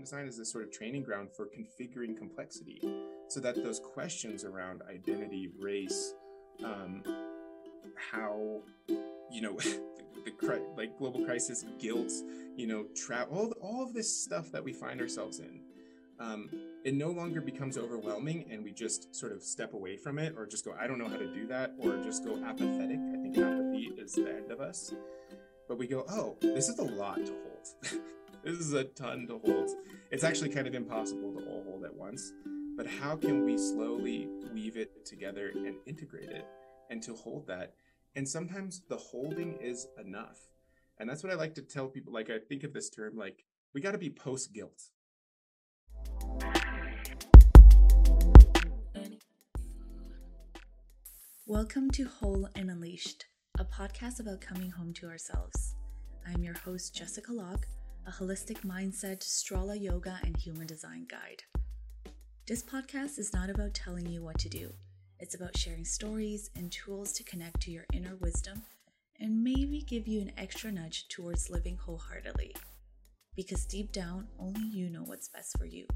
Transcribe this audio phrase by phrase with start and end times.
[0.00, 2.80] design as this sort of training ground for configuring complexity
[3.28, 6.14] so that those questions around identity, race,
[6.64, 7.02] um,
[7.94, 8.60] how,
[9.30, 9.52] you know,
[10.24, 12.12] the, the, like global crisis, guilt,
[12.56, 15.60] you know, travel, all, all of this stuff that we find ourselves in.
[16.18, 16.50] Um,
[16.84, 20.46] it no longer becomes overwhelming and we just sort of step away from it or
[20.46, 22.98] just go, I don't know how to do that, or just go apathetic.
[22.98, 24.92] I think apathy is the end of us.
[25.68, 28.00] But we go, oh, this is a lot to hold.
[28.42, 29.70] this is a ton to hold.
[30.10, 32.32] It's actually kind of impossible to all hold at once.
[32.76, 36.46] But how can we slowly weave it together and integrate it
[36.88, 37.74] and to hold that?
[38.16, 40.38] And sometimes the holding is enough.
[40.98, 42.14] And that's what I like to tell people.
[42.14, 44.80] Like, I think of this term like, we got to be post guilt.
[51.46, 53.26] Welcome to Whole and Unleashed,
[53.58, 55.74] a podcast about coming home to ourselves.
[56.26, 57.66] I'm your host, Jessica Locke,
[58.06, 61.42] a holistic mindset, Strala yoga, and human design guide.
[62.46, 64.72] This podcast is not about telling you what to do,
[65.18, 68.62] it's about sharing stories and tools to connect to your inner wisdom
[69.20, 72.54] and maybe give you an extra nudge towards living wholeheartedly.
[73.36, 75.86] Because deep down, only you know what's best for you.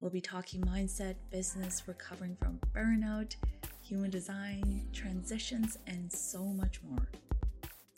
[0.00, 3.34] We'll be talking mindset, business, recovering from burnout
[3.82, 7.08] human design, transitions, and so much more.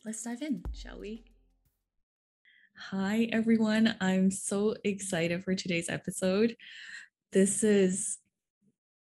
[0.04, 1.24] Let's dive in, shall we?
[2.88, 3.94] Hi, everyone.
[4.00, 6.56] I'm so excited for today's episode.
[7.30, 8.16] This is,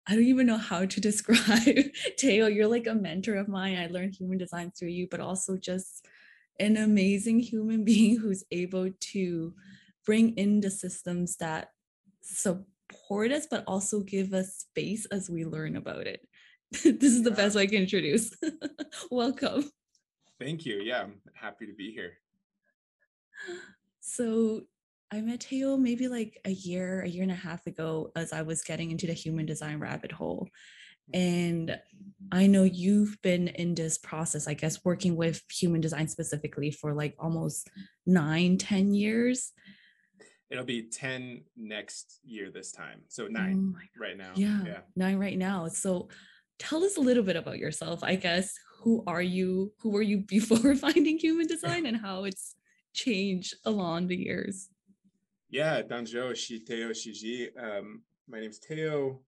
[0.07, 1.75] I don't even know how to describe.
[2.17, 3.77] Teo, you're like a mentor of mine.
[3.77, 6.07] I learned human design through you, but also just
[6.61, 9.53] an amazing human being who's able to
[10.05, 11.71] bring in the systems that
[12.21, 16.25] support us, but also give us space as we learn about it.
[16.71, 18.33] this is the best way I can introduce.
[19.11, 19.69] Welcome.
[20.39, 20.77] Thank you.
[20.77, 22.13] Yeah, I'm happy to be here.
[23.99, 24.61] So
[25.11, 28.41] I met Teo maybe like a year, a year and a half ago as I
[28.41, 30.49] was getting into the human design rabbit hole.
[31.13, 31.79] And
[32.33, 36.93] I know you've been in this process, I guess, working with human design specifically for
[36.93, 37.69] like almost
[38.05, 39.53] nine, ten years.
[40.49, 43.01] It'll be 10 next year this time.
[43.07, 44.31] So nine oh right now.
[44.35, 44.79] Yeah, yeah.
[44.95, 45.67] Nine right now.
[45.69, 46.09] So
[46.59, 50.17] tell us a little bit about yourself i guess who are you who were you
[50.27, 52.55] before finding human design and how it's
[52.97, 54.69] changed along the years?
[55.49, 59.21] Yeah danjo shiteo shiji um, my name's teo.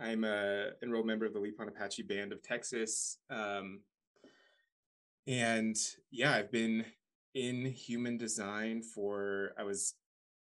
[0.00, 3.18] I'm a enrolled member of the lipan apache band of texas.
[3.28, 3.80] Um,
[5.26, 5.76] and
[6.10, 6.84] yeah i've been
[7.34, 9.94] in human design for i was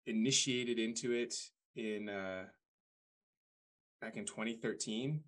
[0.08, 1.36] initiated into it
[1.76, 2.44] in uh,
[4.02, 5.22] back in 2013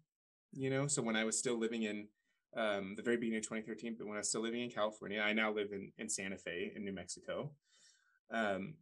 [0.55, 0.87] you know?
[0.87, 2.07] So when i was still living in
[2.55, 5.33] um, the very beginning of 2013 but when i was still living in california i
[5.33, 7.51] now live in, in santa fe in new mexico.
[8.31, 8.75] Um,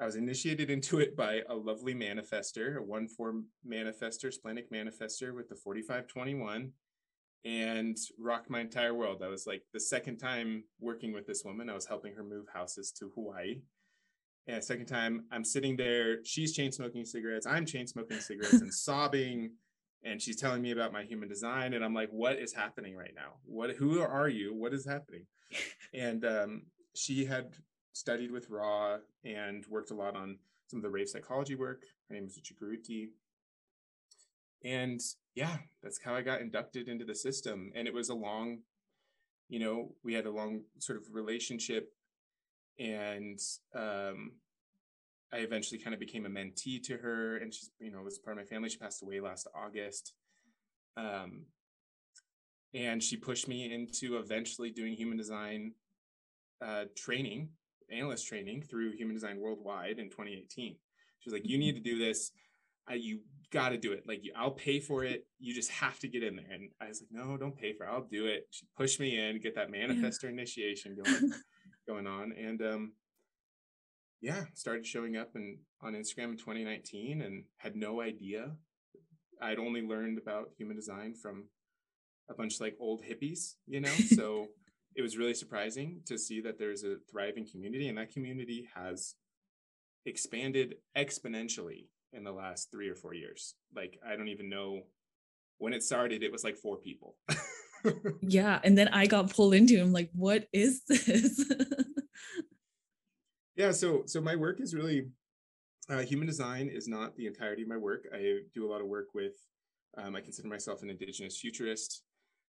[0.00, 5.34] i was initiated into it by a lovely manifestor a one form manifestor splenic manifestor
[5.34, 6.72] with the 4521
[7.44, 9.22] and rocked my entire world.
[9.24, 12.46] I was like the second time working with this woman i was helping her move
[12.52, 13.60] houses to hawaii.
[14.46, 18.72] And second time i'm sitting there she's chain smoking cigarettes i'm chain smoking cigarettes and
[18.86, 19.52] sobbing
[20.04, 23.14] and she's telling me about my human design and i'm like what is happening right
[23.14, 23.34] now?
[23.44, 24.54] What who are you?
[24.54, 25.26] What is happening?
[25.94, 26.62] And um,
[26.94, 27.54] she had
[27.92, 30.38] studied with Ra and worked a lot on
[30.68, 31.82] some of the rave psychology work.
[32.08, 33.08] Her name is Chiguruti.
[34.64, 35.00] and
[35.34, 38.58] yeah that's how i got inducted into the system and it was a long
[39.48, 41.92] you know we had a long sort of relationship
[42.78, 43.38] and
[43.74, 44.32] um,
[45.32, 48.38] I eventually kind of became a mentee to her, and she's you know was part
[48.38, 48.68] of my family.
[48.68, 50.14] She passed away last August,
[50.96, 51.44] um,
[52.74, 55.72] and she pushed me into eventually doing human design
[56.62, 57.50] uh, training,
[57.90, 60.76] analyst training through Human Design Worldwide in 2018.
[61.20, 62.32] She was like, "You need to do this.
[62.90, 63.20] Uh, you
[63.52, 64.04] got to do it.
[64.06, 65.26] Like, I'll pay for it.
[65.38, 67.84] You just have to get in there." And I was like, "No, don't pay for
[67.84, 67.90] it.
[67.90, 70.30] I'll do it." She pushed me in, get that manifestor yeah.
[70.30, 71.32] initiation going
[71.86, 72.92] going on, and um,
[74.20, 78.52] yeah, started showing up and on Instagram in 2019 and had no idea.
[79.40, 81.44] I'd only learned about human design from
[82.28, 83.88] a bunch of like old hippies, you know?
[84.16, 84.48] so
[84.96, 89.14] it was really surprising to see that there's a thriving community and that community has
[90.04, 93.54] expanded exponentially in the last three or four years.
[93.74, 94.82] Like, I don't even know
[95.58, 97.16] when it started, it was like four people.
[98.22, 98.58] yeah.
[98.64, 99.82] And then I got pulled into it.
[99.82, 101.44] I'm like, what is this?
[103.58, 105.08] yeah so so my work is really
[105.90, 108.04] uh, human design is not the entirety of my work.
[108.14, 109.34] I do a lot of work with
[109.96, 112.02] um, i consider myself an indigenous futurist.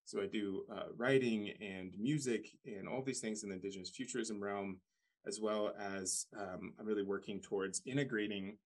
[0.06, 4.41] So i do uh, writing and music and all these things in the indigenous futurism
[4.41, 4.79] realm
[5.27, 8.57] as well as um, I'm really working towards integrating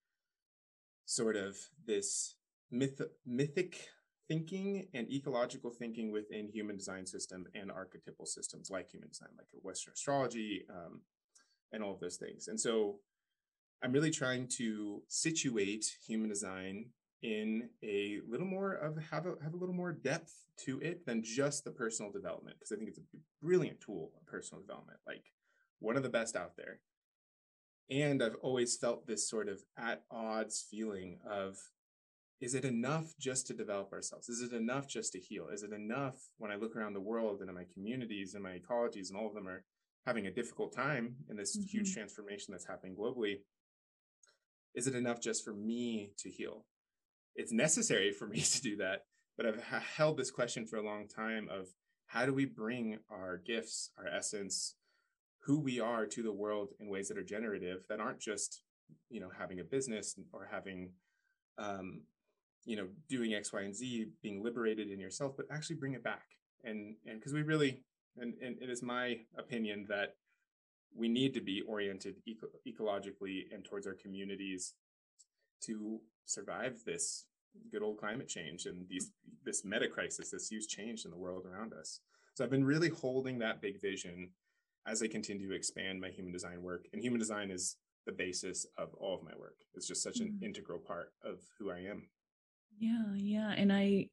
[1.06, 2.36] sort of this
[2.72, 3.88] myth, mythic
[4.28, 9.48] thinking and ecological thinking within human design system and archetypal systems like human design, like
[9.64, 11.02] Western astrology, um,
[11.74, 12.48] and all of those things.
[12.48, 13.00] And so
[13.84, 16.86] I'm really trying to situate human design
[17.22, 20.34] in a little more of have a have a little more depth
[20.66, 24.26] to it than just the personal development because I think it's a brilliant tool of
[24.26, 25.26] personal development, like
[25.80, 26.80] one of the best out there.
[27.90, 31.58] And I've always felt this sort of at odds feeling of
[32.40, 34.28] is it enough just to develop ourselves?
[34.28, 35.48] Is it enough just to heal?
[35.48, 38.60] Is it enough when I look around the world and in my communities and my
[38.60, 39.64] ecologies and all of them are
[40.06, 41.68] having a difficult time in this mm-hmm.
[41.68, 43.40] huge transformation that's happening globally?
[44.76, 46.66] Is it enough just for me to heal?
[47.36, 49.06] It's necessary for me to do that,
[49.38, 51.68] but I've held this question for a long time of
[52.08, 54.76] how do we bring our gifts, our essence,
[55.46, 58.64] who we are to the world in ways that are generative that aren't just
[59.10, 60.92] you know having a business or having
[61.58, 62.02] um,
[62.66, 66.04] you know doing x y and z being liberated in yourself but actually bring it
[66.04, 66.24] back
[66.64, 67.84] and and because we really
[68.18, 70.16] and, and it is my opinion that
[70.96, 74.74] we need to be oriented eco- ecologically and towards our communities
[75.62, 77.26] to survive this
[77.72, 79.12] good old climate change and these
[79.44, 82.00] this meta crisis this huge change in the world around us
[82.34, 84.30] so i've been really holding that big vision
[84.88, 88.66] as i continue to expand my human design work and human design is the basis
[88.78, 90.46] of all of my work it's just such an mm-hmm.
[90.46, 92.08] integral part of who i am
[92.80, 93.54] yeah, yeah.
[93.56, 94.10] And I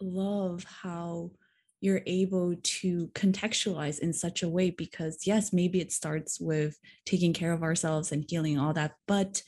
[0.00, 1.30] love how
[1.80, 7.32] you're able to contextualize in such a way because, yes, maybe it starts with taking
[7.32, 9.42] care of ourselves and healing all that, but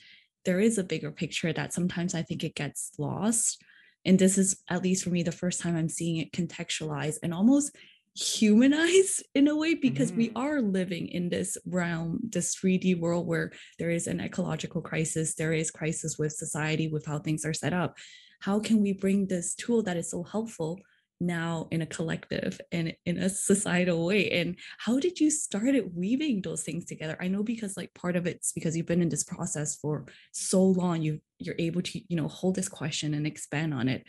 [0.45, 3.63] there is a bigger picture that sometimes I think it gets lost.
[4.05, 7.35] And this is, at least for me, the first time I'm seeing it contextualize and
[7.35, 7.77] almost
[8.15, 10.19] humanize in a way because mm-hmm.
[10.19, 15.35] we are living in this realm this 3d world where there is an ecological crisis
[15.37, 17.97] there is crisis with society with how things are set up
[18.41, 20.79] how can we bring this tool that is so helpful
[21.21, 25.95] now in a collective and in a societal way and how did you start it
[25.95, 27.17] weaving those things together?
[27.21, 30.63] I know because like part of it's because you've been in this process for so
[30.63, 34.05] long you you're able to you know hold this question and expand on it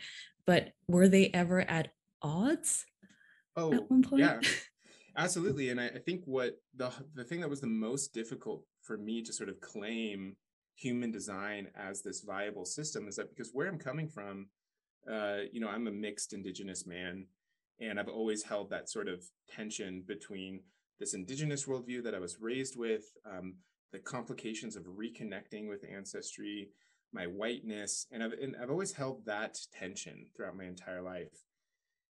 [0.46, 1.88] but were they ever at
[2.22, 2.84] odds
[3.56, 4.20] oh at one point?
[4.20, 4.40] yeah
[5.16, 8.96] absolutely and I, I think what the the thing that was the most difficult for
[8.96, 10.36] me to sort of claim
[10.76, 14.48] human design as this viable system is that because where I'm coming from,
[15.10, 17.26] uh, you know, I'm a mixed indigenous man,
[17.80, 20.60] and I've always held that sort of tension between
[21.00, 23.54] this indigenous worldview that I was raised with, um,
[23.92, 26.70] the complications of reconnecting with ancestry,
[27.12, 31.44] my whiteness, and I've and I've always held that tension throughout my entire life.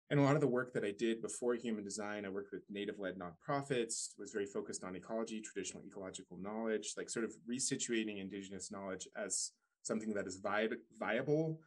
[0.08, 2.62] And a lot of the work that I did before human design, I worked with
[2.70, 8.20] native led nonprofits, was very focused on ecology, traditional ecological knowledge, like sort of resituating
[8.20, 9.50] indigenous knowledge as
[9.82, 10.68] something that is vi-
[10.98, 11.58] viable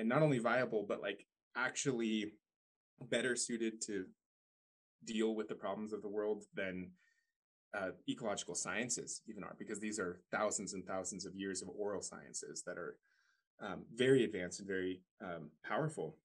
[0.00, 1.26] and not only viable, but like
[1.56, 2.32] actually
[3.10, 4.06] better suited to
[5.04, 6.90] deal with the problems of the world than
[7.78, 12.02] uh, ecological sciences even are, because these are thousands and thousands of years of oral
[12.02, 12.96] sciences that are
[13.62, 16.16] um, very advanced and very um, powerful.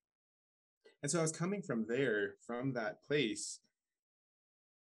[1.02, 3.60] And so I was coming from there, from that place.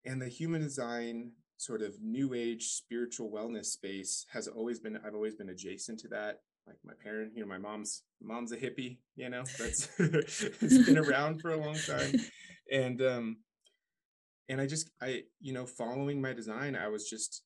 [0.04, 5.14] And the human design sort of new age spiritual wellness space has always been, I've
[5.14, 6.40] always been adjacent to that.
[6.70, 10.98] Like my parent, you know, my mom's mom's a hippie, you know, that's it's been
[10.98, 12.14] around for a long time.
[12.70, 13.36] And um
[14.48, 17.42] and I just I, you know, following my design, I was just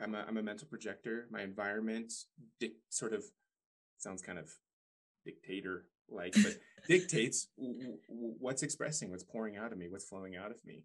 [0.00, 1.26] I'm a I'm a mental projector.
[1.30, 2.12] My environment
[2.60, 3.24] dic- sort of
[3.96, 4.50] sounds kind of
[5.24, 6.56] dictator like but
[6.88, 10.84] dictates what's expressing what's pouring out of me what's flowing out of me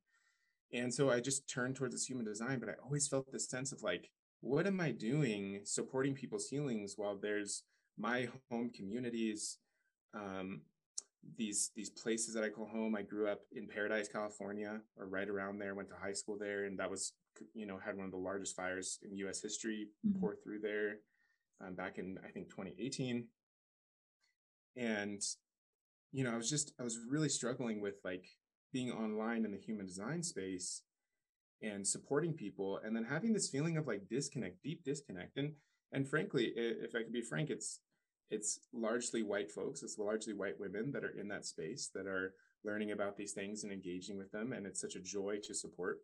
[0.73, 3.71] and so i just turned towards this human design but i always felt this sense
[3.71, 7.63] of like what am i doing supporting people's healings while there's
[7.97, 9.57] my home communities
[10.13, 10.61] um,
[11.37, 15.29] these these places that i call home i grew up in paradise california or right
[15.29, 17.13] around there went to high school there and that was
[17.53, 20.19] you know had one of the largest fires in us history mm-hmm.
[20.19, 20.97] pour through there
[21.65, 23.25] um, back in i think 2018
[24.77, 25.21] and
[26.11, 28.25] you know i was just i was really struggling with like
[28.73, 30.81] being online in the human design space
[31.61, 35.53] and supporting people and then having this feeling of like disconnect deep disconnect and
[35.91, 37.79] and frankly if i could be frank it's
[38.29, 42.33] it's largely white folks it's largely white women that are in that space that are
[42.63, 45.99] learning about these things and engaging with them and it's such a joy to support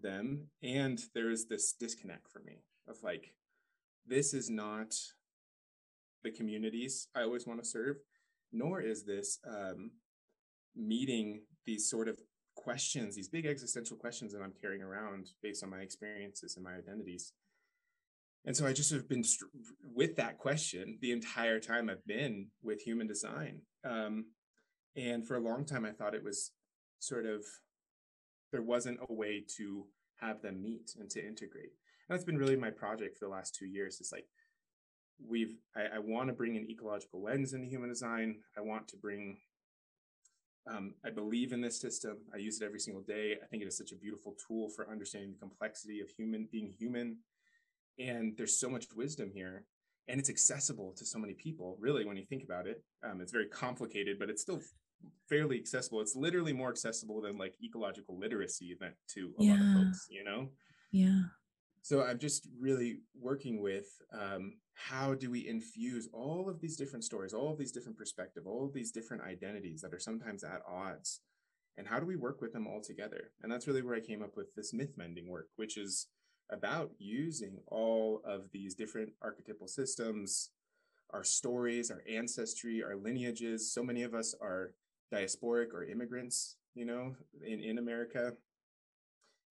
[0.00, 3.32] them and there is this disconnect for me of like
[4.06, 4.94] this is not
[6.24, 7.96] the communities I always want to serve,
[8.52, 9.92] nor is this um,
[10.74, 12.18] meeting these sort of
[12.56, 16.74] questions, these big existential questions that I'm carrying around based on my experiences and my
[16.74, 17.32] identities.
[18.46, 19.50] And so I just have been st-
[19.94, 23.62] with that question the entire time I've been with human design.
[23.84, 24.26] Um,
[24.96, 26.52] and for a long time, I thought it was
[26.98, 27.42] sort of
[28.52, 29.86] there wasn't a way to
[30.20, 31.72] have them meet and to integrate.
[32.08, 34.00] And that's been really my project for the last two years.
[34.00, 34.26] Is like
[35.26, 38.36] we've I, I want to bring an ecological lens into human design.
[38.56, 39.38] I want to bring
[40.70, 42.18] um, I believe in this system.
[42.32, 43.36] I use it every single day.
[43.42, 46.72] I think it is such a beautiful tool for understanding the complexity of human being
[46.78, 47.18] human.
[47.98, 49.64] And there's so much wisdom here,
[50.08, 51.76] and it's accessible to so many people.
[51.80, 54.60] Really, when you think about it, um, it's very complicated, but it's still
[55.28, 56.00] fairly accessible.
[56.00, 59.52] It's literally more accessible than like ecological literacy event to a yeah.
[59.52, 60.06] lot of folks.
[60.10, 60.48] You know?
[60.90, 61.22] Yeah.
[61.82, 67.04] So I'm just really working with um, how do we infuse all of these different
[67.04, 70.62] stories, all of these different perspectives, all of these different identities that are sometimes at
[70.66, 71.20] odds,
[71.76, 73.32] and how do we work with them all together?
[73.42, 76.06] And that's really where I came up with this myth mending work, which is
[76.54, 80.50] about using all of these different archetypal systems,
[81.10, 83.72] our stories, our ancestry, our lineages.
[83.72, 84.72] So many of us are
[85.12, 87.14] diasporic or immigrants, you know,
[87.46, 88.32] in, in America,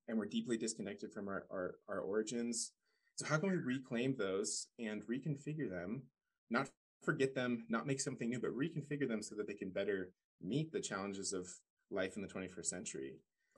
[0.07, 2.71] and we're deeply disconnected from our, our, our origins.
[3.15, 6.03] So how can we reclaim those and reconfigure them,
[6.49, 6.69] not
[7.03, 10.71] forget them, not make something new, but reconfigure them so that they can better meet
[10.71, 11.47] the challenges of
[11.91, 13.13] life in the 21st century.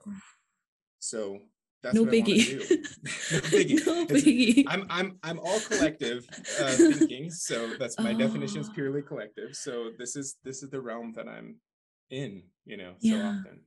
[0.06, 0.14] Mm.
[0.98, 1.40] So
[1.82, 2.58] that's no biggie.
[3.32, 3.86] no biggie.
[3.86, 4.64] no biggie.
[4.68, 6.26] I'm I'm I'm all collective
[6.60, 8.18] uh, thinking, so that's my oh.
[8.18, 9.54] definition is purely collective.
[9.54, 11.56] So this is this is the realm that I'm
[12.10, 13.12] in, you know, yeah.
[13.12, 13.60] so often.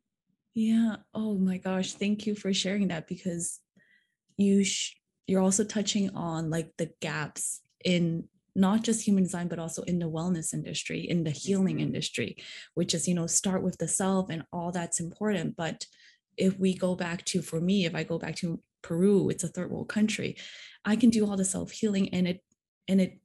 [0.55, 0.95] Yeah.
[1.13, 3.59] Oh my gosh, thank you for sharing that because
[4.37, 4.95] you sh-
[5.27, 8.25] you're also touching on like the gaps in
[8.55, 11.85] not just human design but also in the wellness industry in the healing mm-hmm.
[11.85, 12.35] industry
[12.73, 15.85] which is you know start with the self and all that's important but
[16.39, 19.47] if we go back to for me if i go back to peru it's a
[19.47, 20.37] third world country
[20.85, 22.39] i can do all the self healing and it
[22.87, 23.19] and it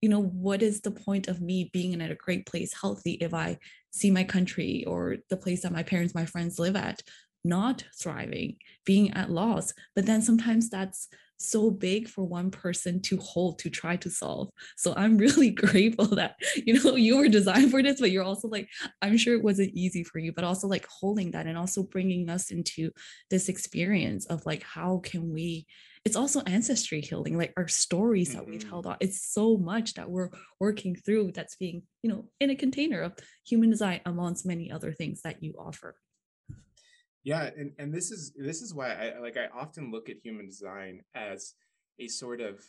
[0.00, 3.34] you know what is the point of me being in a great place healthy if
[3.34, 3.56] i
[3.90, 7.02] see my country or the place that my parents my friends live at
[7.44, 9.72] not thriving, being at loss.
[9.94, 11.08] But then sometimes that's
[11.38, 14.50] so big for one person to hold to try to solve.
[14.76, 18.48] So I'm really grateful that you know you were designed for this, but you're also
[18.48, 18.68] like
[19.02, 22.28] I'm sure it wasn't easy for you, but also like holding that and also bringing
[22.28, 22.90] us into
[23.30, 25.66] this experience of like how can we
[26.04, 28.92] it's also ancestry healing like our stories that we've held mm-hmm.
[28.92, 30.30] on it's so much that we're
[30.60, 33.12] working through that's being you know in a container of
[33.46, 35.96] human design amongst many other things that you offer
[37.24, 40.46] yeah and, and this is this is why i like i often look at human
[40.46, 41.54] design as
[41.98, 42.60] a sort of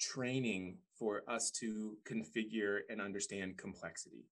[0.00, 4.26] training for us to configure and understand complexity.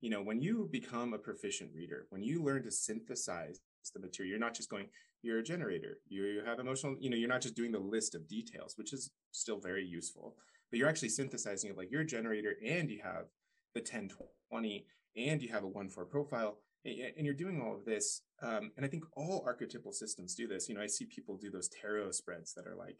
[0.00, 3.60] You know when you become a proficient reader when you learn to synthesize
[3.94, 4.86] the material you're not just going
[5.22, 5.98] you're a generator.
[6.08, 9.10] You have emotional you know you're not just doing the list of details which is
[9.30, 10.36] still very useful
[10.70, 13.26] but you're actually synthesizing it like you're a generator and you have
[13.74, 14.86] the 1020
[15.16, 18.88] and you have a 1-4 profile and you're doing all of this um, and i
[18.88, 20.68] think all archetypal systems do this.
[20.68, 22.96] You know i see people do those tarot spreads that are like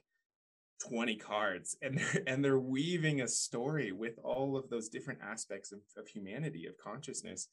[0.88, 5.72] 20 cards and they're and they're weaving a story with all of those different aspects
[5.72, 7.48] of, of humanity of consciousness.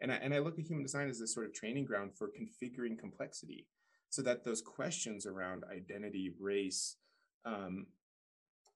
[0.00, 2.28] And I, and I look at human design as this sort of training ground for
[2.28, 3.66] configuring complexity
[4.10, 6.96] so that those questions around identity race
[7.44, 7.86] um,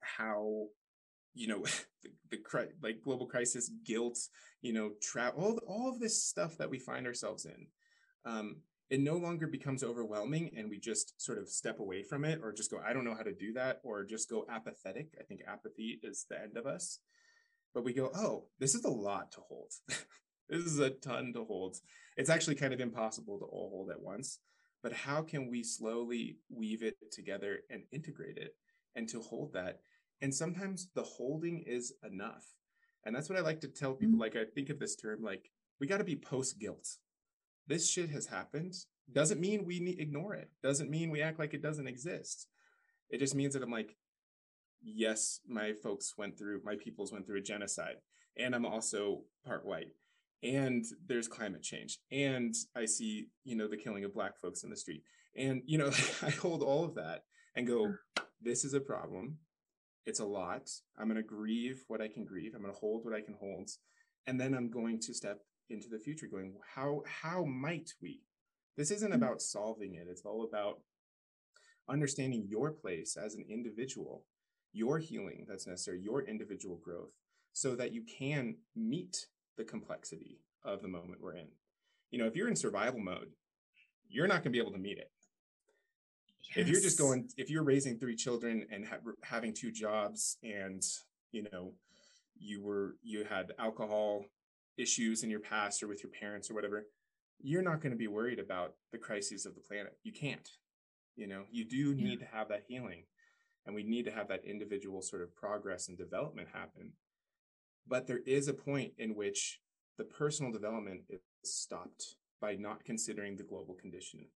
[0.00, 0.66] how
[1.34, 1.62] you know
[2.02, 4.18] the, the like global crisis guilt
[4.60, 7.66] you know travel all, all of this stuff that we find ourselves in
[8.24, 8.56] um,
[8.90, 12.52] it no longer becomes overwhelming and we just sort of step away from it or
[12.52, 15.08] just go i don't know how to do that or just go apathetic.
[15.18, 16.98] I think apathy is the end of us.
[17.74, 19.72] But we go oh this is a lot to hold.
[20.48, 21.78] This is a ton to hold.
[22.18, 24.38] It's actually kind of impossible to all hold at once.
[24.82, 28.54] But how can we slowly weave it together and integrate it
[28.94, 29.80] and to hold that
[30.22, 32.46] and sometimes the holding is enough.
[33.04, 34.20] And that's what i like to tell people mm-hmm.
[34.20, 35.50] like i think of this term like
[35.80, 36.88] we got to be post guilt
[37.66, 38.74] this shit has happened.
[39.10, 40.50] Doesn't mean we ignore it.
[40.62, 42.48] Doesn't mean we act like it doesn't exist.
[43.10, 43.96] It just means that i'm like
[44.82, 47.96] yes my folks went through my peoples went through a genocide
[48.36, 49.92] and i'm also part white
[50.42, 54.70] and there's climate change and i see you know the killing of black folks in
[54.70, 55.02] the street.
[55.36, 55.90] And you know
[56.22, 57.24] i hold all of that
[57.54, 57.94] and go
[58.40, 59.36] this is a problem
[60.06, 60.70] it's a lot.
[60.98, 62.52] I'm going to grieve what I can grieve.
[62.54, 63.70] I'm going to hold what I can hold.
[64.26, 65.40] And then I'm going to step
[65.70, 68.20] into the future going, how, how might we?
[68.76, 69.22] This isn't mm-hmm.
[69.22, 70.06] about solving it.
[70.10, 70.80] It's all about
[71.88, 74.24] understanding your place as an individual,
[74.72, 77.14] your healing that's necessary, your individual growth,
[77.52, 81.48] so that you can meet the complexity of the moment we're in.
[82.10, 83.32] You know, if you're in survival mode,
[84.08, 85.10] you're not going to be able to meet it.
[86.54, 86.66] Yes.
[86.66, 90.82] If you're just going, if you're raising three children and ha- having two jobs, and
[91.30, 91.72] you know,
[92.38, 94.26] you were you had alcohol
[94.76, 96.86] issues in your past or with your parents or whatever,
[97.40, 99.96] you're not going to be worried about the crises of the planet.
[100.02, 100.48] You can't.
[101.16, 102.26] You know, you do need yeah.
[102.26, 103.04] to have that healing,
[103.66, 106.92] and we need to have that individual sort of progress and development happen.
[107.86, 109.60] But there is a point in which
[109.98, 114.26] the personal development is stopped by not considering the global condition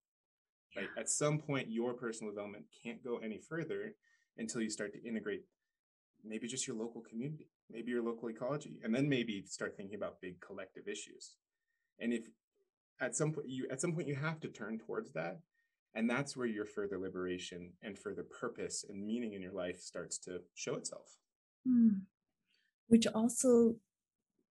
[0.76, 0.88] Right?
[0.99, 3.95] At some point, your personal development can't go any further
[4.37, 5.42] until you start to integrate
[6.25, 10.21] maybe just your local community, maybe your local ecology, and then maybe start thinking about
[10.21, 11.37] big collective issues.
[11.99, 12.28] And if
[13.00, 15.40] at some point you at some point you have to turn towards that,
[15.95, 20.18] and that's where your further liberation and further purpose and meaning in your life starts
[20.18, 21.16] to show itself.
[21.66, 22.00] Hmm.
[22.88, 23.76] Which also,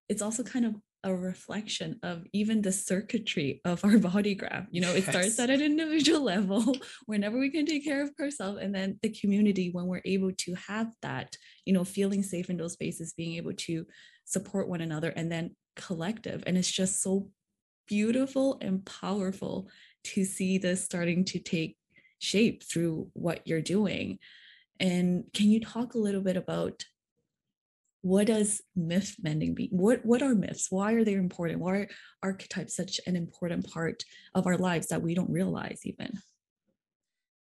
[0.09, 4.67] it's also kind of a reflection of even the circuitry of our body graph.
[4.71, 5.11] You know, it yes.
[5.11, 9.11] starts at an individual level whenever we can take care of ourselves, and then the
[9.11, 13.37] community when we're able to have that, you know, feeling safe in those spaces, being
[13.37, 13.87] able to
[14.25, 16.43] support one another, and then collective.
[16.47, 17.29] And it's just so
[17.87, 19.69] beautiful and powerful
[20.05, 21.77] to see this starting to take
[22.19, 24.19] shape through what you're doing.
[24.81, 26.85] And can you talk a little bit about
[28.05, 30.67] what does myth mending be what what are myths?
[30.69, 31.61] Why are they important?
[31.61, 31.89] Why are
[32.23, 36.13] archetypes such an important part of our lives that we don't realize even?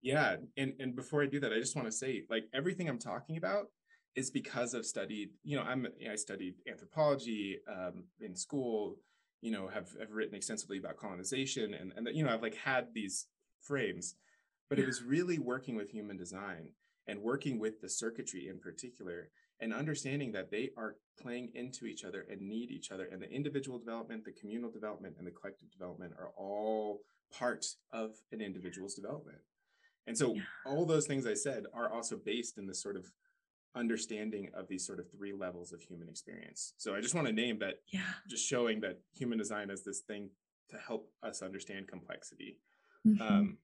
[0.01, 2.99] Yeah and and before i do that i just want to say like everything i'm
[2.99, 3.67] talking about
[4.15, 8.95] is because i've studied you know i'm i studied anthropology um, in school
[9.41, 12.87] you know have, have written extensively about colonization and and you know i've like had
[12.93, 13.27] these
[13.61, 14.15] frames
[14.69, 16.69] but it was really working with human design
[17.07, 19.29] and working with the circuitry in particular
[19.61, 23.29] and understanding that they are playing into each other and need each other and the
[23.29, 27.01] individual development the communal development and the collective development are all
[27.37, 29.37] part of an individual's development.
[30.07, 30.41] And so yeah.
[30.65, 33.05] all those things i said are also based in this sort of
[33.75, 36.73] understanding of these sort of three levels of human experience.
[36.77, 38.01] So i just want to name that yeah.
[38.27, 40.29] just showing that human design is this thing
[40.71, 42.57] to help us understand complexity.
[43.07, 43.21] Mm-hmm.
[43.21, 43.57] um,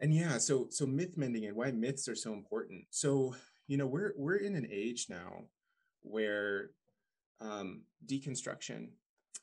[0.00, 2.84] and yeah so so myth mending and why myths are so important.
[2.90, 3.34] So
[3.66, 5.44] you know we're we're in an age now
[6.00, 6.70] where
[7.40, 8.88] um, deconstruction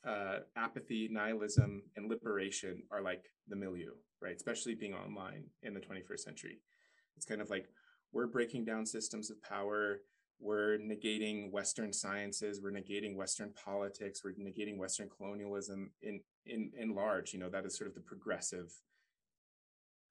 [0.06, 4.36] uh, apathy nihilism and liberation are like the milieu right?
[4.36, 6.58] Especially being online in the 21st century.
[7.16, 7.68] It's kind of like
[8.12, 10.00] we're breaking down systems of power
[10.42, 16.94] we're negating western sciences we're negating western politics we're negating western colonialism in in in
[16.94, 18.72] large you know that is sort of the progressive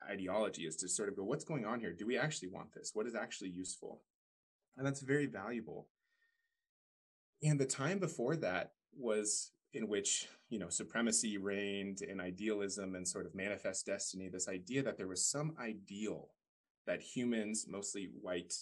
[0.08, 1.94] ideology is to sort of go, what's going on here?
[1.94, 2.92] Do we actually want this?
[2.94, 4.02] What is actually useful?
[4.78, 5.88] And that's very valuable.
[7.44, 13.08] And the time before that was in which, you know, supremacy reigned and idealism and
[13.08, 16.30] sort of manifest destiny, this idea that there was some ideal
[16.88, 18.54] that humans, mostly white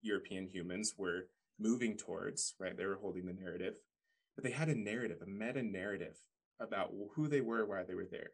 [0.00, 2.76] European humans, were moving towards, right?
[2.76, 3.74] They were holding the narrative,
[4.34, 6.16] but they had a narrative, a meta narrative
[6.60, 8.30] about who they were, why they were there.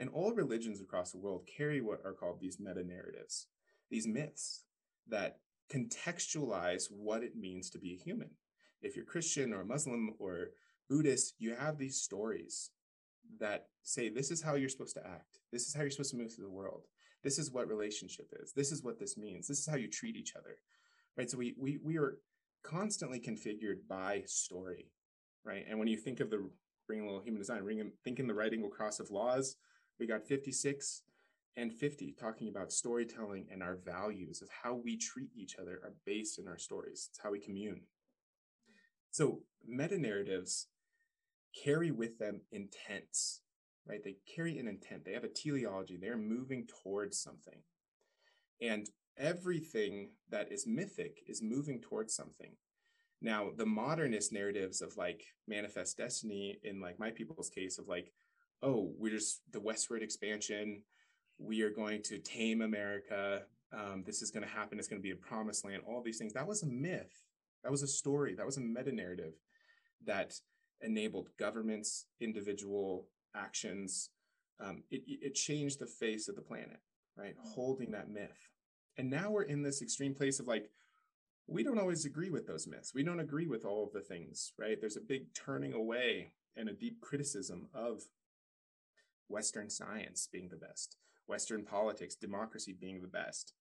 [0.00, 3.46] And all religions across the world carry what are called these meta narratives,
[3.90, 4.64] these myths
[5.08, 8.30] that contextualize what it means to be a human.
[8.80, 10.52] If you're Christian or Muslim or
[10.88, 12.70] Buddhist, you have these stories
[13.38, 15.38] that say this is how you're supposed to act.
[15.52, 16.86] This is how you're supposed to move through the world.
[17.22, 18.52] This is what relationship is.
[18.54, 19.46] This is what this means.
[19.46, 20.56] This is how you treat each other.
[21.18, 21.30] Right?
[21.30, 22.16] So we we we are
[22.64, 24.86] constantly configured by story,
[25.44, 25.64] right?
[25.68, 26.48] And when you think of the
[26.86, 29.56] bringing a little human design, bringing thinking the right angle cross of laws,
[30.00, 31.02] we got 56
[31.56, 35.92] and 50 talking about storytelling and our values of how we treat each other are
[36.06, 37.08] based in our stories.
[37.10, 37.82] It's how we commune.
[39.10, 40.68] So meta narratives
[41.64, 43.42] carry with them intents,
[43.86, 44.02] right?
[44.02, 45.04] They carry an intent.
[45.04, 45.98] They have a teleology.
[46.00, 47.58] They're moving towards something.
[48.62, 52.52] And everything that is mythic is moving towards something.
[53.20, 58.12] Now, the modernist narratives of like manifest destiny, in like my people's case, of like,
[58.62, 60.82] oh, we're just the westward expansion.
[61.38, 63.42] We are going to tame America.
[63.72, 64.78] Um, this is going to happen.
[64.78, 65.82] It's going to be a promised land.
[65.86, 66.32] All these things.
[66.32, 67.22] That was a myth.
[67.62, 68.34] That was a story.
[68.34, 69.34] That was a meta narrative
[70.06, 70.34] that
[70.82, 74.10] enabled governments, individual actions.
[74.58, 76.80] Um, it, it changed the face of the planet,
[77.16, 77.34] right?
[77.54, 78.48] Holding that myth.
[78.98, 80.70] And now we're in this extreme place of like,
[81.46, 82.94] we don't always agree with those myths.
[82.94, 84.78] We don't agree with all of the things, right?
[84.80, 88.02] There's a big turning away and a deep criticism of
[89.30, 93.54] Western science being the best, Western politics, democracy being the best.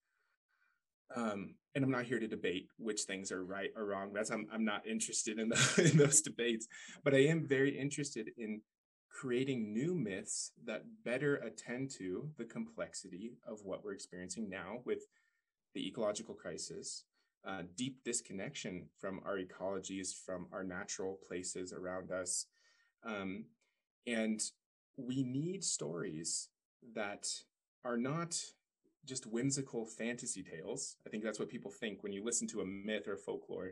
[1.15, 4.11] Um, and I'm not here to debate which things are right or wrong.
[4.13, 6.67] That's I'm, I'm not interested in, the, in those debates,
[7.03, 8.61] but I am very interested in
[9.09, 15.07] creating new myths that better attend to the complexity of what we're experiencing now with
[15.73, 17.03] the ecological crisis,
[17.45, 22.45] uh, deep disconnection from our ecologies, from our natural places around us.
[23.03, 23.45] Um,
[24.05, 24.41] and
[24.99, 26.49] we need stories
[26.95, 27.27] that
[27.85, 28.35] are not
[29.05, 30.97] just whimsical fantasy tales.
[31.05, 33.67] I think that's what people think when you listen to a myth or folklore,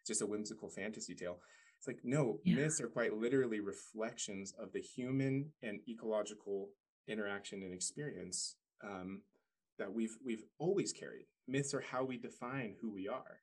[0.00, 1.38] it's just a whimsical fantasy tale.
[1.78, 2.56] It's like, no, yeah.
[2.56, 6.68] myths are quite literally reflections of the human and ecological
[7.08, 9.22] interaction and experience um,
[9.78, 11.26] that we've we've always carried.
[11.48, 13.40] Myths are how we define who we are.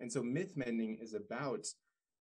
[0.00, 1.66] And so myth mending is about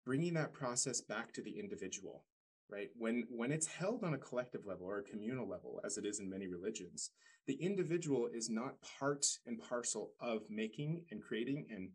[0.04, 2.22] bringing that process back to the individual,
[2.70, 2.88] right?
[2.96, 6.20] When when it's held on a collective level or a communal level as it is
[6.20, 7.10] in many religions,
[7.46, 11.90] the individual is not part and parcel of making and creating and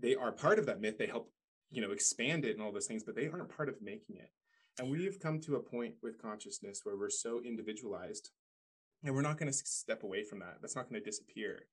[0.00, 0.96] they are part of that myth.
[0.96, 1.32] They help
[1.70, 4.30] you know expand it and all those things but they aren't part of making it
[4.78, 8.30] and we have come to a point with consciousness where we're so individualized
[9.04, 11.66] and we're not going to step away from that that's not going to disappear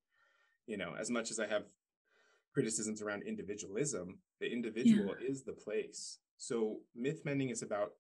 [0.68, 1.64] you know as much as i have
[2.54, 5.30] criticisms around individualism the individual yeah.
[5.30, 7.92] is the place so myth mending is about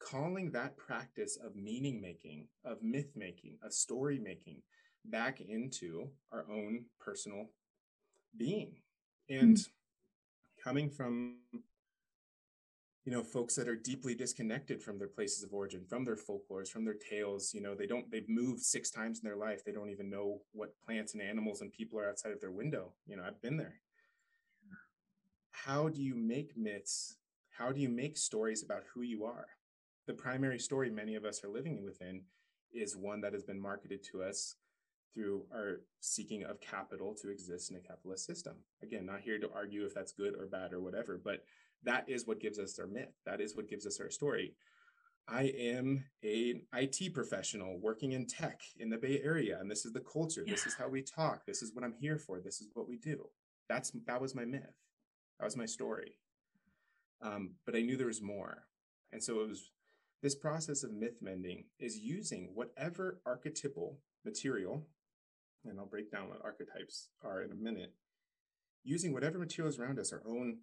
[0.00, 4.62] calling that practice of meaning making of myth making of story making
[5.04, 7.46] back into our own personal
[8.36, 8.76] being.
[9.28, 9.68] And mm
[10.62, 11.36] coming from
[13.04, 16.68] you know folks that are deeply disconnected from their places of origin from their folklores
[16.68, 19.64] from their tales you know they don't they've moved six times in their life.
[19.64, 22.92] They don't even know what plants and animals and people are outside of their window.
[23.06, 23.80] You know i've been there.
[25.52, 27.16] How do you make myths
[27.58, 29.46] how do you make stories about who you are
[30.06, 32.22] the primary story many of us are living within
[32.72, 34.56] is one that has been marketed to us
[35.14, 38.54] through our seeking of capital to exist in a capitalist system.
[38.82, 41.44] Again, not here to argue if that's good or bad or whatever, but
[41.84, 43.14] that is what gives us our myth.
[43.26, 44.54] That is what gives us our story.
[45.28, 49.92] I am an IT professional working in tech in the Bay Area, and this is
[49.92, 50.42] the culture.
[50.46, 50.52] Yeah.
[50.52, 51.44] This is how we talk.
[51.46, 52.40] This is what I'm here for.
[52.40, 53.28] This is what we do.
[53.68, 54.62] That's that was my myth.
[55.38, 56.14] That was my story.
[57.20, 58.64] Um, but I knew there was more,
[59.12, 59.70] and so it was
[60.22, 64.86] this process of myth mending is using whatever archetypal material
[65.64, 67.92] and I'll break down what archetypes are in a minute,
[68.84, 70.58] using whatever materials around us, our own,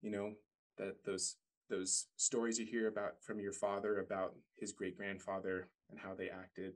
[0.00, 0.32] you know,
[0.78, 1.36] that those
[1.70, 6.28] those stories you hear about from your father about his great grandfather and how they
[6.28, 6.74] acted,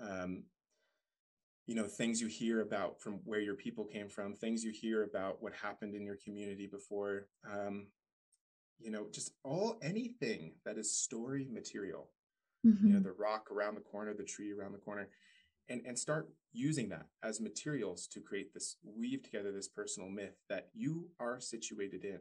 [0.00, 0.44] um,
[1.66, 5.02] you know, things you hear about from where your people came from, things you hear
[5.02, 7.88] about what happened in your community before, um,
[8.78, 12.10] you know, just all anything that is story material.
[12.66, 12.86] Mm-hmm.
[12.86, 13.08] You know, mm-hmm.
[13.08, 15.08] the rock around the corner, the tree around the corner
[15.68, 20.36] and, and start using that as materials to create this, weave together this personal myth
[20.48, 22.20] that you are situated in.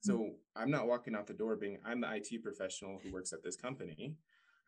[0.00, 0.30] So mm-hmm.
[0.56, 3.56] I'm not walking out the door being, I'm the IT professional who works at this
[3.56, 4.16] company.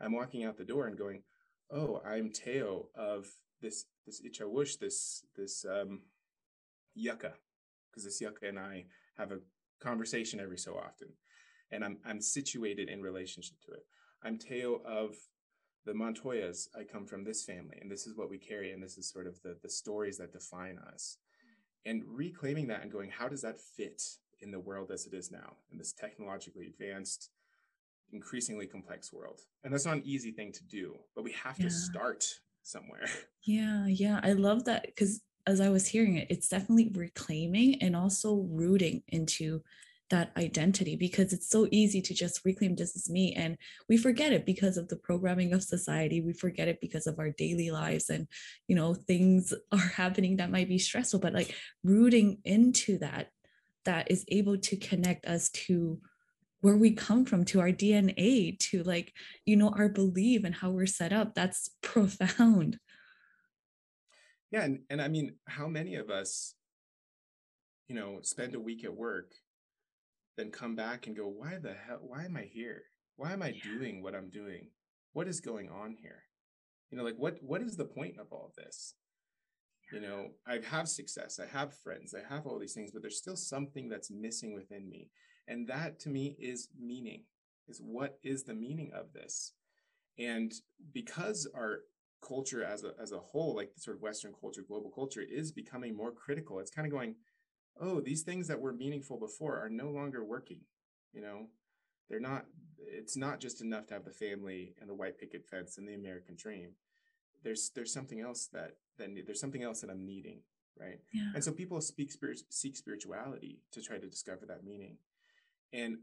[0.01, 1.23] I'm walking out the door and going,
[1.71, 3.27] oh, I'm Teo of
[3.61, 6.03] this, this Ichawush, this, this, um,
[6.95, 7.33] yucca,
[7.90, 8.85] because this yucca and I
[9.17, 9.38] have a
[9.85, 11.09] conversation every so often.
[11.70, 13.87] And I'm, I'm situated in relationship to it.
[14.23, 15.16] I'm Teo of
[15.85, 18.97] the Montoyas, I come from this family, and this is what we carry, and this
[18.97, 21.18] is sort of the, the stories that define us.
[21.85, 24.03] And reclaiming that and going, how does that fit
[24.40, 27.29] in the world as it is now, in this technologically advanced,
[28.12, 29.40] increasingly complex world?
[29.62, 31.64] And that's not an easy thing to do, but we have yeah.
[31.64, 32.25] to start
[32.62, 33.09] somewhere.
[33.47, 34.20] Yeah, yeah.
[34.23, 39.02] I love that because as I was hearing it, it's definitely reclaiming and also rooting
[39.09, 39.62] into
[40.11, 43.57] that identity because it's so easy to just reclaim this is me and
[43.88, 46.20] we forget it because of the programming of society.
[46.20, 48.28] We forget it because of our daily lives and
[48.68, 53.28] you know things are happening that might be stressful but like rooting into that
[53.85, 56.00] that is able to connect us to
[56.61, 59.12] where we come from to our dna to like
[59.44, 62.78] you know our belief and how we're set up that's profound
[64.55, 66.55] yeah and, and i mean how many of us
[67.88, 69.33] you know spend a week at work
[70.37, 72.83] then come back and go, why the hell, why am I here?
[73.17, 73.62] Why am I yeah.
[73.62, 74.71] doing what I'm doing?
[75.12, 76.25] What is going on here?
[76.90, 78.95] You know, like what what is the point of all of this?
[79.93, 83.19] You know, I have success, I have friends, I have all these things, but there's
[83.19, 85.11] still something that's missing within me.
[85.47, 87.25] And that to me is meaning,
[87.69, 89.53] is what is the meaning of this?
[90.19, 90.53] And
[90.93, 91.81] because our
[92.26, 95.52] culture as a as a whole, like the sort of Western culture, global culture, is
[95.52, 97.16] becoming more critical, it's kind of going,
[97.80, 100.60] oh, these things that were meaningful before are no longer working.
[101.12, 101.46] You know,
[102.08, 102.46] they're not,
[102.78, 105.94] it's not just enough to have the family and the white picket fence and the
[105.94, 106.70] American dream.
[107.42, 110.40] There's, there's something else that, that there's something else that I'm needing.
[110.78, 110.98] Right.
[111.12, 111.30] Yeah.
[111.34, 114.96] And so people speak spirit, seek spirituality to try to discover that meaning.
[115.72, 115.98] And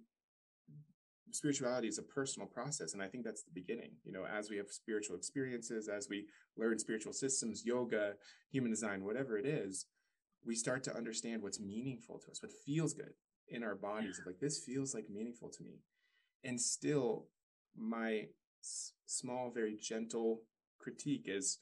[1.30, 4.58] spirituality is a personal process and i think that's the beginning you know as we
[4.58, 6.26] have spiritual experiences as we
[6.58, 8.14] learn spiritual systems yoga
[8.52, 9.86] human design whatever it is
[10.46, 13.14] we start to understand what's meaningful to us what feels good
[13.52, 14.30] in our bodies yeah.
[14.30, 15.82] like this feels like meaningful to me.
[16.44, 17.28] And still
[17.78, 18.28] my
[18.64, 20.42] s- small very gentle
[20.80, 21.60] critique is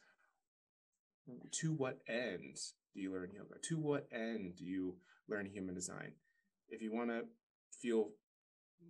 [1.51, 2.57] to what end
[2.93, 3.59] do you learn yoga?
[3.63, 4.95] To what end do you
[5.27, 6.13] learn human design?
[6.69, 7.23] If you want to
[7.81, 8.09] feel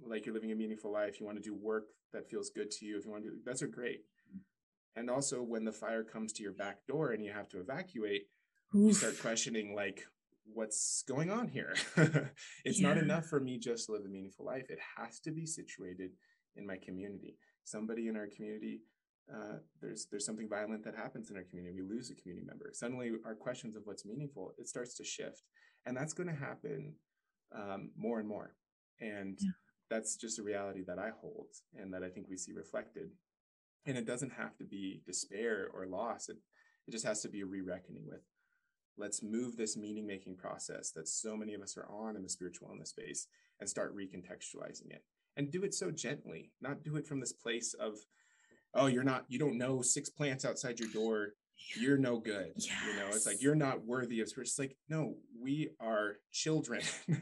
[0.05, 2.85] like you're living a meaningful life, you want to do work that feels good to
[2.85, 4.01] you, if you want to do that's are great.
[4.95, 8.23] And also when the fire comes to your back door and you have to evacuate,
[8.75, 8.87] Oof.
[8.87, 10.03] you start questioning like
[10.45, 11.75] what's going on here?
[12.65, 12.87] it's yeah.
[12.87, 14.65] not enough for me just to live a meaningful life.
[14.69, 16.11] It has to be situated
[16.55, 17.37] in my community.
[17.63, 18.81] Somebody in our community
[19.31, 21.79] uh, there's there's something violent that happens in our community.
[21.79, 22.71] We lose a community member.
[22.73, 25.43] Suddenly, our questions of what's meaningful it starts to shift,
[25.85, 26.95] and that's going to happen
[27.55, 28.55] um, more and more.
[28.99, 29.51] And yeah
[29.89, 33.11] that's just a reality that I hold and that I think we see reflected.
[33.85, 36.29] And it doesn't have to be despair or loss.
[36.29, 36.37] It,
[36.87, 38.21] it just has to be a re-reckoning with
[38.99, 42.29] let's move this meaning making process that so many of us are on in the
[42.29, 43.27] spiritual wellness space
[43.59, 45.03] and start recontextualizing it
[45.37, 47.95] and do it so gently not do it from this place of
[48.73, 51.29] oh you're not you don't know six plants outside your door
[51.79, 52.69] you're no good yes.
[52.85, 56.81] you know it's like you're not worthy of spirit it's like no we are children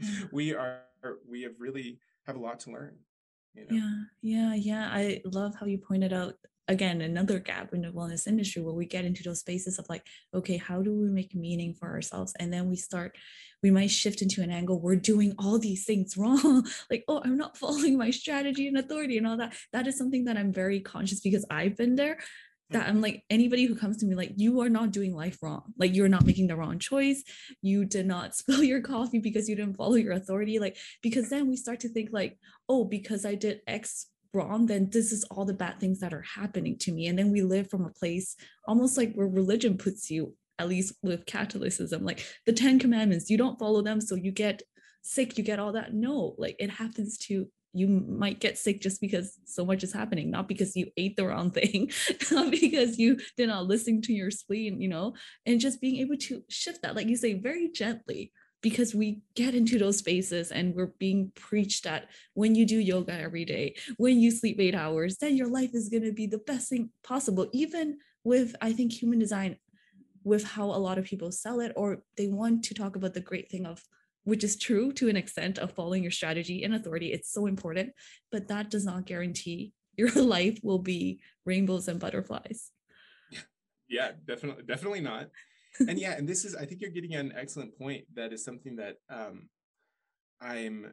[0.32, 0.80] we are
[1.28, 2.96] we have really have a lot to learn
[3.54, 3.68] you know?
[3.70, 6.34] yeah yeah yeah i love how you pointed out
[6.68, 10.06] again another gap in the wellness industry where we get into those spaces of like
[10.34, 12.34] okay how do we make meaning for ourselves?
[12.38, 13.16] And then we start
[13.62, 17.36] we might shift into an angle we're doing all these things wrong like oh i'm
[17.36, 19.54] not following my strategy and authority and all that.
[19.72, 22.18] That is something that i'm very conscious because i've been there
[22.70, 25.62] that I'm like anybody who comes to me like you are not doing life wrong.
[25.78, 27.22] Like you're not making the wrong choice.
[27.62, 30.58] You did not spill your coffee because you didn't follow your authority.
[30.58, 34.90] Like because then we start to think like, oh, because I did X wrong, then
[34.90, 37.06] this is all the bad things that are happening to me.
[37.06, 40.94] And then we live from a place almost like where religion puts you, at least
[41.02, 44.62] with Catholicism, like the Ten Commandments, you don't follow them, so you get
[45.02, 45.94] sick, you get all that.
[45.94, 50.30] No, like it happens to you might get sick just because so much is happening,
[50.30, 51.90] not because you ate the wrong thing,
[52.30, 55.14] not because you did not listen to your spleen, you know,
[55.46, 59.54] and just being able to shift that, like you say, very gently, because we get
[59.54, 64.18] into those spaces and we're being preached that when you do yoga every day, when
[64.18, 67.48] you sleep eight hours, then your life is going to be the best thing possible.
[67.52, 69.56] Even with, I think, human design,
[70.24, 73.20] with how a lot of people sell it, or they want to talk about the
[73.20, 73.82] great thing of
[74.28, 77.12] which is true to an extent of following your strategy and authority.
[77.14, 77.92] It's so important,
[78.30, 82.70] but that does not guarantee your life will be rainbows and butterflies.
[83.88, 85.30] Yeah, definitely, definitely not.
[85.80, 88.04] and yeah, and this is, I think you're getting an excellent point.
[88.14, 89.48] That is something that um,
[90.42, 90.92] I'm,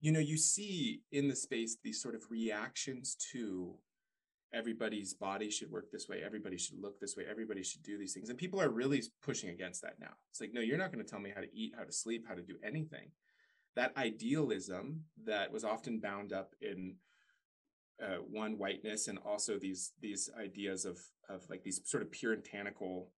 [0.00, 3.74] you know, you see in the space these sort of reactions to
[4.52, 8.12] everybody's body should work this way everybody should look this way everybody should do these
[8.12, 8.28] things.
[8.28, 10.12] And people are really pushing against that now.
[10.30, 12.24] It's like no you're not going to tell me how to eat how to sleep
[12.28, 13.10] how to do anything.
[13.76, 16.96] That idealism that was often bound up in
[18.02, 23.10] uh, one whiteness and also these these ideas of of like these sort of puritanical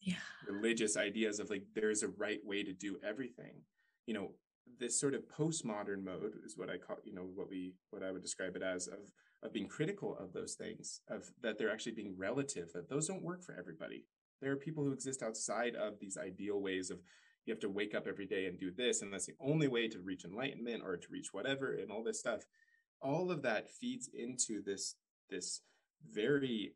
[0.00, 0.14] yeah.
[0.48, 3.62] religious ideas of like there's a right way to do everything.
[4.06, 4.30] You know
[4.78, 8.10] this sort of postmodern mode is what i call you know what we what i
[8.10, 8.98] would describe it as of
[9.42, 13.22] of being critical of those things, of that they're actually being relative, that those don't
[13.22, 14.04] work for everybody.
[14.40, 16.98] There are people who exist outside of these ideal ways of
[17.44, 19.88] you have to wake up every day and do this, and that's the only way
[19.88, 22.42] to reach enlightenment or to reach whatever, and all this stuff.
[23.00, 24.94] All of that feeds into this
[25.28, 25.62] this
[26.10, 26.74] very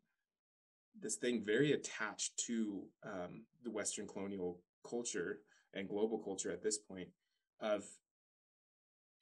[0.99, 5.39] this thing very attached to um, the Western colonial culture
[5.73, 7.09] and global culture at this point
[7.61, 7.83] of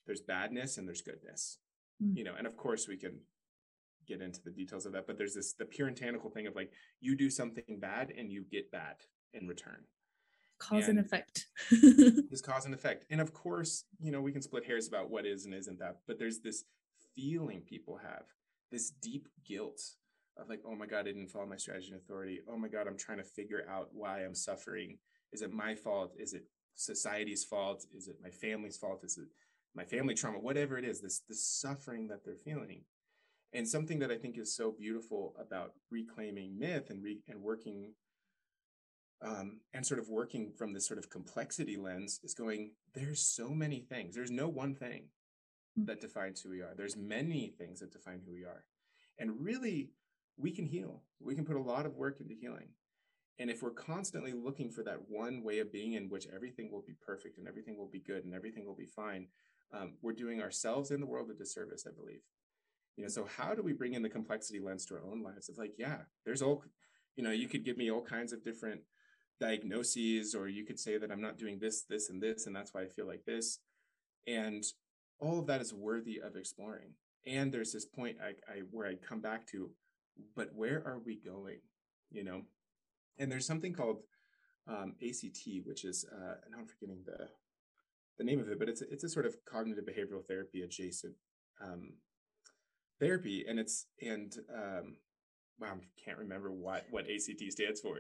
[0.05, 1.58] there's badness and there's goodness
[2.03, 2.15] mm.
[2.15, 3.19] you know and of course we can
[4.05, 7.15] get into the details of that, but there's this the puritanical thing of like you
[7.15, 8.95] do something bad and you get bad
[9.33, 9.83] in return.
[10.57, 11.47] Cause and, and effect.
[11.69, 13.05] this cause and effect.
[13.09, 15.97] And of course, you know, we can split hairs about what is and isn't that,
[16.07, 16.63] but there's this
[17.13, 18.23] feeling people have,
[18.71, 19.81] this deep guilt
[20.37, 22.39] of like, oh my God, I didn't follow my strategy and authority.
[22.49, 24.97] Oh my God, I'm trying to figure out why I'm suffering.
[25.33, 26.13] Is it my fault?
[26.17, 26.43] Is it
[26.75, 27.85] society's fault?
[27.93, 29.03] Is it my family's fault?
[29.03, 29.27] Is it
[29.75, 30.39] my family trauma?
[30.39, 32.81] Whatever it is, this this suffering that they're feeling
[33.55, 37.93] and something that I think is so beautiful about reclaiming myth and re- and working
[39.21, 42.71] um, and sort of working from this sort of complexity lens is going.
[42.93, 44.15] There's so many things.
[44.15, 45.05] There's no one thing
[45.75, 45.85] hmm.
[45.85, 46.73] that defines who we are.
[46.75, 48.65] There's many things that define who we are,
[49.17, 49.91] and really,
[50.37, 51.03] we can heal.
[51.19, 52.69] We can put a lot of work into healing.
[53.37, 56.83] And if we're constantly looking for that one way of being in which everything will
[56.87, 59.27] be perfect and everything will be good and everything will be fine,
[59.73, 62.21] um, we're doing ourselves and the world a disservice, I believe.
[62.95, 65.49] You know, so how do we bring in the complexity lens to our own lives?
[65.49, 66.63] Of like, yeah, there's all,
[67.15, 68.81] you know, you could give me all kinds of different
[69.39, 72.73] diagnoses, or you could say that I'm not doing this, this, and this, and that's
[72.73, 73.60] why I feel like this.
[74.27, 74.63] And
[75.19, 76.93] all of that is worthy of exploring.
[77.25, 79.71] And there's this point I, I where I come back to,
[80.36, 81.60] but where are we going?
[82.12, 82.41] You know,
[83.17, 84.01] and there's something called
[84.67, 87.29] um, ACT, which is uh, and I'm forgetting the
[88.17, 91.15] the name of it, but it's a, it's a sort of cognitive behavioral therapy adjacent
[91.62, 91.93] um,
[92.99, 94.95] therapy, and it's and um,
[95.60, 97.99] wow, I can't remember what what ACT stands for,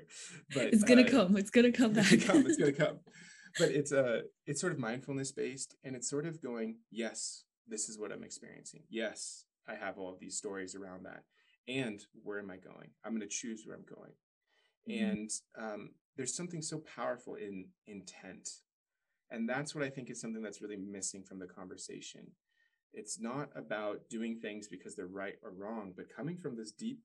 [0.53, 1.37] but it's gonna uh, come.
[1.37, 2.11] It's gonna come back.
[2.11, 2.51] It's gonna come.
[2.51, 2.99] It's gonna come.
[3.57, 7.43] But it's a uh, it's sort of mindfulness based, and it's sort of going, yes,
[7.67, 8.83] this is what I'm experiencing.
[8.89, 11.23] Yes, I have all of these stories around that,
[11.67, 12.89] and where am I going?
[13.03, 14.11] I'm gonna choose where I'm going,
[14.89, 15.11] mm-hmm.
[15.11, 18.49] and um, there's something so powerful in intent,
[19.31, 22.27] and that's what I think is something that's really missing from the conversation
[22.95, 26.99] it's not about doing things because they're right or wrong, but coming from this deep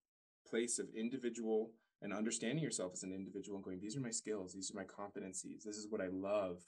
[0.48, 1.72] place of individual
[2.02, 4.84] and understanding yourself as an individual and going, these are my skills, these are my
[4.84, 6.58] competencies, this is what I love,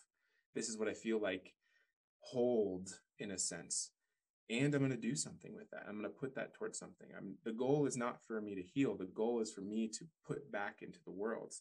[0.55, 1.55] this is what I feel like
[2.21, 3.93] hold in a sense.
[4.51, 5.85] And I'm going to do something with that.
[5.89, 7.09] I'm going to put that towards something.
[7.17, 8.97] I'm, the goal is not for me to heal.
[8.97, 11.55] The goal is for me to put back into the world.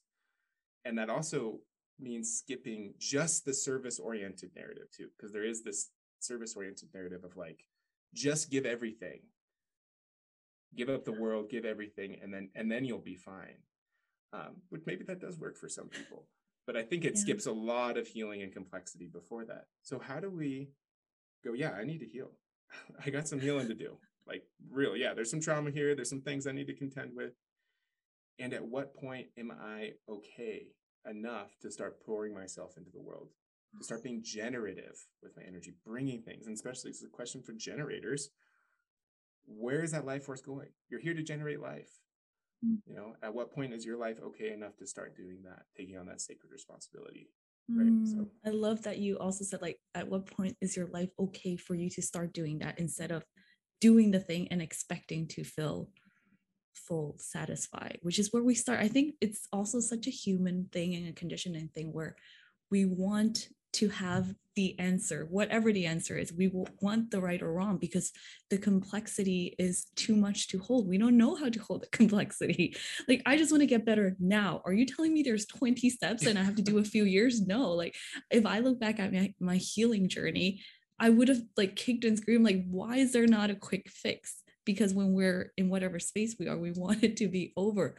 [0.83, 1.59] And that also
[1.99, 5.91] means skipping just the service oriented narrative too, because there is this
[6.23, 7.65] service oriented narrative of like
[8.13, 9.21] just give everything.
[10.75, 13.57] Give up the world give everything and then and then you'll be fine.
[14.33, 16.25] Um, but maybe that does work for some people
[16.65, 17.21] but i think it yeah.
[17.21, 19.65] skips a lot of healing and complexity before that.
[19.81, 20.69] So how do we
[21.43, 22.31] go yeah i need to heal.
[23.05, 23.97] I got some healing to do.
[24.27, 27.33] Like real yeah there's some trauma here there's some things i need to contend with.
[28.39, 30.67] And at what point am i okay
[31.09, 33.29] enough to start pouring myself into the world
[33.77, 37.53] to start being generative with my energy, bringing things, and especially it's a question for
[37.53, 38.29] generators.
[39.45, 40.69] Where is that life force going?
[40.89, 41.89] You're here to generate life.
[42.65, 42.77] Mm.
[42.85, 45.97] You know, at what point is your life okay enough to start doing that, taking
[45.97, 47.29] on that sacred responsibility?
[47.69, 47.87] Right.
[47.87, 48.07] Mm.
[48.07, 51.55] So I love that you also said like at what point is your life okay
[51.55, 53.23] for you to start doing that instead of
[53.79, 55.89] doing the thing and expecting to feel
[56.73, 60.95] full satisfied which is where we start i think it's also such a human thing
[60.95, 62.15] and a conditioning thing where
[62.69, 66.33] we want to have the answer, whatever the answer is.
[66.33, 68.11] We want the right or wrong because
[68.49, 70.89] the complexity is too much to hold.
[70.89, 72.75] We don't know how to hold the complexity.
[73.07, 74.61] Like, I just want to get better now.
[74.65, 77.45] Are you telling me there's 20 steps and I have to do a few years?
[77.45, 77.71] No.
[77.71, 77.95] Like,
[78.29, 80.61] if I look back at my, my healing journey,
[80.99, 84.43] I would have like kicked and screamed, like, why is there not a quick fix?
[84.65, 87.95] Because when we're in whatever space we are, we want it to be over.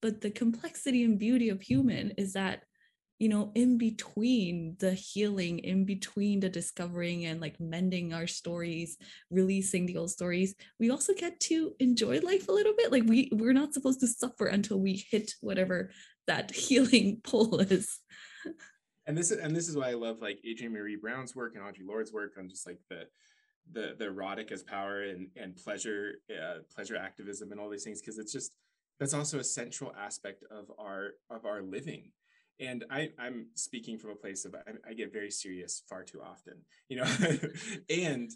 [0.00, 2.62] But the complexity and beauty of human is that
[3.20, 8.96] you know in between the healing in between the discovering and like mending our stories
[9.30, 12.92] releasing the old stories we also get to enjoy life a little bit.
[12.92, 15.90] Like we we're not supposed to suffer until we hit whatever
[16.26, 17.98] that healing pole is.
[19.06, 21.64] And this is and this is why i love like adrienne maree brown's work and
[21.64, 23.02] audre lorde's work on just like the
[23.72, 28.00] the the erotic as power and and pleasure uh, pleasure activism and all these things
[28.00, 28.54] because it's just
[29.00, 32.12] that's also a central aspect of our of our living
[32.60, 36.20] and I, I'm speaking from a place of I, I get very serious far too
[36.22, 36.54] often,
[36.88, 37.06] you know,
[37.90, 38.30] and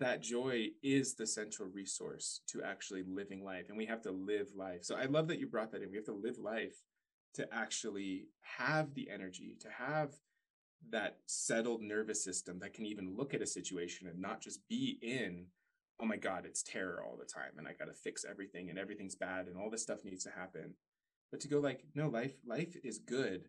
[0.00, 4.48] that joy is the central resource to actually living life, and we have to live
[4.56, 4.82] life.
[4.82, 5.90] So I love that you brought that in.
[5.90, 6.76] We have to live life
[7.34, 8.26] to actually
[8.58, 10.10] have the energy, to have
[10.90, 14.98] that settled nervous system that can even look at a situation and not just be
[15.02, 15.46] in
[16.00, 18.78] oh my god it's terror all the time and i got to fix everything and
[18.78, 20.74] everything's bad and all this stuff needs to happen
[21.30, 23.44] but to go like no life life is good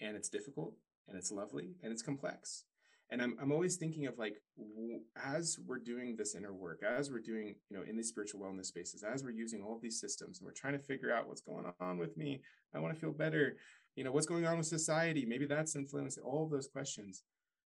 [0.00, 0.74] and it's difficult
[1.08, 2.64] and it's lovely and it's complex.
[3.12, 7.10] And i'm, I'm always thinking of like w- as we're doing this inner work as
[7.10, 10.38] we're doing you know in these spiritual wellness spaces as we're using all these systems
[10.38, 12.40] and we're trying to figure out what's going on with me
[12.72, 13.56] i want to feel better
[13.96, 15.26] you know what's going on with society?
[15.26, 17.22] Maybe that's influencing all those questions.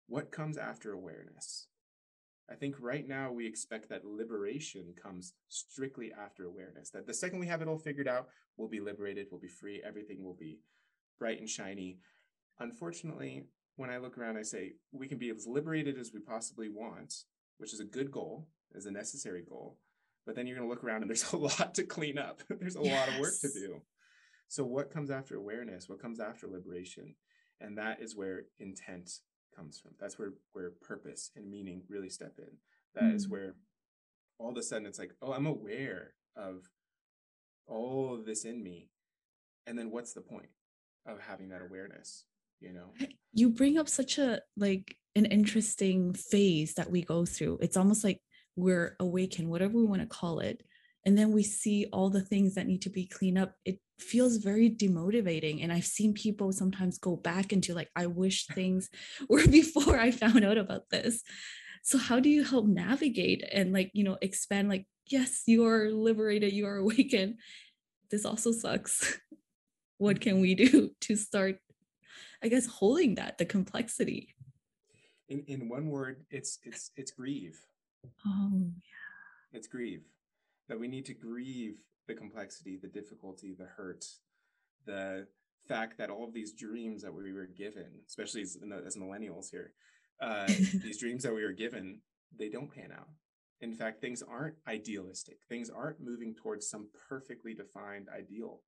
[0.08, 1.67] What comes after awareness
[2.49, 6.91] I think right now we expect that liberation comes strictly after awareness.
[6.91, 9.81] That the second we have it all figured out, we'll be liberated, we'll be free,
[9.85, 10.60] everything will be
[11.17, 11.98] bright and shiny.
[12.60, 13.46] Unfortunately,
[13.77, 17.13] when I look around, I say we can be as liberated as we possibly want,
[17.58, 19.77] which is a good goal, is a necessary goal.
[20.25, 22.41] But then you're going to look around and there's a lot to clean up.
[22.50, 23.08] there's a yes.
[23.08, 23.81] lot of work to do.
[24.48, 25.89] So, what comes after awareness?
[25.89, 27.15] What comes after liberation?
[27.60, 29.10] And that is where intent
[29.56, 29.91] comes from.
[29.99, 32.58] That's where where purpose and meaning really step in.
[32.95, 33.15] That mm-hmm.
[33.15, 33.56] is where
[34.39, 36.67] all of a sudden it's like, oh, I'm aware of
[37.67, 38.89] all of this in me.
[39.67, 40.49] and then what's the point
[41.08, 42.25] of having that awareness
[42.60, 42.93] you know
[43.33, 48.03] you bring up such a like an interesting phase that we go through it's almost
[48.03, 48.19] like
[48.56, 50.63] we're awakened whatever we want to call it
[51.06, 54.37] and then we see all the things that need to be cleaned up it feels
[54.37, 58.89] very demotivating and i've seen people sometimes go back into like i wish things
[59.29, 61.23] were before i found out about this.
[61.85, 65.91] So how do you help navigate and like you know expand like yes you are
[65.91, 67.35] liberated you are awakened.
[68.12, 69.19] This also sucks.
[69.98, 71.56] What can we do to start
[72.43, 74.35] i guess holding that the complexity?
[75.29, 77.58] In in one word it's it's it's grieve.
[78.25, 79.58] Oh yeah.
[79.58, 80.04] It's grieve.
[80.67, 81.77] That we need to grieve
[82.08, 84.06] the complexity the difficulty the hurt
[84.85, 85.27] the
[85.67, 89.73] fact that all of these dreams that we were given especially as, as millennials here
[90.21, 91.99] uh, these dreams that we were given
[92.37, 93.08] they don't pan out.
[93.62, 95.37] In fact things aren't idealistic.
[95.47, 98.62] Things aren't moving towards some perfectly defined ideal.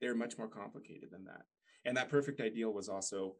[0.00, 1.42] They're much more complicated than that.
[1.84, 3.36] And that perfect ideal was also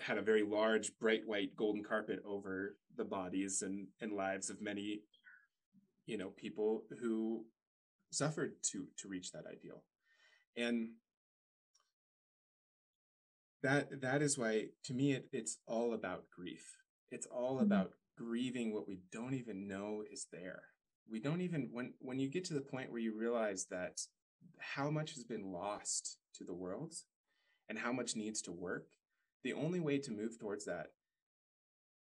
[0.00, 4.60] had a very large bright white golden carpet over the bodies and, and lives of
[4.60, 5.02] many
[6.06, 7.44] you know people who
[8.12, 9.82] suffered to to reach that ideal.
[10.56, 10.90] And
[13.62, 16.76] that that is why to me it, it's all about grief.
[17.10, 17.64] It's all mm-hmm.
[17.64, 20.62] about grieving what we don't even know is there.
[21.10, 24.00] We don't even when when you get to the point where you realize that
[24.58, 26.94] how much has been lost to the world
[27.68, 28.86] and how much needs to work
[29.44, 30.88] the only way to move towards that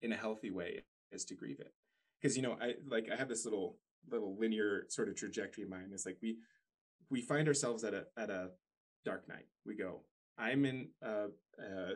[0.02, 1.72] in a healthy way is to grieve it.
[2.20, 3.76] Because you know i like i have this little
[4.11, 6.36] little linear sort of trajectory in mind it's like we
[7.11, 8.48] we find ourselves at a at a
[9.04, 10.00] dark night we go
[10.38, 11.26] i'm in a,
[11.59, 11.92] a,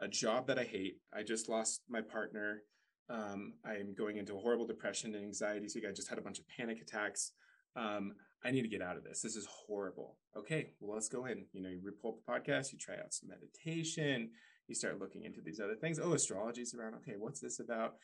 [0.00, 2.62] a job that i hate i just lost my partner
[3.10, 6.38] um, i'm going into a horrible depression and anxiety so i just had a bunch
[6.38, 7.32] of panic attacks
[7.76, 8.14] um,
[8.44, 9.20] I need to get out of this.
[9.20, 10.16] This is horrible.
[10.36, 11.44] Okay, well, let's go in.
[11.52, 14.30] You know, you pull up the podcast, you try out some meditation,
[14.68, 15.98] you start looking into these other things.
[15.98, 16.94] Oh, astrology is around.
[16.96, 17.94] Okay, what's this about?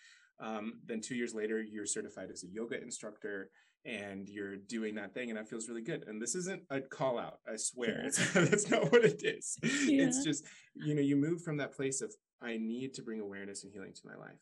[0.40, 3.50] Um, then two years later, you're certified as a yoga instructor
[3.86, 6.04] and you're doing that thing, and that feels really good.
[6.06, 8.00] And this isn't a call out, I swear.
[8.00, 8.06] Yeah.
[8.06, 9.58] It's, that's not what it is.
[9.62, 10.06] Yeah.
[10.06, 13.62] It's just, you know, you move from that place of, I need to bring awareness
[13.62, 14.40] and healing to my life.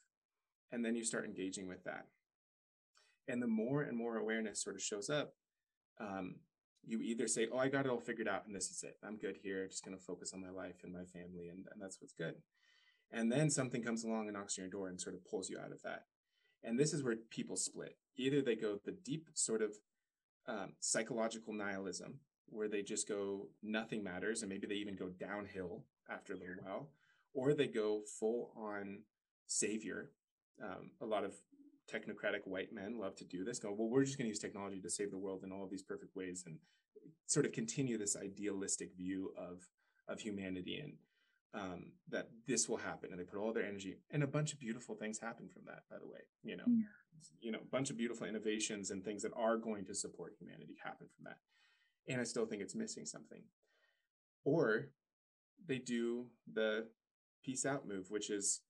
[0.70, 2.07] And then you start engaging with that.
[3.28, 5.32] And the more and more awareness sort of shows up,
[6.01, 6.36] um,
[6.84, 8.97] you either say, "Oh, I got it all figured out, and this is it.
[9.05, 9.62] I'm good here.
[9.62, 12.12] I'm Just going to focus on my life and my family, and, and that's what's
[12.12, 12.34] good."
[13.12, 15.58] And then something comes along and knocks on your door and sort of pulls you
[15.58, 16.04] out of that.
[16.64, 17.98] And this is where people split.
[18.16, 19.76] Either they go the deep sort of
[20.46, 25.84] um, psychological nihilism, where they just go nothing matters, and maybe they even go downhill
[26.10, 26.88] after a little while,
[27.34, 29.00] or they go full on
[29.46, 30.10] savior.
[30.62, 31.34] Um, a lot of
[31.92, 34.80] technocratic white men love to do this go well we're just going to use technology
[34.80, 36.56] to save the world in all of these perfect ways and
[37.26, 39.68] sort of continue this idealistic view of
[40.08, 40.92] of humanity and
[41.55, 44.61] um, that this will happen and they put all their energy and a bunch of
[44.61, 46.84] beautiful things happen from that by the way you know yeah.
[47.40, 50.76] you know a bunch of beautiful innovations and things that are going to support humanity
[50.82, 51.38] happen from that
[52.09, 53.42] and i still think it's missing something
[54.44, 54.88] or
[55.66, 56.86] they do the
[57.44, 58.62] peace out move which is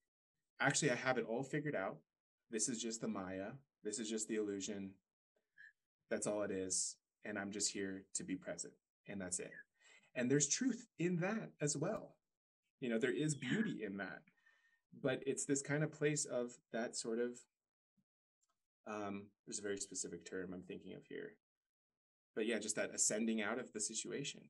[0.61, 1.99] actually i have it all figured out
[2.53, 3.53] this is just the Maya.
[3.83, 4.91] This is just the illusion.
[6.11, 6.97] That's all it is.
[7.25, 8.75] And I'm just here to be present.
[9.09, 9.51] And that's it.
[10.15, 12.17] And there's truth in that as well.
[12.83, 14.23] You know, there is beauty in that.
[15.03, 17.39] But it's this kind of place of that sort of
[18.87, 21.35] um, there's a very specific term I'm thinking of here.
[22.35, 24.43] But yeah, just that ascending out of the situation.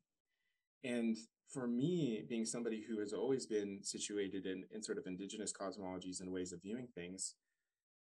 [0.85, 1.17] And
[1.53, 6.21] for me, being somebody who has always been situated in, in sort of indigenous cosmologies
[6.21, 7.35] and ways of viewing things,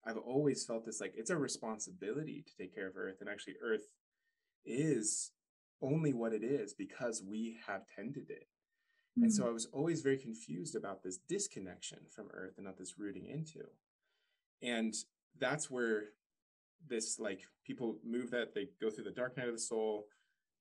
[0.06, 3.16] I've always felt this like it's a responsibility to take care of Earth.
[3.20, 3.86] And actually, Earth
[4.64, 5.32] is
[5.82, 8.46] only what it is because we have tended it.
[9.18, 9.24] Mm.
[9.24, 9.50] And so hmm.
[9.50, 13.64] I was always very confused about this disconnection from Earth and not this rooting into.
[14.62, 14.94] And
[15.38, 16.04] that's where
[16.88, 20.06] this like people move that they go through the dark night of the soul,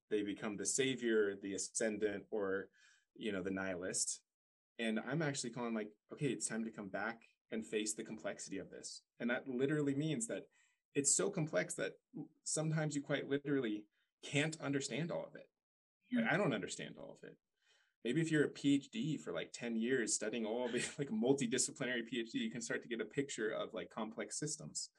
[0.10, 2.68] they become the savior, the ascendant, or
[3.16, 4.22] you know, the nihilist.
[4.80, 7.22] And I'm actually calling like, okay, it's time to come back
[7.52, 9.02] and face the complexity of this.
[9.20, 10.48] And that literally means that
[10.96, 11.94] it's so complex that
[12.44, 13.84] sometimes you quite literally
[14.24, 15.48] can't understand all of it.
[16.14, 17.38] Like, I don't understand all of it.
[18.04, 22.02] Maybe if you're a PhD for like 10 years studying all the like a multidisciplinary
[22.02, 24.90] PhD, you can start to get a picture of like complex systems.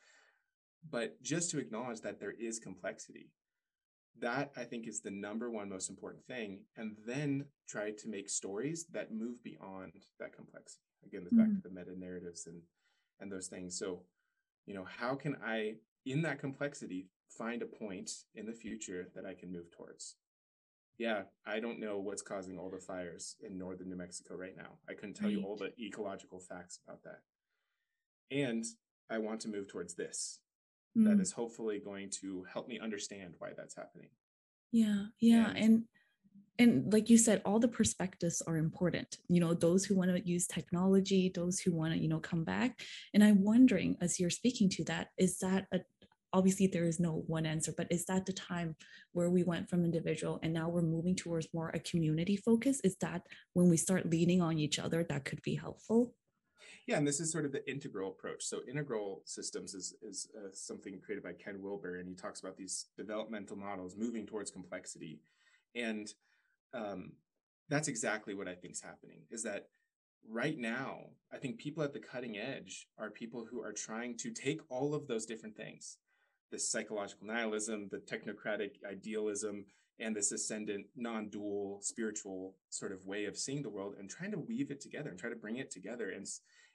[0.91, 3.31] But just to acknowledge that there is complexity,
[4.21, 6.63] that I think is the number one most important thing.
[6.77, 11.39] And then try to make stories that move beyond that complexity again mm-hmm.
[11.39, 12.61] back to the meta narratives and
[13.21, 14.03] and those things so
[14.67, 15.75] you know how can i
[16.07, 20.17] in that complexity find a point in the future that i can move towards
[21.03, 24.79] yeah, I don't know what's causing all the fires in northern New Mexico right now.
[24.89, 25.37] I couldn't tell right.
[25.37, 27.19] you all the ecological facts about that.
[28.31, 28.65] And
[29.11, 30.39] I want to move towards this.
[30.97, 31.07] Mm.
[31.07, 34.11] That is hopefully going to help me understand why that's happening.
[34.71, 35.83] Yeah, yeah, and, and
[36.59, 40.29] and like you said all the perspectives are important you know those who want to
[40.29, 42.79] use technology those who want to you know come back
[43.15, 45.81] and i'm wondering as you're speaking to that is that a
[46.33, 48.77] obviously there is no one answer but is that the time
[49.13, 52.81] where we went from individual and now we're moving towards more a community focus?
[52.85, 53.23] Is that
[53.55, 56.15] when we start leaning on each other that could be helpful?
[56.87, 58.45] Yeah and this is sort of the integral approach.
[58.45, 62.57] So integral systems is, is uh, something created by ken wilber and he talks about
[62.57, 65.21] these developmental models moving towards complexity.
[65.75, 66.13] And
[66.75, 67.13] um,
[67.73, 69.69] that's exactly what i think is happening is that
[70.29, 70.99] right now
[71.33, 74.95] i think people at the cutting edge are people who are trying to take all
[74.95, 75.97] of those different things
[76.53, 79.65] this psychological nihilism, the technocratic idealism,
[79.99, 84.31] and this ascendant, non dual spiritual sort of way of seeing the world and trying
[84.31, 86.27] to weave it together and try to bring it together and,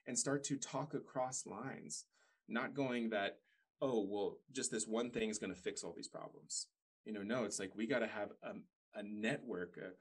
[0.07, 2.05] and start to talk across lines,
[2.49, 3.37] not going that,
[3.81, 6.67] oh, well, just this one thing is going to fix all these problems.
[7.05, 9.91] You know, no, it's like we got to have a, a network, a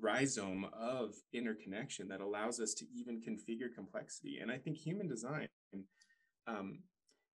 [0.00, 4.38] rhizome of interconnection that allows us to even configure complexity.
[4.40, 5.48] And I think human design
[6.46, 6.80] um,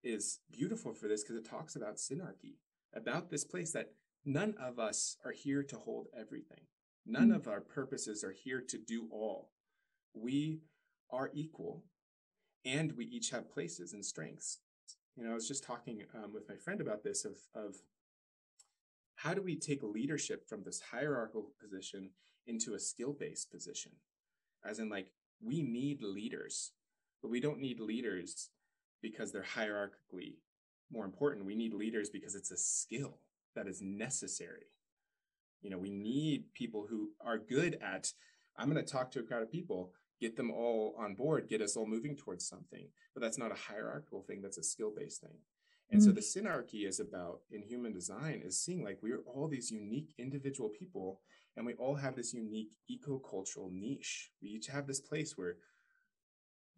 [0.06, 2.54] is beautiful for this because it talks about synarchy,
[2.94, 3.92] about this place that
[4.24, 6.60] none of us are here to hold everything.
[7.04, 7.36] None mm-hmm.
[7.36, 9.50] of our purposes are here to do all.
[10.14, 10.60] We
[11.10, 11.84] are equal
[12.64, 14.58] and we each have places and strengths.
[15.16, 17.76] You know, I was just talking um, with my friend about this of, of
[19.16, 22.10] how do we take leadership from this hierarchical position
[22.46, 23.92] into a skill based position?
[24.64, 26.72] As in, like, we need leaders,
[27.22, 28.50] but we don't need leaders
[29.06, 30.34] because they're hierarchically
[30.90, 31.46] more important.
[31.46, 33.18] We need leaders because it's a skill
[33.54, 34.66] that is necessary.
[35.62, 38.12] You know, we need people who are good at,
[38.56, 41.62] I'm going to talk to a crowd of people, get them all on board, get
[41.62, 42.88] us all moving towards something.
[43.14, 45.38] But that's not a hierarchical thing, that's a skill based thing.
[45.92, 46.08] And mm-hmm.
[46.08, 50.14] so the synarchy is about in human design is seeing like we're all these unique
[50.18, 51.20] individual people
[51.56, 54.30] and we all have this unique eco-cultural niche.
[54.42, 55.56] We each have this place where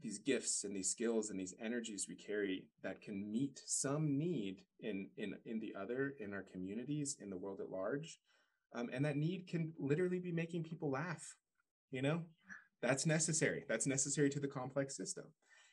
[0.01, 4.63] these gifts and these skills and these energies we carry that can meet some need
[4.81, 8.21] in in in the other in our communities in the world at large
[8.75, 11.37] um, and that need can literally be making people laugh
[11.91, 12.23] you know?
[12.83, 13.65] That's necessary.
[13.69, 15.25] That's necessary to the complex system.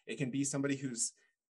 [0.07, 1.13] It can be somebody who's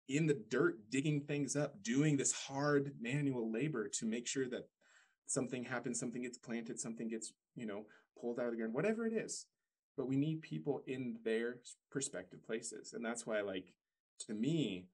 [0.08, 4.68] in the dirt digging things up doing this hard manual labor to make sure that
[5.26, 7.84] something happens something gets planted something gets you know
[8.18, 9.44] pulled out of the ground whatever it is
[9.98, 11.56] but we need people in their
[11.90, 13.74] perspective places and that's why like
[14.18, 14.86] to me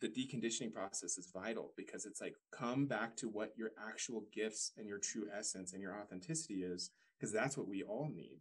[0.00, 4.72] the deconditioning process is vital because it's like come back to what your actual gifts
[4.76, 8.40] and your true essence and your authenticity is because that's what we all need.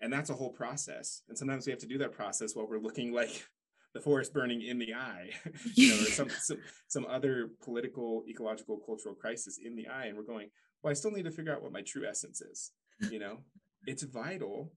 [0.00, 2.78] And that's a whole process and sometimes we have to do that process while we're
[2.78, 3.46] looking like
[3.94, 5.30] the forest burning in the eye
[5.74, 10.16] you know or some, some some other political ecological cultural crisis in the eye and
[10.16, 10.50] we're going
[10.82, 12.72] well i still need to figure out what my true essence is
[13.10, 13.38] you know
[13.86, 14.72] it's vital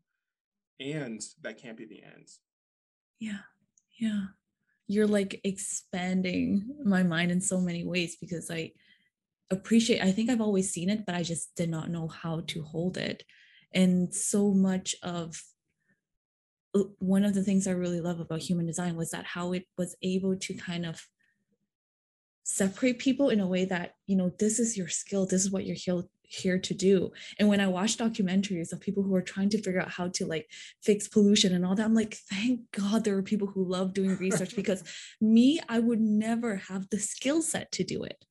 [0.80, 2.28] and that can't be the end.
[3.20, 3.40] Yeah
[4.02, 4.24] yeah.
[4.88, 8.72] You're like expanding my mind in so many ways because i
[9.52, 12.64] appreciate i think i've always seen it but i just did not know how to
[12.64, 13.24] hold it.
[13.74, 15.42] And so much of
[16.76, 19.66] uh, one of the things i really love about human design was that how it
[19.78, 21.02] was able to kind of
[22.44, 25.66] separate people in a way that you know this is your skill this is what
[25.66, 25.76] you're
[26.32, 27.12] here, to do.
[27.40, 30.26] And when i watch documentaries of people who are trying to figure out how to
[30.26, 30.50] like
[30.82, 34.16] fix pollution and all that i'm like thank god there are people who love doing
[34.18, 34.84] research because
[35.20, 38.24] me i would never have the skill set to do it.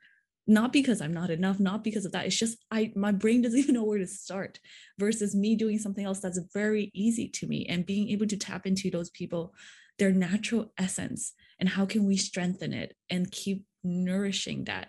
[0.46, 2.26] Not because i'm not enough not because of that.
[2.26, 4.58] It's just i my brain doesn't even know where to start
[4.98, 8.66] versus me doing something else that's very easy to me and being able to tap
[8.66, 9.54] into those people
[9.98, 14.88] their natural essence and how can we strengthen it and keep nourishing that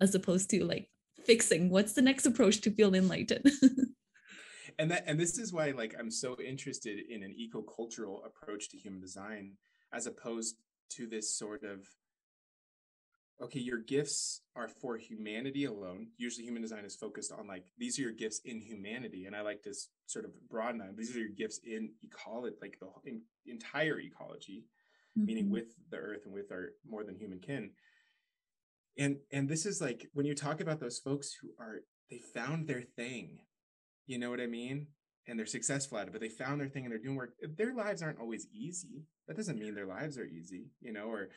[0.00, 0.88] as opposed to like
[1.24, 1.70] fixing.
[1.70, 3.50] What's the next approach to feel enlightened?
[4.78, 8.78] And that and this is why like i'm so interested in an eco-cultural approach to
[8.78, 9.52] human design
[9.92, 10.56] as opposed
[10.90, 11.86] to this sort of
[13.40, 16.08] okay your gifts are for humanity alone.
[16.16, 19.26] Usually human design is focused on like these are your gifts in humanity.
[19.26, 19.74] And i like to
[20.06, 20.96] sort of broaden that.
[20.96, 24.64] These are your gifts in ecology like the in, entire ecology
[25.18, 25.26] mm-hmm.
[25.26, 27.70] meaning with the earth and with our more than human kin
[28.98, 31.80] and and this is like when you talk about those folks who are
[32.10, 33.38] they found their thing
[34.06, 34.86] you know what i mean
[35.26, 37.48] and they're successful at it but they found their thing and they're doing work eh,
[37.56, 41.28] their lives aren't always easy that doesn't mean their lives are easy you know or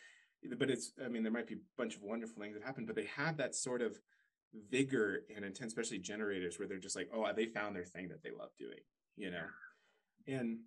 [0.44, 2.86] eh, but it's i mean there might be a bunch of wonderful things that happen
[2.86, 3.98] but they have that sort of
[4.70, 8.08] vigor and intent, especially generators, where they're just like, oh, uh, they found their thing
[8.10, 8.80] that they love doing,
[9.16, 9.46] you know?
[10.28, 10.60] And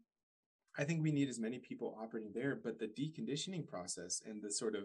[0.79, 4.51] I think we need as many people operating there, but the deconditioning process and the
[4.51, 4.85] sort of,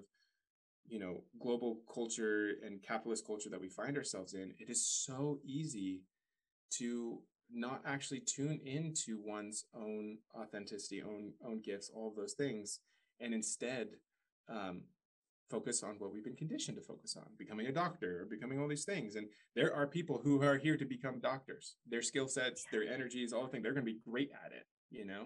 [0.88, 5.40] you know, global culture and capitalist culture that we find ourselves in, it is so
[5.44, 6.02] easy
[6.78, 7.20] to
[7.52, 12.80] not actually tune into one's own authenticity, own own gifts, all of those things,
[13.20, 13.90] and instead
[14.50, 14.82] um,
[15.50, 18.68] focus on what we've been conditioned to focus on, becoming a doctor or becoming all
[18.68, 19.16] these things.
[19.16, 21.76] And there are people who are here to become doctors.
[21.88, 22.80] Their skill sets, yeah.
[22.80, 25.26] their energies, all the things, they're going to be great at it, you know.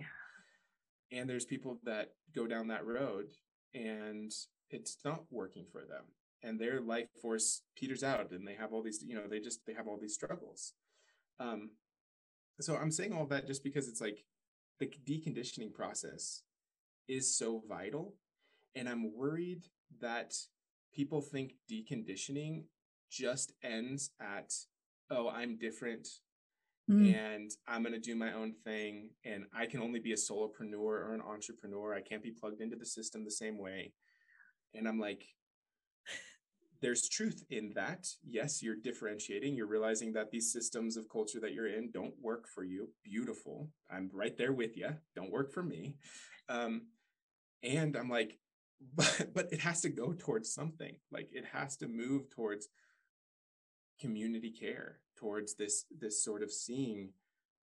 [1.12, 1.20] Yeah.
[1.20, 3.28] And there's people that go down that road
[3.74, 4.32] and
[4.70, 6.03] it's not working for them
[6.43, 9.65] and their life force peters out and they have all these you know they just
[9.65, 10.74] they have all these struggles
[11.39, 11.70] um
[12.59, 14.24] so I'm saying all that just because it's like
[14.80, 16.41] the deconditioning process
[17.07, 18.15] is so vital.
[18.76, 19.65] And I'm worried
[20.01, 20.34] that
[20.93, 22.63] people think deconditioning
[23.11, 24.53] just ends at,
[25.09, 26.07] oh, I'm different
[26.89, 27.15] mm.
[27.15, 29.11] and I'm going to do my own thing.
[29.24, 31.93] And I can only be a solopreneur or an entrepreneur.
[31.93, 33.93] I can't be plugged into the system the same way.
[34.74, 35.24] And I'm like,
[36.82, 38.07] there's truth in that.
[38.24, 39.55] Yes, you're differentiating.
[39.55, 42.89] You're realizing that these systems of culture that you're in don't work for you.
[43.03, 43.70] Beautiful.
[43.89, 44.89] I'm right there with you.
[45.15, 45.95] Don't work for me.
[46.49, 46.84] Um,
[47.63, 48.38] and I'm like,
[48.95, 50.95] but but it has to go towards something.
[51.11, 52.68] Like it has to move towards
[53.99, 57.09] community care, towards this this sort of seeing.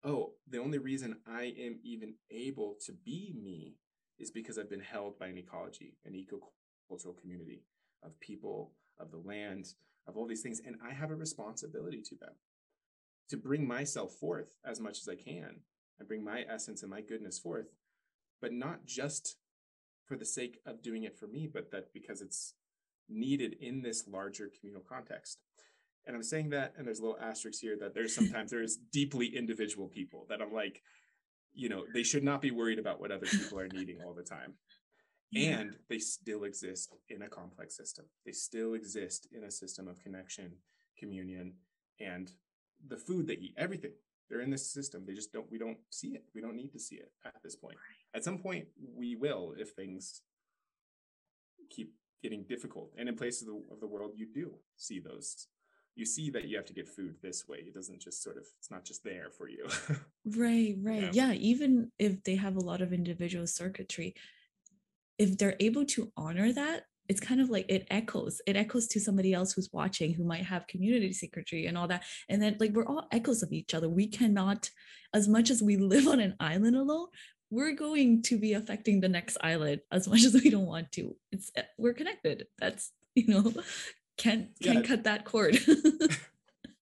[0.02, 3.74] Oh, the only reason I am even able to be me
[4.18, 6.14] is because I've been held by an ecology, an
[6.90, 7.62] eco-cultural community
[8.02, 9.74] of people of the land,
[10.06, 10.60] of all these things.
[10.64, 12.34] And I have a responsibility to them
[13.28, 15.60] to bring myself forth as much as I can
[15.98, 17.72] and bring my essence and my goodness forth,
[18.40, 19.36] but not just
[20.04, 22.54] for the sake of doing it for me, but that because it's
[23.08, 25.38] needed in this larger communal context.
[26.06, 29.36] And I'm saying that, and there's a little asterisk here that there's sometimes there's deeply
[29.36, 30.82] individual people that I'm like,
[31.52, 34.22] you know, they should not be worried about what other people are needing all the
[34.22, 34.54] time
[35.34, 38.04] and they still exist in a complex system.
[38.26, 40.52] They still exist in a system of connection
[40.98, 41.54] communion
[42.00, 42.30] and
[42.88, 43.92] the food they eat everything.
[44.28, 45.04] They're in this system.
[45.06, 46.24] They just don't we don't see it.
[46.34, 47.76] We don't need to see it at this point.
[48.14, 48.66] At some point
[48.96, 50.22] we will if things
[51.68, 52.90] keep getting difficult.
[52.98, 55.46] And in places of the, of the world you do see those.
[55.96, 57.58] You see that you have to get food this way.
[57.58, 59.68] It doesn't just sort of it's not just there for you.
[60.36, 61.12] Right right.
[61.14, 61.30] Yeah.
[61.30, 64.14] yeah even if they have a lot of individual circuitry
[65.20, 69.00] if they're able to honor that it's kind of like it echoes it echoes to
[69.00, 72.04] somebody else who's watching who might have community circuitry and all that.
[72.28, 73.88] And then like we're all echoes of each other.
[73.88, 74.70] We cannot
[75.12, 77.08] as much as we live on an island alone
[77.50, 81.16] we're going to be affecting the next island as much as we don't want to.
[81.32, 82.46] It's eh, we're connected.
[82.60, 83.52] That's you know
[84.16, 84.88] can't can't yeah.
[84.88, 85.58] cut that cord.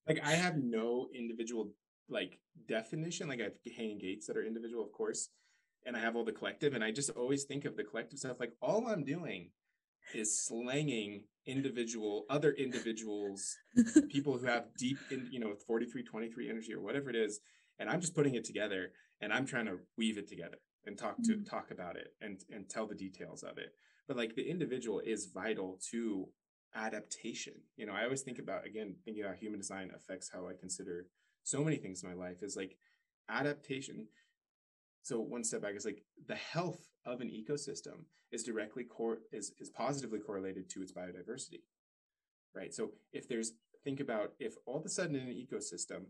[0.08, 1.70] Like i have no individual
[2.08, 5.28] like definition like i have hanging gates that are individual of course
[5.86, 8.40] and I have all the collective, and I just always think of the collective stuff
[8.40, 9.50] like all I'm doing
[10.14, 13.56] is slanging individual other individuals
[14.10, 17.40] people who have deep in you know 43 23 energy or whatever it is
[17.78, 20.58] and i'm just putting it together and i'm trying to weave it together
[20.88, 21.44] and talk to mm-hmm.
[21.44, 23.70] talk about it and and tell the details of it.
[24.08, 26.28] But like the individual is vital to
[26.74, 27.54] adaptation.
[27.76, 31.06] You know i always think about again thinking about human design affects how i consider
[31.44, 32.76] so many things in my life is like
[33.28, 34.06] adaptation
[35.08, 39.52] so one step back is like the health of an ecosystem is directly core is,
[39.58, 41.62] is positively correlated to its biodiversity
[42.54, 42.74] right?
[42.74, 43.52] So if there's
[43.84, 46.06] think about if all of a sudden in an ecosystem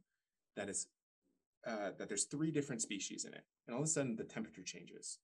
[0.57, 0.87] that is
[1.67, 4.63] uh, that there's three different species in it and all of a sudden the temperature
[4.63, 5.19] changes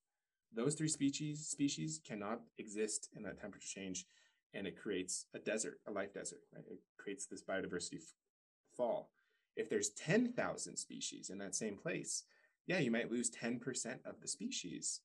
[0.55, 4.05] those three species species cannot exist in that temperature change
[4.53, 6.65] and it creates a desert a life desert right?
[6.71, 8.15] It creates this biodiversity f-
[8.77, 9.11] fall.
[9.57, 12.25] If there's 10,000 species in that same place
[12.67, 13.61] yeah, you might lose 10%
[14.07, 15.01] of the species,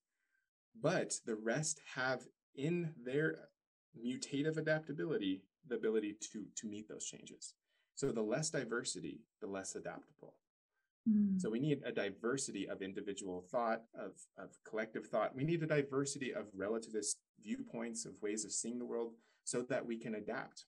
[0.82, 2.22] but the rest have
[2.55, 3.49] in their
[3.97, 7.53] mutative adaptability the ability to, to meet those changes.
[7.95, 10.36] So the less diversity, the less adaptable.
[11.10, 11.39] Mm.
[11.39, 15.36] So we need a diversity of individual thought, of, of collective thought.
[15.36, 19.86] We need a diversity of relativist viewpoints, of ways of seeing the world so that
[19.86, 20.66] we can adapt.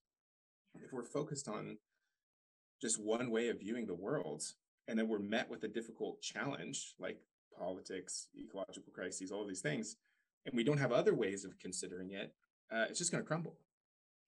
[0.76, 1.78] If we're focused on
[2.82, 4.44] just one way of viewing the world,
[4.92, 7.18] and then we're met with a difficult challenge like
[7.58, 9.96] politics, ecological crises, all these things,
[10.46, 12.34] and we don't have other ways of considering it,
[12.72, 13.56] uh, it's just going to crumble,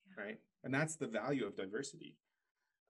[0.07, 0.23] yeah.
[0.23, 0.39] right?
[0.63, 2.15] And that's the value of diversity.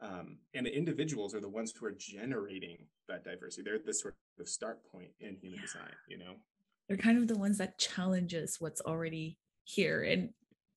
[0.02, 3.64] Um, and the individuals are the ones who are generating that diversity.
[3.64, 5.66] They're the sort of start point in human yeah.
[5.66, 6.36] design, you know?
[6.88, 10.04] They're kind of the ones that challenges what's already here.
[10.04, 10.30] And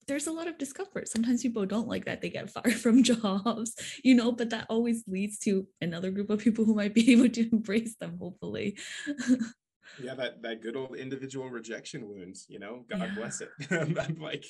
[0.06, 1.08] there's a lot of discomfort.
[1.08, 5.04] Sometimes people don't like that they get fired from jobs, you know, but that always
[5.06, 8.76] leads to another group of people who might be able to embrace them, hopefully.
[10.02, 13.14] yeah, that that good old individual rejection wounds, you know, God yeah.
[13.14, 13.50] bless it.
[13.70, 14.44] I'm like,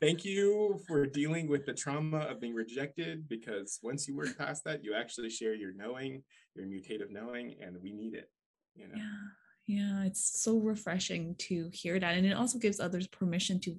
[0.00, 4.64] thank you for dealing with the trauma of being rejected because once you work past
[4.64, 6.22] that, you actually share your knowing,
[6.54, 8.30] your mutative knowing, and we need it,
[8.74, 8.94] you know.
[8.96, 9.02] Yeah.
[9.68, 12.14] Yeah, it's so refreshing to hear that.
[12.14, 13.74] And it also gives others permission to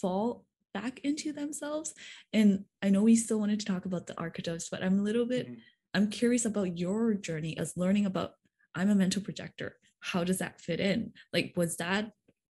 [0.00, 0.45] fall
[0.76, 1.94] back into themselves.
[2.34, 5.24] And I know we still wanted to talk about the archetypes, but I'm a little
[5.24, 5.60] bit, mm-hmm.
[5.94, 8.32] I'm curious about your journey as learning about
[8.74, 9.76] I'm a mental projector.
[10.00, 11.12] How does that fit in?
[11.32, 12.10] Like, was that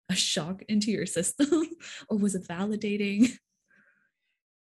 [0.09, 1.69] a shock into your system
[2.09, 3.31] or was it validating?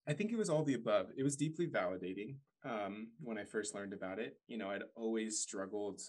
[0.06, 1.08] I think it was all the above.
[1.16, 4.36] It was deeply validating um, when I first learned about it.
[4.46, 6.00] You know, I'd always struggled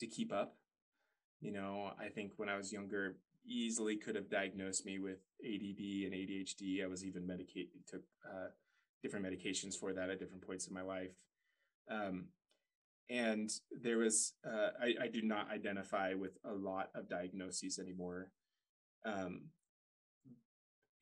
[0.00, 0.56] to keep up.
[1.40, 3.16] You know, I think when I was younger,
[3.50, 6.82] easily could have diagnosed me with ADD and ADHD.
[6.82, 8.48] I was even medicated, took uh,
[9.02, 11.12] different medications for that at different points in my life.
[11.90, 12.26] Um,
[13.08, 13.50] and
[13.82, 18.30] there was, uh, I, I, do not identify with a lot of diagnoses anymore.
[19.04, 19.48] Um,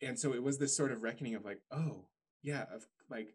[0.01, 2.07] and so it was this sort of reckoning of like, oh,
[2.43, 3.35] yeah, of like,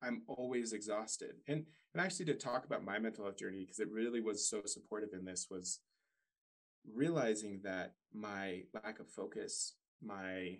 [0.00, 1.32] I'm always exhausted.
[1.48, 4.62] And, and actually to talk about my mental health journey, because it really was so
[4.64, 5.80] supportive in this was
[6.94, 10.58] realizing that my lack of focus, my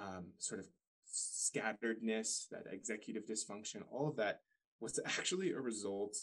[0.00, 0.66] um, sort of
[1.12, 4.40] scatteredness, that executive dysfunction, all of that
[4.80, 6.16] was actually a result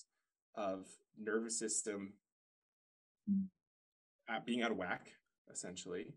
[0.56, 0.86] of
[1.20, 2.14] nervous system
[3.30, 3.46] mm.
[4.46, 5.12] being out of whack,
[5.52, 6.14] essentially,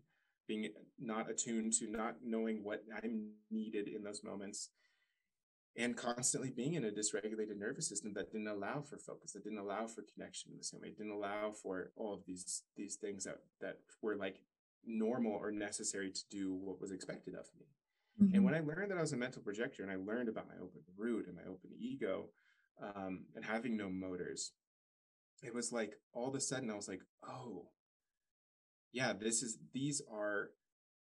[0.47, 0.69] being
[0.99, 4.69] not attuned to not knowing what I'm needed in those moments,
[5.77, 9.59] and constantly being in a dysregulated nervous system that didn't allow for focus that didn't
[9.59, 13.23] allow for connection in the same way didn't allow for all of these these things
[13.23, 14.41] that that were like
[14.85, 17.65] normal or necessary to do what was expected of me
[18.21, 18.35] mm-hmm.
[18.35, 20.55] and when i learned that i was a mental projector and i learned about my
[20.55, 22.29] open root and my open ego
[22.81, 24.51] um, and having no motors
[25.43, 27.65] it was like all of a sudden i was like oh
[28.91, 30.51] yeah this is these are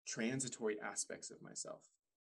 [0.06, 1.82] transitory aspects of myself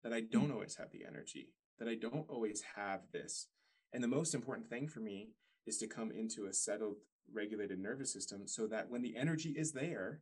[0.03, 0.55] that i don't mm-hmm.
[0.55, 3.47] always have the energy that I don't always have this.
[3.93, 5.31] And the most important thing for me
[5.67, 6.97] is to come into a settled,
[7.33, 10.21] regulated nervous system so that when the energy is there,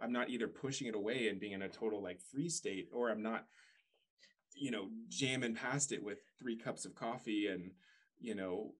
[0.00, 3.10] I'm not either pushing it away and being in a total like free state, or
[3.10, 3.46] I'm not,
[4.54, 7.70] you know, jamming past it with three cups of coffee and,
[8.20, 8.72] you know,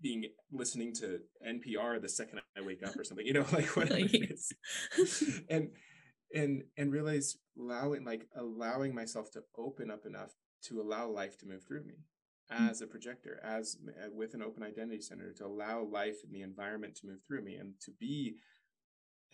[0.00, 4.00] being listening to NPR the second I wake up or something, you know, like whatever
[4.00, 4.52] it is.
[5.48, 5.70] and
[6.34, 10.32] and and realize allowing like allowing myself to open up enough
[10.62, 11.94] to allow life to move through me
[12.52, 12.70] mm.
[12.70, 16.42] as a projector, as uh, with an open identity center, to allow life and the
[16.42, 18.36] environment to move through me and to be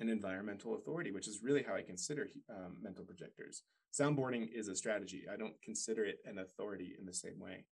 [0.00, 3.62] an environmental authority, which is really how I consider um, mental projectors.
[3.92, 5.24] Soundboarding is a strategy.
[5.32, 7.64] I don't consider it an authority in the same way.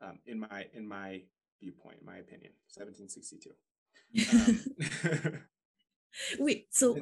[0.00, 1.22] Um, in my in my
[1.60, 3.50] viewpoint, in my opinion, 1762.
[4.14, 5.38] Um,
[6.38, 6.98] Wait, so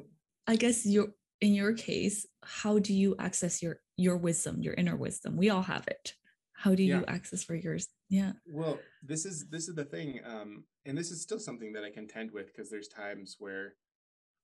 [0.47, 4.97] I guess you're in your case, how do you access your your wisdom, your inner
[4.97, 5.37] wisdom?
[5.37, 6.15] We all have it.
[6.53, 7.89] How do you access for yours?
[8.11, 8.33] Yeah.
[8.47, 11.91] Well, this is this is the thing, um, and this is still something that I
[11.91, 13.75] contend with because there's times where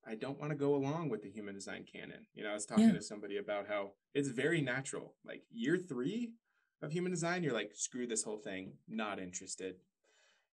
[0.06, 2.26] I don't want to go along with the human design canon.
[2.32, 2.94] You know, I was talking yeah.
[2.94, 5.14] to somebody about how it's very natural.
[5.26, 6.32] Like year three
[6.80, 9.76] of human design, you're like, screw this whole thing, not interested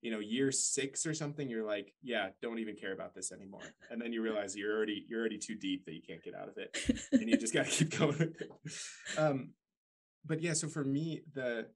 [0.02, 3.62] you know year six or something you're like yeah don't even care about this anymore.
[3.90, 6.50] And then you realize you're already you're already too deep that you can't get out
[6.50, 6.76] of it
[7.12, 8.34] and you just got to keep going
[9.18, 9.52] um
[10.26, 11.68] but yeah so for me the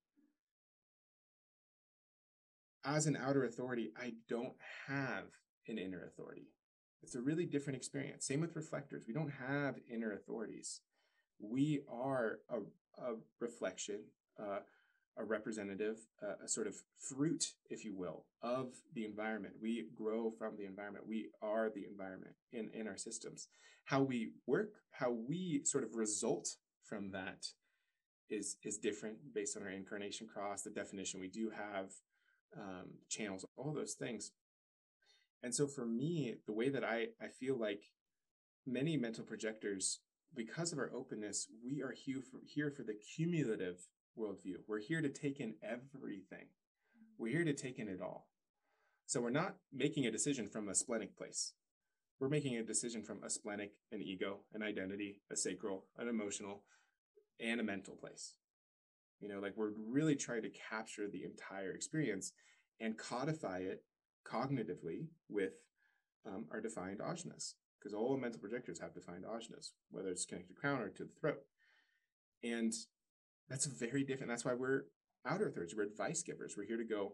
[2.84, 4.54] as an outer authority i don't
[4.88, 5.26] have
[5.68, 6.48] an inner authority.
[7.02, 8.26] It's a really different experience.
[8.26, 9.06] Same with reflectors.
[9.08, 10.82] We don't have inner authorities.
[11.40, 12.58] We are a,
[13.02, 14.02] a reflection
[14.40, 14.60] uh,
[15.18, 19.56] a representative, uh, a sort of fruit, if you will, of the environment.
[19.62, 21.08] We grow from the environment.
[21.08, 23.48] We are the environment in, in our systems.
[23.86, 26.50] How we work, how we sort of result
[26.84, 27.48] from that
[28.30, 31.92] is is different based on our incarnation cross, the definition we do have,
[32.58, 34.32] um, channels, all those things.
[35.44, 37.84] And so for me, the way that I, I feel like
[38.66, 40.00] many mental projectors,
[40.36, 43.88] because of our openness, we are here for, here for the cumulative
[44.18, 44.58] worldview.
[44.68, 46.48] We're here to take in everything.
[47.18, 48.28] We're here to take in it all.
[49.06, 51.54] So we're not making a decision from a splenic place.
[52.20, 56.64] We're making a decision from a splenic, an ego, an identity, a sacral, an emotional,
[57.40, 58.36] and a mental place.
[59.20, 62.32] You know, like we're really trying to capture the entire experience
[62.80, 63.84] and codify it
[64.26, 65.54] cognitively with
[66.26, 70.60] um, our defined ajnas, because all mental projectors have defined ajnas, whether it's connected to
[70.60, 71.44] crown or to the throat.
[72.44, 72.74] And
[73.50, 74.30] that's very different.
[74.30, 74.84] That's why we're
[75.26, 75.76] outer thirds.
[75.76, 76.56] We're advice givers.
[76.58, 77.14] We're here to go,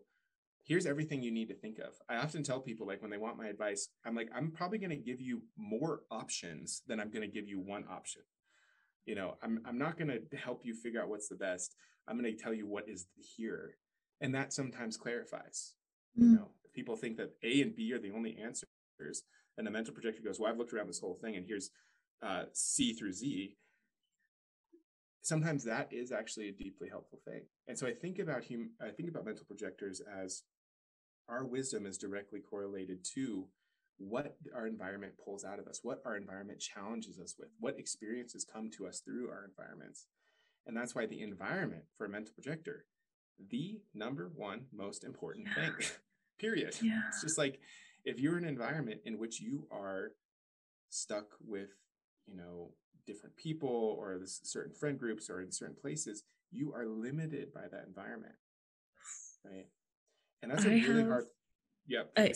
[0.64, 1.94] here's everything you need to think of.
[2.10, 4.92] I often tell people, like, when they want my advice, I'm like, I'm probably going
[4.92, 8.22] to give you more options than I'm going to give you one option.
[9.06, 11.76] You know, I'm, I'm not going to help you figure out what's the best.
[12.08, 13.78] I'm going to tell you what is here.
[14.22, 15.74] And that sometimes clarifies.
[16.18, 16.24] Mm.
[16.24, 19.24] You know, if people think that A and B are the only answers,
[19.58, 21.72] and the mental projector goes, Well, I've looked around this whole thing and here's
[22.24, 23.56] uh, C through Z.
[25.22, 27.42] Sometimes that is actually a deeply helpful thing.
[27.68, 30.44] And so I think about hum- I think about mental projectors as
[31.30, 33.48] our wisdom is directly correlated to
[33.98, 38.46] what our environment pulls out of us, what our environment challenges us with, what experiences
[38.52, 40.08] come to us through our environments.
[40.66, 42.86] And that's why the environment for a mental projector,
[43.50, 45.64] the number one most important yeah.
[45.64, 45.74] thing,
[46.40, 46.76] period.
[46.82, 47.02] Yeah.
[47.10, 47.60] It's just like
[48.06, 50.12] if you're in an environment in which you are
[50.90, 51.70] stuck with,
[52.28, 52.72] you know,
[53.06, 57.86] different people or certain friend groups or in certain places, you are limited by that
[57.88, 58.36] environment.
[59.46, 59.68] Right.
[60.42, 61.26] And that's a I really have, hard.
[61.88, 62.04] Yeah.
[62.18, 62.34] I,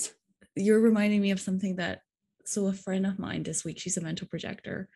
[0.55, 2.01] you're reminding me of something that,
[2.45, 4.89] so a friend of mine this week, she's a mental projector.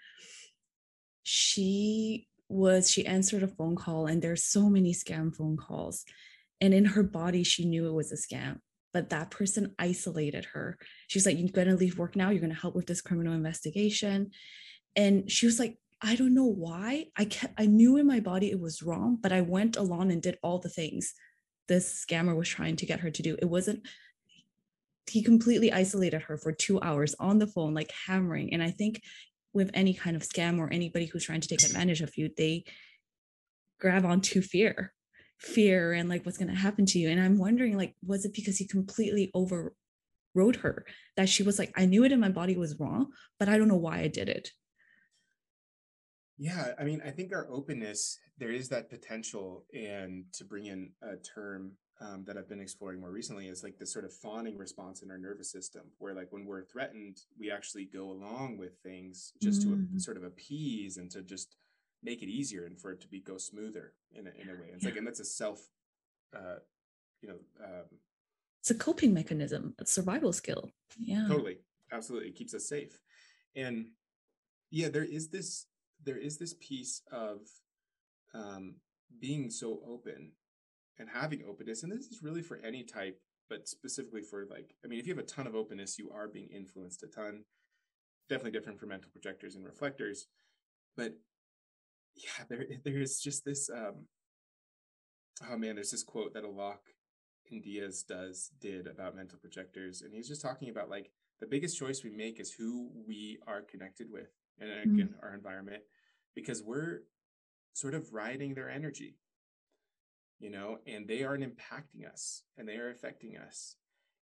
[1.24, 6.06] She was, she answered a phone call and there's so many scam phone calls.
[6.62, 8.60] And in her body, she knew it was a scam
[8.94, 10.78] but that person isolated her.
[11.08, 14.32] She's like, You're gonna leave work now, you're gonna help with this criminal investigation.
[15.00, 17.06] And she was like, I don't know why.
[17.18, 20.22] I kept I knew in my body it was wrong, but I went along and
[20.22, 21.14] did all the things
[21.70, 23.38] this scammer was trying to get her to do.
[23.42, 23.88] It wasn't
[25.10, 28.54] he completely isolated her for two hours on the phone, like hammering.
[28.54, 29.02] And I think
[29.54, 32.66] with any kind of scam or anybody who's trying to take advantage of you, they
[33.80, 34.94] grab onto fear
[35.40, 38.34] fear and like what's going to happen to you and i'm wondering like was it
[38.34, 40.86] because he completely overrode her
[41.16, 43.08] that she was like i knew it in my body was wrong
[43.40, 44.52] but i don't know why i did it
[46.40, 50.90] yeah i mean i think our openness there is that potential and to bring in
[51.04, 54.58] a term um, that I've been exploring more recently is like this sort of fawning
[54.58, 58.78] response in our nervous system, where like when we're threatened, we actually go along with
[58.82, 59.96] things just mm-hmm.
[59.96, 61.58] to sort of appease and to just
[62.02, 64.70] make it easier and for it to be go smoother in a, in a way.
[64.74, 64.90] It's yeah.
[64.90, 65.60] like, and that's a self,
[66.34, 66.60] uh,
[67.22, 67.86] you know, um,
[68.62, 70.72] it's a coping mechanism, a survival skill.
[70.98, 71.58] Yeah, totally,
[71.92, 72.98] absolutely, it keeps us safe.
[73.56, 73.88] And
[74.72, 75.66] yeah, there is this,
[76.06, 77.40] there is this piece of
[78.34, 78.76] um,
[79.20, 80.32] being so open
[80.98, 83.20] and having openness, and this is really for any type,
[83.50, 86.28] but specifically for like, I mean, if you have a ton of openness, you are
[86.28, 87.44] being influenced a ton.
[88.30, 90.28] Definitely different for mental projectors and reflectors,
[90.96, 91.16] but
[92.16, 94.06] yeah, there there's just this um
[95.50, 96.94] oh man, there's this quote that Alok
[97.52, 101.78] in Diaz does did about mental projectors, and he's just talking about like the biggest
[101.78, 104.30] choice we make is who we are connected with
[104.60, 105.26] and again mm-hmm.
[105.26, 105.82] our environment
[106.36, 107.02] because we're
[107.74, 109.16] sort of riding their energy
[110.40, 113.76] you know and they aren't impacting us and they are affecting us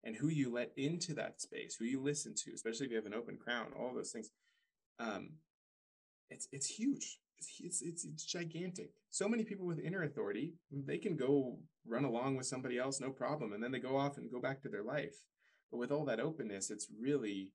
[0.03, 3.05] and who you let into that space who you listen to especially if you have
[3.05, 4.29] an open crown all those things
[4.99, 5.29] um
[6.29, 8.91] it's it's huge it's, it's it's gigantic.
[9.09, 13.09] So many people with inner authority, they can go run along with somebody else, no
[13.09, 15.23] problem, and then they go off and go back to their life.
[15.71, 17.51] But with all that openness, it's really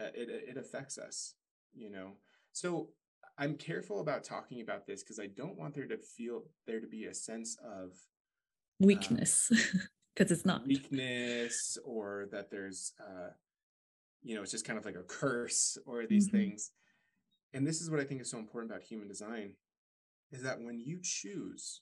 [0.00, 1.34] uh, it it affects us,
[1.74, 2.12] you know.
[2.52, 2.90] So
[3.38, 6.86] I'm careful about talking about this because I don't want there to feel there to
[6.86, 7.92] be a sense of
[8.80, 9.48] weakness
[10.14, 13.30] because um, it's not weakness or that there's uh
[14.22, 16.38] you know it's just kind of like a curse or these mm-hmm.
[16.38, 16.72] things
[17.54, 19.52] and this is what I think is so important about human design
[20.32, 21.80] is that when you choose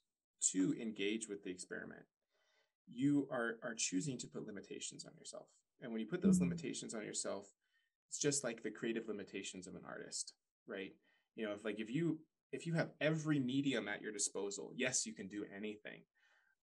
[0.53, 2.03] to engage with the experiment,
[2.87, 5.47] you are, are choosing to put limitations on yourself.
[5.81, 6.51] And when you put those mm-hmm.
[6.51, 7.47] limitations on yourself,
[8.13, 10.35] it's just like the creative limitations of an artist,
[10.67, 10.93] right?
[11.35, 12.19] You know, if like if you
[12.53, 16.03] if you have every medium at your disposal, yes, you can do anything.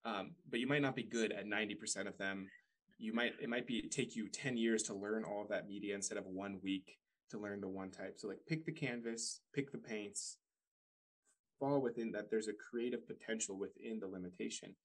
[0.04, 2.46] Um, but you might not be good at 90% of them.
[2.98, 5.96] You might it might be take you 10 years to learn all of that media
[5.96, 6.98] instead of one week
[7.30, 8.14] to learn the one type.
[8.18, 10.36] So like pick the canvas, pick the paints,
[11.58, 14.76] fall within that there's a creative potential within the limitation.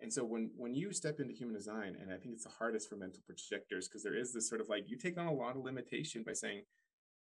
[0.00, 2.88] And so when when you step into human design, and I think it's the hardest
[2.88, 5.56] for mental projectors because there is this sort of like you take on a lot
[5.56, 6.62] of limitation by saying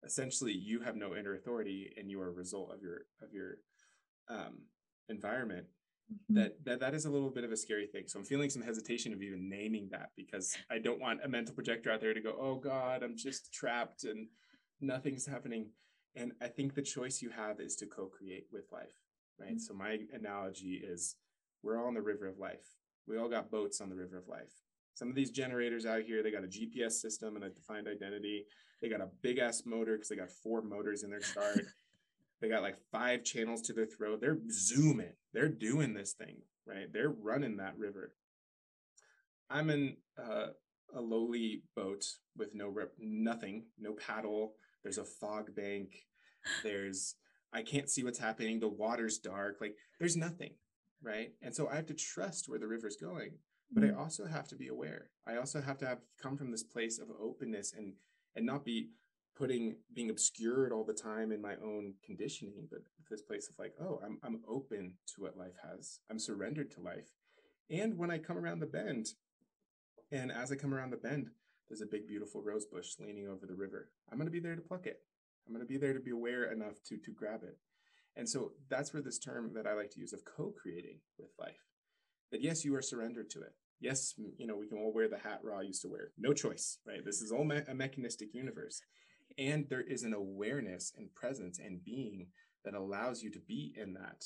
[0.03, 3.57] essentially you have no inner authority and you are a result of your of your
[4.29, 4.63] um,
[5.09, 5.65] environment.
[6.11, 6.35] Mm-hmm.
[6.35, 8.03] That, that that is a little bit of a scary thing.
[8.07, 11.55] So I'm feeling some hesitation of even naming that because I don't want a mental
[11.55, 14.27] projector out there to go, oh God, I'm just trapped and
[14.81, 15.69] nothing's happening.
[16.15, 18.95] And I think the choice you have is to co create with life,
[19.39, 19.49] right?
[19.49, 19.57] Mm-hmm.
[19.59, 21.15] So, my analogy is
[21.65, 22.77] we're all on the river of life.
[23.07, 24.53] We all got boats on the river of life.
[24.93, 28.45] Some of these generators out here, they got a GPS system and a defined identity.
[28.81, 31.61] They got a big ass motor because they got four motors in their start.
[32.39, 34.21] They got like five channels to their throat.
[34.21, 35.13] They're zooming.
[35.33, 36.37] They're doing this thing,
[36.67, 36.91] right?
[36.91, 38.13] They're running that river.
[39.49, 40.47] I'm in uh,
[40.95, 42.05] a lowly boat
[42.37, 44.53] with no rep, nothing, no paddle.
[44.83, 45.89] There's a fog bank.
[46.63, 47.15] There's
[47.53, 48.59] I can't see what's happening.
[48.59, 49.57] The water's dark.
[49.61, 50.55] Like there's nothing,
[51.01, 51.31] right?
[51.41, 53.37] And so I have to trust where the river's going,
[53.71, 53.97] but mm-hmm.
[53.97, 55.09] I also have to be aware.
[55.27, 57.93] I also have to have come from this place of openness and
[58.35, 58.89] and not be
[59.37, 62.79] putting being obscured all the time in my own conditioning, but
[63.09, 65.99] this place of like, oh, I'm I'm open to what life has.
[66.09, 67.13] I'm surrendered to life.
[67.69, 69.07] And when I come around the bend,
[70.11, 71.29] and as I come around the bend,
[71.67, 73.89] there's a big beautiful rose bush leaning over the river.
[74.11, 75.01] I'm gonna be there to pluck it.
[75.47, 77.57] I'm going to be there to be aware enough to to grab it.
[78.15, 81.65] And so that's where this term that I like to use of co-creating with life.
[82.31, 83.53] That yes, you are surrendered to it.
[83.79, 86.11] Yes, you know, we can all wear the hat Ra used to wear.
[86.17, 87.03] No choice, right?
[87.03, 88.81] This is all me- a mechanistic universe.
[89.37, 92.27] And there is an awareness and presence and being
[92.63, 94.25] that allows you to be in that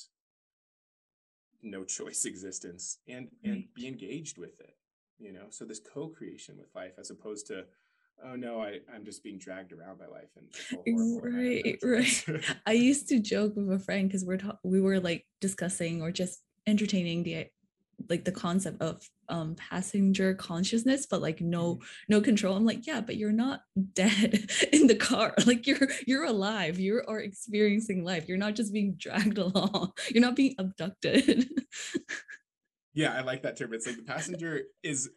[1.61, 4.75] no choice existence and and be engaged with it
[5.19, 7.65] you know so this co-creation with life as opposed to
[8.25, 12.25] oh no i i'm just being dragged around by life and right right.
[12.65, 16.11] i used to joke with a friend because we're ta- we were like discussing or
[16.11, 17.47] just entertaining the
[18.07, 21.83] like the concept of um passenger consciousness but like no mm-hmm.
[22.07, 22.55] no control.
[22.55, 23.61] I'm like yeah but you're not
[23.93, 25.33] dead in the car.
[25.45, 26.79] Like you're you're alive.
[26.79, 28.27] You are experiencing life.
[28.27, 29.93] You're not just being dragged along.
[30.09, 31.49] You're not being abducted.
[32.93, 33.73] Yeah i like that term.
[33.73, 35.09] It's like the passenger is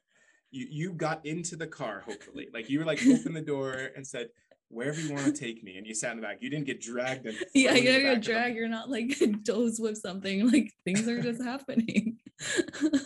[0.52, 2.48] you you got into the car hopefully.
[2.52, 4.28] Like you were like open the door and said
[4.68, 6.38] wherever you want to take me and you sat in the back.
[6.40, 8.56] You didn't get dragged and yeah you don't get dragged.
[8.56, 10.50] You're not like doze with something.
[10.50, 12.18] Like things are just happening.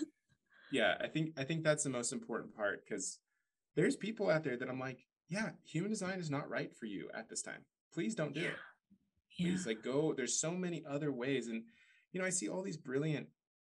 [0.71, 3.19] Yeah i think i think that's the most important part because
[3.77, 7.09] there's people out there that i'm like yeah human design is not right for you
[7.15, 7.65] at this time.
[7.95, 8.49] Please don't do yeah.
[8.49, 8.57] it.
[9.37, 9.71] Please yeah.
[9.71, 11.49] like go there's so many other ways.
[11.49, 11.63] And
[12.13, 13.29] you know i see all these brilliant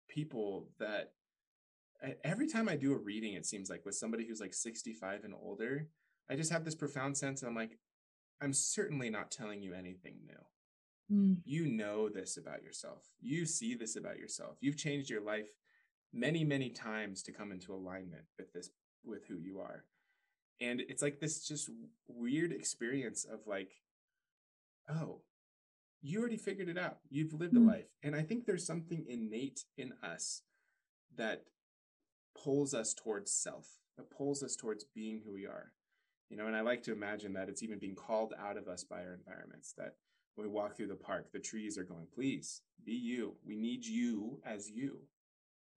[0.08, 1.12] people that
[2.24, 5.34] every time I do a reading, it seems like with somebody who's like 65 and
[5.34, 5.88] older,
[6.30, 7.44] I just have this profound sense.
[7.44, 7.78] I'm like,
[8.42, 11.16] I'm certainly not telling you anything new.
[11.16, 11.38] Mm.
[11.46, 13.04] You know this about yourself.
[13.22, 14.58] You see this about yourself.
[14.60, 15.50] You've changed your life
[16.14, 18.70] many, many times to come into alignment with this,
[19.04, 19.86] with who you are.
[20.62, 21.70] And it's like this just
[22.08, 23.72] weird experience of like,
[24.90, 25.22] oh,
[26.02, 26.98] you already figured it out.
[27.10, 27.68] You've lived mm.
[27.68, 27.90] a life.
[28.04, 30.42] And I think there's something innate in us
[31.18, 31.44] that
[32.36, 33.68] pulls us towards self,
[33.98, 35.72] that pulls us towards being who we are.
[36.30, 38.84] You know, and I like to imagine that it's even being called out of us
[38.84, 39.96] by our environments, that
[40.36, 43.36] when we walk through the park, the trees are going, please be you.
[43.46, 45.00] We need you as you,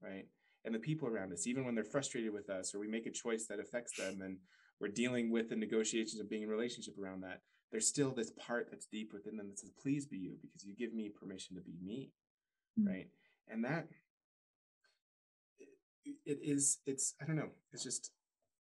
[0.02, 0.26] right?
[0.64, 3.12] And the people around us, even when they're frustrated with us or we make a
[3.12, 4.38] choice that affects them and
[4.80, 8.68] we're dealing with the negotiations of being in relationship around that, there's still this part
[8.70, 11.62] that's deep within them that says, please be you because you give me permission to
[11.62, 12.10] be me,
[12.78, 12.88] mm-hmm.
[12.88, 13.08] right?
[13.48, 13.88] And that
[16.24, 18.10] it is it's i don't know it's just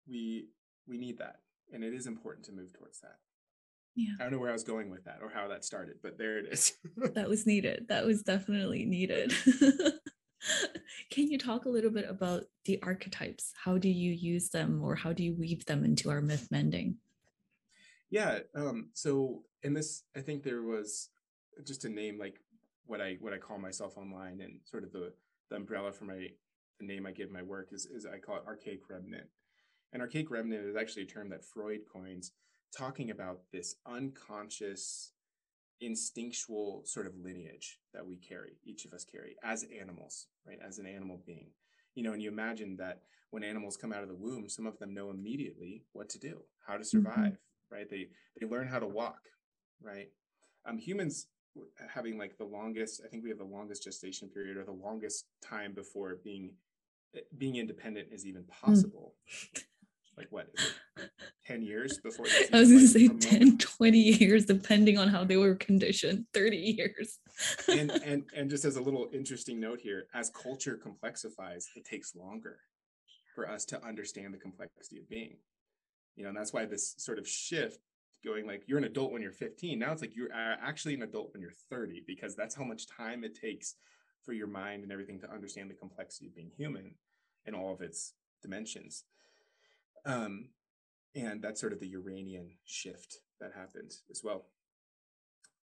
[0.08, 0.46] we
[0.86, 1.40] we need that
[1.72, 3.16] and it is important to move towards that.
[3.96, 4.14] Yeah.
[4.18, 6.38] I don't know where i was going with that or how that started but there
[6.38, 6.74] it is.
[7.14, 7.86] That was needed.
[7.88, 9.32] That was definitely needed.
[11.10, 13.52] Can you talk a little bit about the archetypes?
[13.64, 16.96] How do you use them or how do you weave them into our myth mending?
[18.10, 21.08] Yeah um so in this i think there was
[21.64, 22.40] just to name like
[22.86, 25.12] what i what i call myself online and sort of the
[25.50, 26.28] the umbrella for my
[26.78, 29.26] the name I give my work is, is I call it archaic remnant.
[29.92, 32.32] And archaic remnant is actually a term that Freud coins,
[32.76, 35.12] talking about this unconscious,
[35.80, 40.58] instinctual sort of lineage that we carry, each of us carry as animals, right?
[40.66, 41.50] As an animal being.
[41.94, 44.78] You know, and you imagine that when animals come out of the womb, some of
[44.78, 47.74] them know immediately what to do, how to survive, mm-hmm.
[47.74, 47.88] right?
[47.88, 48.08] They
[48.40, 49.20] they learn how to walk,
[49.80, 50.08] right?
[50.66, 51.28] Um, humans
[51.88, 55.26] having like the longest i think we have the longest gestation period or the longest
[55.40, 56.50] time before being
[57.36, 58.66] being independent is even hmm.
[58.66, 59.62] possible mm.
[60.16, 60.48] like what
[61.46, 63.60] 10 years before i was going to say 10 moment?
[63.60, 67.18] 20 years depending on how they were conditioned 30 years
[67.68, 72.14] and and and just as a little interesting note here as culture complexifies it takes
[72.14, 72.58] longer
[73.34, 75.36] for us to understand the complexity of being
[76.16, 77.78] you know and that's why this sort of shift
[78.24, 81.32] going like you're an adult when you're 15 now it's like you're actually an adult
[81.32, 83.74] when you're 30 because that's how much time it takes
[84.24, 86.94] for your mind and everything to understand the complexity of being human
[87.46, 89.04] and all of its dimensions
[90.06, 90.48] um,
[91.14, 94.46] and that's sort of the uranian shift that happened as well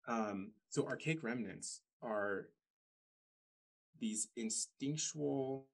[0.08, 2.48] um, so archaic remnants are
[4.00, 5.68] these instinctual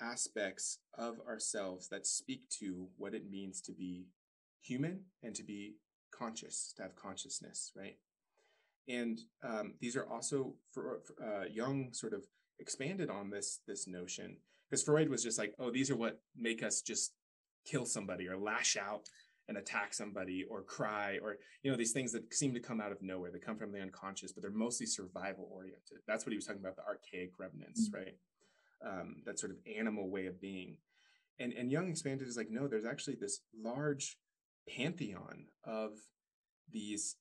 [0.00, 4.06] aspects of ourselves that speak to what it means to be
[4.62, 5.74] human and to be
[6.10, 7.96] conscious, to have consciousness, right?
[8.88, 12.24] and um, these are also for, for uh, Jung sort of
[12.58, 14.38] expanded on this this notion
[14.68, 17.12] because Freud was just like, oh, these are what make us just
[17.64, 19.08] kill somebody or lash out
[19.48, 22.92] and attack somebody or cry or you know these things that seem to come out
[22.92, 23.30] of nowhere.
[23.30, 25.98] They come from the unconscious but they're mostly survival oriented.
[26.06, 27.98] That's what he was talking about the archaic remnants mm-hmm.
[27.98, 28.14] right?
[28.84, 30.76] Um, that sort of animal way of being.
[31.38, 34.18] And and Jung expanded is like no there's actually this large
[34.68, 35.92] pantheon of
[36.70, 37.16] these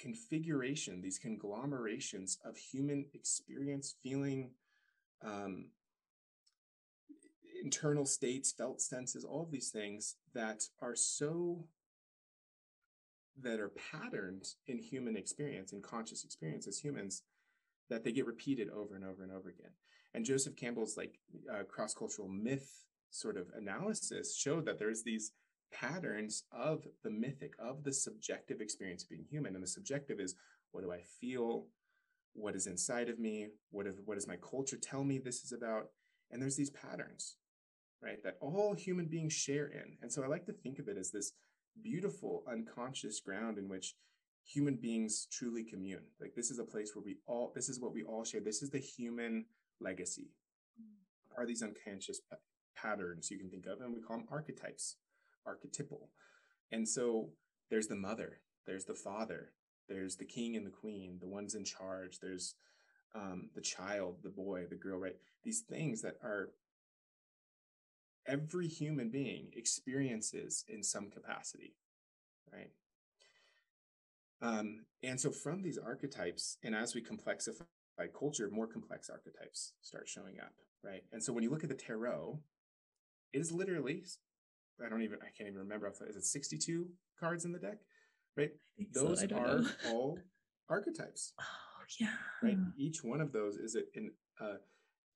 [0.00, 4.50] configuration these conglomerations of human experience feeling
[5.22, 5.66] um,
[7.62, 11.64] internal states, felt senses, all of these things that are so
[13.42, 17.22] that are patterned in human experience, in conscious experience as humans,
[17.88, 19.72] that they get repeated over and over and over again.
[20.14, 21.18] And Joseph Campbell's like
[21.52, 25.32] uh, cross-cultural myth sort of analysis showed that there's these
[25.72, 29.54] patterns of the mythic, of the subjective experience of being human.
[29.54, 30.34] And the subjective is
[30.72, 31.66] what do I feel?
[32.34, 33.48] What is inside of me?
[33.70, 35.88] What, if, what does my culture tell me this is about?
[36.30, 37.36] And there's these patterns
[38.02, 38.22] right?
[38.24, 39.96] That all human beings share in.
[40.02, 41.32] And so I like to think of it as this
[41.82, 43.94] beautiful unconscious ground in which
[44.44, 46.04] human beings truly commune.
[46.20, 48.40] Like this is a place where we all, this is what we all share.
[48.40, 49.44] This is the human
[49.80, 50.30] legacy.
[51.36, 52.36] Are these unconscious p-
[52.74, 54.96] patterns you can think of, and we call them archetypes,
[55.46, 56.08] archetypal.
[56.72, 57.30] And so
[57.70, 59.52] there's the mother, there's the father,
[59.88, 62.54] there's the king and the queen, the ones in charge, there's
[63.14, 65.16] um, the child, the boy, the girl, right?
[65.44, 66.50] These things that are
[68.30, 71.74] every human being experiences in some capacity,
[72.52, 72.70] right?
[74.42, 77.64] Um, and so from these archetypes, and as we complexify
[78.18, 80.52] culture, more complex archetypes start showing up,
[80.82, 81.02] right?
[81.12, 82.38] And so when you look at the tarot,
[83.32, 84.04] it is literally,
[84.84, 86.86] I don't even, I can't even remember, is it 62
[87.18, 87.78] cards in the deck,
[88.36, 88.52] right?
[88.94, 90.18] Those so, are all
[90.68, 91.32] archetypes.
[91.40, 91.44] Oh,
[91.98, 92.14] yeah.
[92.42, 92.56] Right?
[92.78, 94.56] Each one of those is in, uh,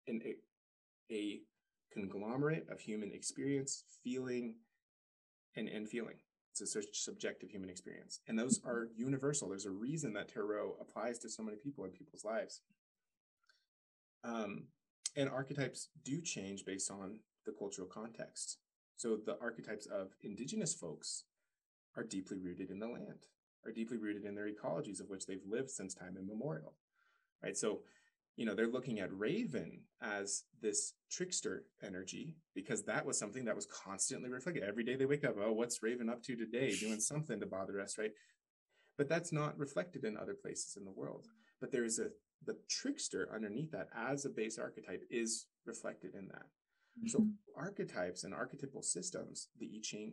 [0.06, 1.40] in a, a
[1.94, 4.56] conglomerate of human experience, feeling,
[5.56, 6.16] and, and feeling.
[6.52, 8.20] It's a such subjective human experience.
[8.28, 9.48] And those are universal.
[9.48, 12.60] There's a reason that tarot applies to so many people in people's lives.
[14.22, 14.64] Um,
[15.16, 18.58] and archetypes do change based on the cultural context.
[18.96, 21.24] So the archetypes of indigenous folks
[21.96, 23.26] are deeply rooted in the land,
[23.64, 26.74] are deeply rooted in their ecologies of which they've lived since time immemorial.
[27.42, 27.56] Right.
[27.56, 27.80] So
[28.36, 33.54] you know, they're looking at Raven as this trickster energy because that was something that
[33.54, 34.64] was constantly reflected.
[34.64, 36.74] Every day they wake up, oh, what's Raven up to today?
[36.74, 38.10] Doing something to bother us, right?
[38.98, 41.26] But that's not reflected in other places in the world.
[41.60, 42.08] But there is a
[42.46, 46.46] the trickster underneath that as a base archetype is reflected in that.
[46.98, 47.08] Mm-hmm.
[47.08, 47.26] So
[47.56, 50.12] archetypes and archetypal systems, the I Ching,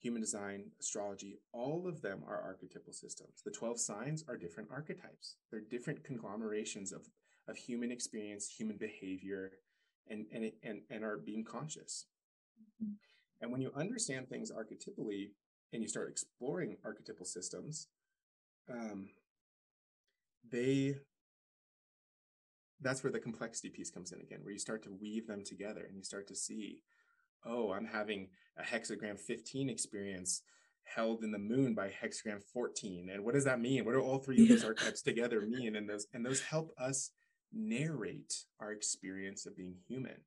[0.00, 3.42] human design, astrology, all of them are archetypal systems.
[3.44, 5.36] The 12 signs are different archetypes.
[5.50, 7.08] They're different conglomerations of
[7.48, 9.52] of human experience, human behavior,
[10.08, 12.06] and and and, and our being conscious.
[12.82, 12.92] Mm-hmm.
[13.40, 15.30] And when you understand things archetypally
[15.72, 17.88] and you start exploring archetypal systems,
[18.70, 19.08] um,
[20.50, 20.96] they
[22.80, 25.84] that's where the complexity piece comes in again, where you start to weave them together
[25.88, 26.82] and you start to see,
[27.44, 30.42] oh, I'm having a hexagram 15 experience
[30.84, 34.18] held in the moon by hexagram 14 and what does that mean what do all
[34.18, 37.10] three of those archetypes together mean and those and those help us
[37.52, 40.22] narrate our experience of being human.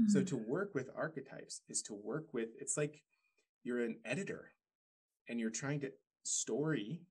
[0.00, 0.08] Mm-hmm.
[0.08, 3.02] So to work with archetypes is to work with it's like
[3.64, 4.52] you're an editor
[5.28, 5.92] and you're trying to
[6.22, 7.02] story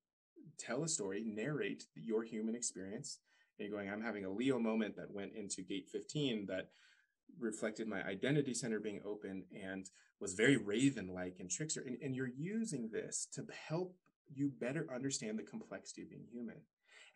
[0.58, 3.18] tell a story, narrate your human experience.
[3.58, 6.70] And you're going, I'm having a Leo moment that went into gate 15 that
[7.38, 9.88] reflected my identity center being open and
[10.20, 11.82] was very raven like and trickster.
[11.86, 13.96] And, and you're using this to help
[14.34, 16.56] you better understand the complexity of being human.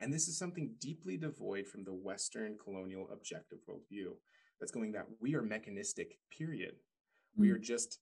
[0.01, 4.13] And this is something deeply devoid from the Western colonial objective worldview
[4.61, 6.75] that's going that we are mechanistic, period.
[6.75, 7.43] Mm-hmm.
[7.43, 7.63] We are mm.
[7.63, 8.01] just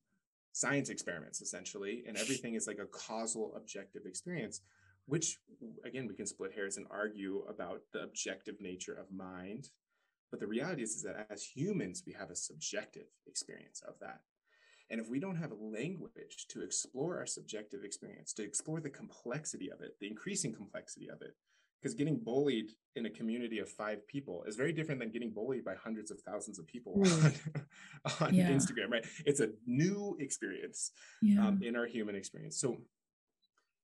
[0.52, 4.60] science experiments, essentially, and everything is like a causal objective experience,
[5.06, 5.38] which,
[5.84, 9.68] again, we can split hairs and argue about the objective nature of mind.
[10.30, 14.20] But the reality is, is that as humans, we have a subjective experience of that.
[14.90, 18.90] And if we don't have a language to explore our subjective experience, to explore the
[18.90, 21.34] complexity of it, the increasing complexity of it,
[21.84, 25.62] because getting bullied in a community of five people is very different than getting bullied
[25.62, 27.34] by hundreds of thousands of people mm.
[28.22, 28.48] on, on yeah.
[28.48, 29.04] Instagram, right?
[29.26, 31.46] It's a new experience yeah.
[31.46, 32.58] um, in our human experience.
[32.58, 32.78] So,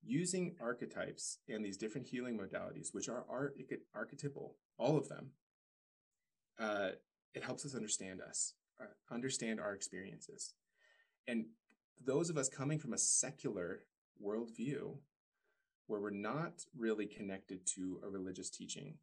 [0.02, 3.52] using archetypes and these different healing modalities, which are arch-
[3.94, 5.32] archetypal, all of them,
[6.58, 6.92] uh,
[7.34, 10.54] it helps us understand us, uh, understand our experiences.
[11.28, 11.44] And
[12.02, 13.80] those of us coming from a secular
[14.24, 14.96] worldview
[15.90, 18.94] where we're not really connected to a religious teaching,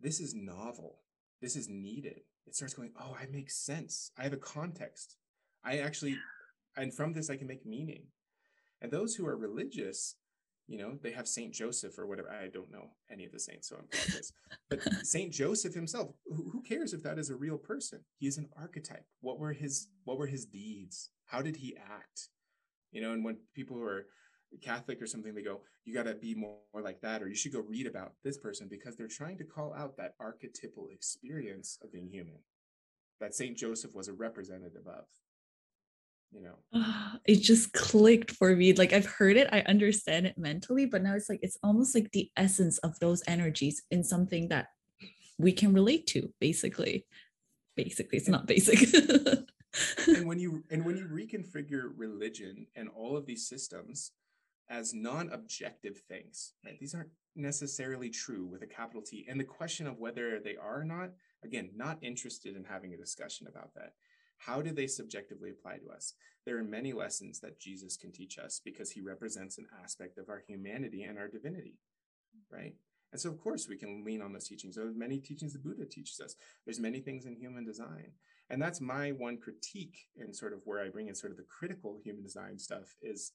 [0.00, 1.00] this is novel.
[1.40, 2.20] This is needed.
[2.46, 4.10] It starts going, oh, I make sense.
[4.18, 5.16] I have a context.
[5.64, 6.16] I actually,
[6.76, 8.04] and from this, I can make meaning.
[8.80, 10.16] And those who are religious,
[10.66, 12.30] you know, they have Saint Joseph or whatever.
[12.30, 14.32] I don't know any of the saints, so I'm apologize.
[14.68, 18.00] but Saint Joseph himself, who, who cares if that is a real person?
[18.18, 19.06] He is an archetype.
[19.20, 21.10] What were his What were his deeds?
[21.26, 22.28] How did he act?
[22.92, 24.06] You know, and when people are
[24.62, 27.34] Catholic or something, they go, you got to be more, more like that, or you
[27.34, 31.78] should go read about this person because they're trying to call out that archetypal experience
[31.82, 32.38] of being human
[33.20, 35.04] that Saint Joseph was a representative of.
[36.30, 36.82] You know,
[37.24, 38.72] it just clicked for me.
[38.72, 42.10] Like I've heard it, I understand it mentally, but now it's like it's almost like
[42.12, 44.68] the essence of those energies in something that
[45.38, 47.06] we can relate to, basically.
[47.76, 48.92] Basically, it's not basic.
[50.08, 54.12] and when you and when you reconfigure religion and all of these systems
[54.70, 56.78] as non-objective things right?
[56.78, 59.26] These aren't necessarily true with a capital t.
[59.28, 61.10] And the question of whether they are or not
[61.44, 63.92] again not interested in having a discussion about that.
[64.38, 66.14] How do they subjectively apply to us?
[66.46, 70.28] There are many lessons that jesus can teach us because he represents an aspect of
[70.28, 71.78] our humanity and our divinity
[72.50, 72.74] right?
[73.12, 74.76] And so of course we can lean on those teachings.
[74.76, 76.36] There's many teachings the buddha teaches us.
[76.64, 78.12] There's many things in human design.
[78.50, 81.44] And that's my one critique and sort of where i bring in sort of the
[81.44, 83.32] critical human design stuff is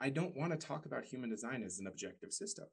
[0.00, 2.66] i don't want to talk about human design as an objective system.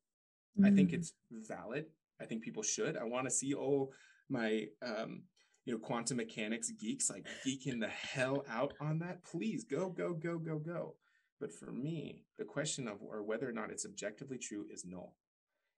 [0.60, 0.68] Mm.
[0.68, 0.96] i think mm.
[0.96, 1.86] it's valid.
[2.22, 2.98] I think people should.
[2.98, 3.92] I want to see all
[4.30, 5.24] my um
[5.66, 9.24] you know quantum mechanics geeks like geeking the hell out on that.
[9.24, 10.96] Please go go go go go.
[11.40, 15.16] But for me the question of or whether or not it's objectively true is null.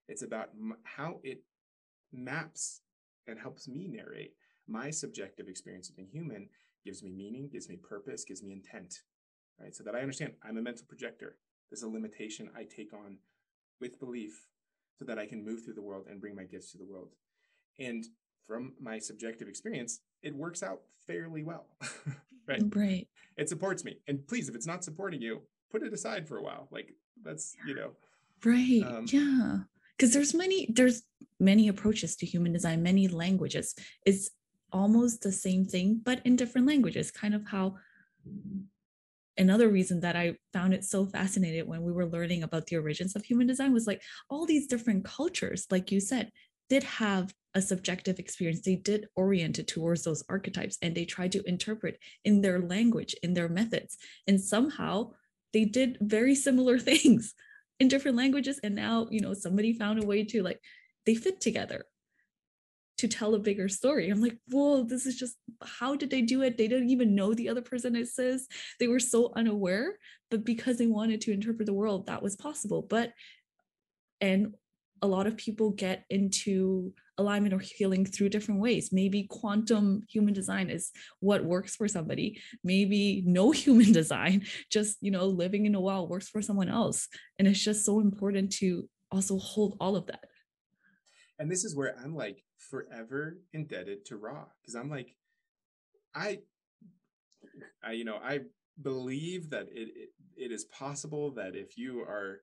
[0.08, 1.42] It's about m- how it
[2.12, 2.80] maps
[3.26, 4.32] and helps me narrate
[4.66, 6.48] my subjective experience of being human
[6.84, 9.00] gives me meaning, gives me purpose, gives me intent,
[9.60, 9.74] right?
[9.74, 11.36] So that I understand I'm a mental projector.
[11.70, 13.18] There's a limitation I take on
[13.80, 14.48] with belief
[14.98, 17.10] so that I can move through the world and bring my gifts to the world.
[17.78, 18.04] And
[18.46, 21.66] from my subjective experience, it works out fairly well,
[22.48, 22.62] right?
[22.74, 23.08] Right.
[23.36, 23.98] It supports me.
[24.08, 26.68] And please, if it's not supporting you, put it aside for a while.
[26.70, 27.90] Like that's, you know.
[28.44, 28.82] Right.
[28.84, 29.58] Um, yeah.
[29.96, 31.02] Because there's many, there's
[31.38, 33.74] many approaches to human design, many languages.
[34.06, 34.30] It's
[34.72, 37.76] almost the same thing, but in different languages, kind of how
[39.38, 43.16] another reason that I found it so fascinating when we were learning about the origins
[43.16, 46.30] of human design was like all these different cultures, like you said,
[46.68, 48.60] did have a subjective experience.
[48.60, 53.14] They did orient it towards those archetypes and they tried to interpret in their language,
[53.22, 53.96] in their methods.
[54.26, 55.12] And somehow
[55.52, 57.34] they did very similar things
[57.80, 58.60] in different languages.
[58.62, 60.60] And now, you know, somebody found a way to like,
[61.06, 61.84] they fit together
[62.98, 64.10] to tell a bigger story.
[64.10, 66.58] I'm like, whoa, this is just how did they do it?
[66.58, 68.48] They didn't even know the other person exists.
[68.78, 69.98] They were so unaware,
[70.30, 72.82] but because they wanted to interpret the world, that was possible.
[72.82, 73.12] But
[74.20, 74.54] and
[75.00, 78.90] a lot of people get into alignment or healing through different ways.
[78.92, 82.40] Maybe quantum human design is what works for somebody.
[82.64, 87.08] Maybe no human design, just you know, living in a while works for someone else.
[87.38, 90.24] And it's just so important to also hold all of that.
[91.38, 95.14] And this is where I'm like, forever indebted to Ra because I'm like,
[96.14, 96.40] I,
[97.82, 98.40] I, you know, I
[98.80, 102.42] believe that it, it it is possible that if you are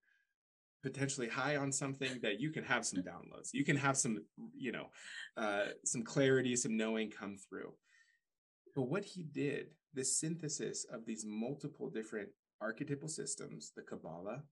[0.85, 3.49] potentially high on something that you can have some downloads.
[3.53, 4.23] You can have some
[4.55, 4.87] you know
[5.35, 7.73] uh, some clarity some knowing come through.
[8.75, 12.29] But what he did this synthesis of these multiple different
[12.61, 14.43] archetypal systems the kabbalah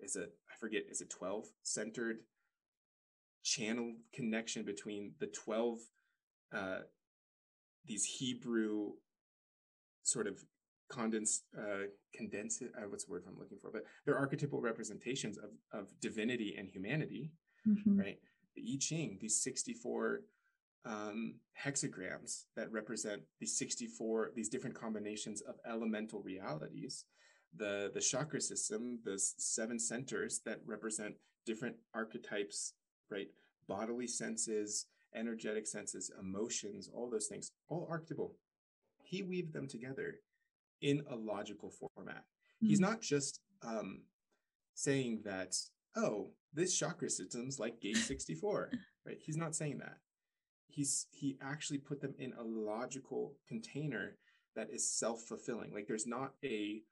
[0.00, 2.18] is a i forget is it 12 centered
[3.44, 5.78] channel connection between the 12
[6.52, 6.78] uh,
[7.86, 8.92] these Hebrew
[10.02, 10.42] sort of
[10.90, 15.50] condense uh, condense uh, what's the word I'm looking for but they're archetypal representations of
[15.72, 17.32] of divinity and humanity
[17.66, 17.98] mm-hmm.
[17.98, 18.18] right
[18.56, 20.20] the I Ching these 64
[20.86, 27.06] um, hexagrams that represent these 64 these different combinations of elemental realities
[27.56, 31.14] the the chakra system the seven centers that represent
[31.46, 32.74] different archetypes
[33.10, 33.28] right?
[33.68, 38.34] Bodily senses, energetic senses, emotions, all those things, all archetypal.
[39.02, 40.16] He weaved them together
[40.80, 42.24] in a logical format.
[42.24, 42.66] Mm-hmm.
[42.66, 42.84] He's hmm.
[42.84, 44.02] not just um,
[44.74, 45.56] saying that,
[45.96, 48.70] oh, this chakra system's like gate 64,
[49.06, 49.18] right?
[49.20, 49.96] He's not saying that.
[50.68, 54.16] He's he actually put them in a logical container
[54.56, 55.72] that is self-fulfilling.
[55.72, 56.82] Like there's not a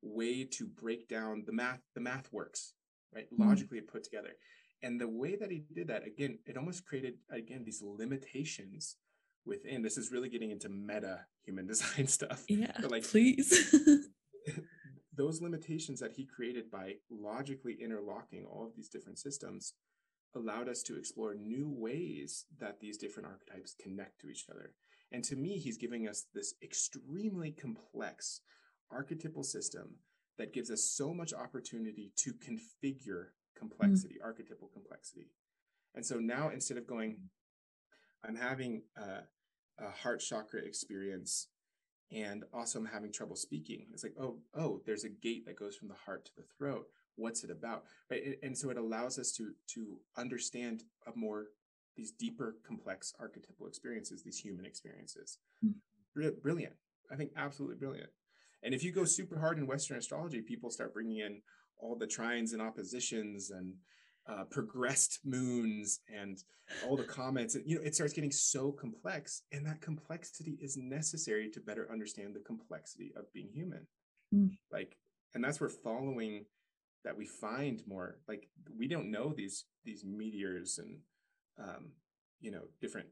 [0.00, 1.80] way to break down the math.
[1.94, 2.74] The math works,
[3.14, 3.26] right?
[3.32, 3.48] Mm-hmm.
[3.48, 4.36] Logically put together.
[4.82, 8.96] And the way that he did that, again, it almost created, again, these limitations
[9.44, 9.82] within.
[9.82, 12.44] This is really getting into meta human design stuff.
[12.48, 13.74] Yeah, but like, please.
[15.16, 19.74] those limitations that he created by logically interlocking all of these different systems
[20.34, 24.72] allowed us to explore new ways that these different archetypes connect to each other.
[25.12, 28.40] And to me, he's giving us this extremely complex
[28.90, 29.96] archetypal system
[30.38, 33.26] that gives us so much opportunity to configure
[33.68, 34.24] complexity, mm.
[34.24, 35.28] archetypal complexity.
[35.94, 37.16] And so now instead of going,
[38.26, 41.48] I'm having a, a heart chakra experience
[42.10, 43.86] and also I'm having trouble speaking.
[43.92, 46.86] It's like, oh, oh, there's a gate that goes from the heart to the throat.
[47.16, 47.84] What's it about?
[48.10, 48.38] Right.
[48.42, 51.46] And so it allows us to to understand a more
[51.96, 55.38] these deeper, complex archetypal experiences, these human experiences.
[55.64, 55.74] Mm.
[56.42, 56.74] Brilliant.
[57.10, 58.10] I think absolutely brilliant.
[58.62, 61.42] And if you go super hard in Western astrology, people start bringing in
[61.78, 63.74] all the trines and oppositions and
[64.28, 66.38] uh, progressed moons and
[66.86, 67.56] all the comments.
[67.64, 72.34] You know, it starts getting so complex, and that complexity is necessary to better understand
[72.34, 73.86] the complexity of being human.
[74.34, 74.56] Mm.
[74.70, 74.96] Like,
[75.34, 76.44] and that's where following
[77.04, 78.18] that we find more.
[78.28, 80.98] Like, we don't know these these meteors and
[81.58, 81.90] um,
[82.40, 83.08] you know different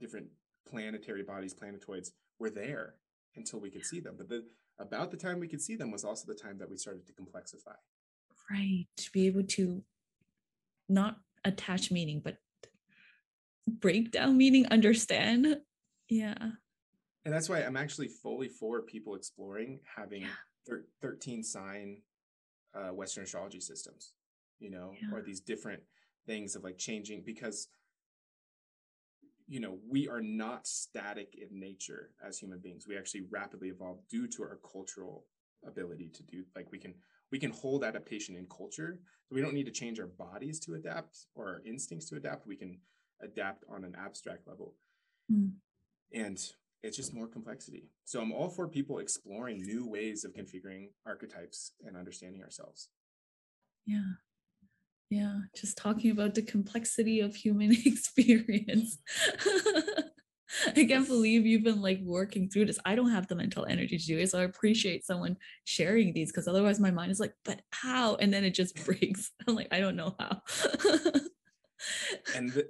[0.00, 0.28] different
[0.68, 2.94] planetary bodies, planetoids were there
[3.36, 4.14] until we could see them.
[4.16, 4.44] But the
[4.78, 7.12] about the time we could see them was also the time that we started to
[7.12, 7.76] complexify.
[8.50, 8.86] Right.
[8.98, 9.82] To be able to
[10.88, 12.36] not attach meaning, but
[13.66, 15.58] break down meaning, understand.
[16.08, 16.34] Yeah.
[16.38, 20.28] And that's why I'm actually fully for people exploring having yeah.
[20.66, 21.98] thir- 13 sign
[22.74, 24.12] uh, Western astrology systems,
[24.60, 25.08] you know, yeah.
[25.12, 25.82] or these different
[26.26, 27.68] things of like changing because
[29.48, 33.98] you know we are not static in nature as human beings we actually rapidly evolve
[34.10, 35.24] due to our cultural
[35.66, 36.92] ability to do like we can
[37.32, 39.00] we can hold adaptation in culture.
[39.28, 42.46] So we don't need to change our bodies to adapt or our instincts to adapt.
[42.46, 42.78] We can
[43.20, 44.74] adapt on an abstract level.
[45.32, 45.54] Mm.
[46.12, 46.38] and
[46.84, 47.90] it's just more complexity.
[48.04, 52.90] So i'm all for people exploring new ways of configuring archetypes and understanding ourselves.
[53.86, 54.12] Yeah.
[55.10, 58.98] Yeah just talking about the complexity of human experience
[60.66, 62.78] I can't believe you've been like working through this.
[62.84, 64.30] I don't have the mental energy to do it.
[64.30, 68.16] So I appreciate someone sharing these because otherwise my mind is like, but how?
[68.16, 69.32] And then it just breaks.
[69.46, 70.42] I'm like, I don't know how.
[72.34, 72.66] and th-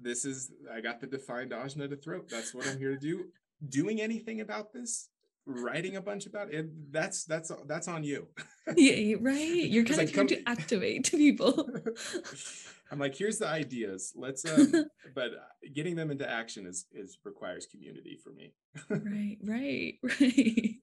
[0.00, 2.28] this is, I got the defined ajna to throat.
[2.28, 3.26] That's what I'm here to do.
[3.68, 5.08] Doing anything about this
[5.44, 8.28] writing a bunch about it that's that's that's on you
[8.76, 11.68] yeah right you're kind of trying to activate people
[12.92, 15.30] i'm like here's the ideas let's um but
[15.74, 18.52] getting them into action is is requires community for me
[18.88, 20.74] right right right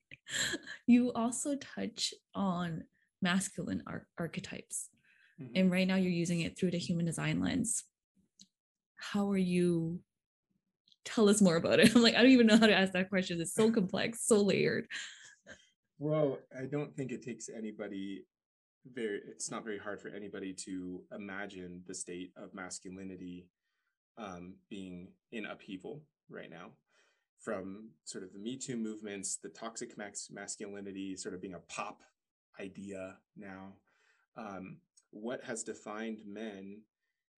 [0.87, 2.83] you also touch on
[3.21, 4.89] masculine ar- archetypes
[5.41, 5.51] mm-hmm.
[5.55, 7.83] and right now you're using it through the human design lens
[8.97, 9.99] how are you
[11.05, 11.95] tell us more about it.
[11.95, 13.41] I'm like, I don't even know how to ask that question.
[13.41, 14.85] It's so complex, so layered.
[15.97, 18.25] Well, I don't think it takes anybody
[18.85, 23.47] very it's not very hard for anybody to imagine the state of masculinity
[24.17, 26.71] um, being in upheaval right now.
[27.39, 32.01] From sort of the me too movements the toxic masculinity sort of being a pop
[32.59, 33.73] idea now.
[34.35, 34.77] Um,
[35.11, 36.81] what has defined men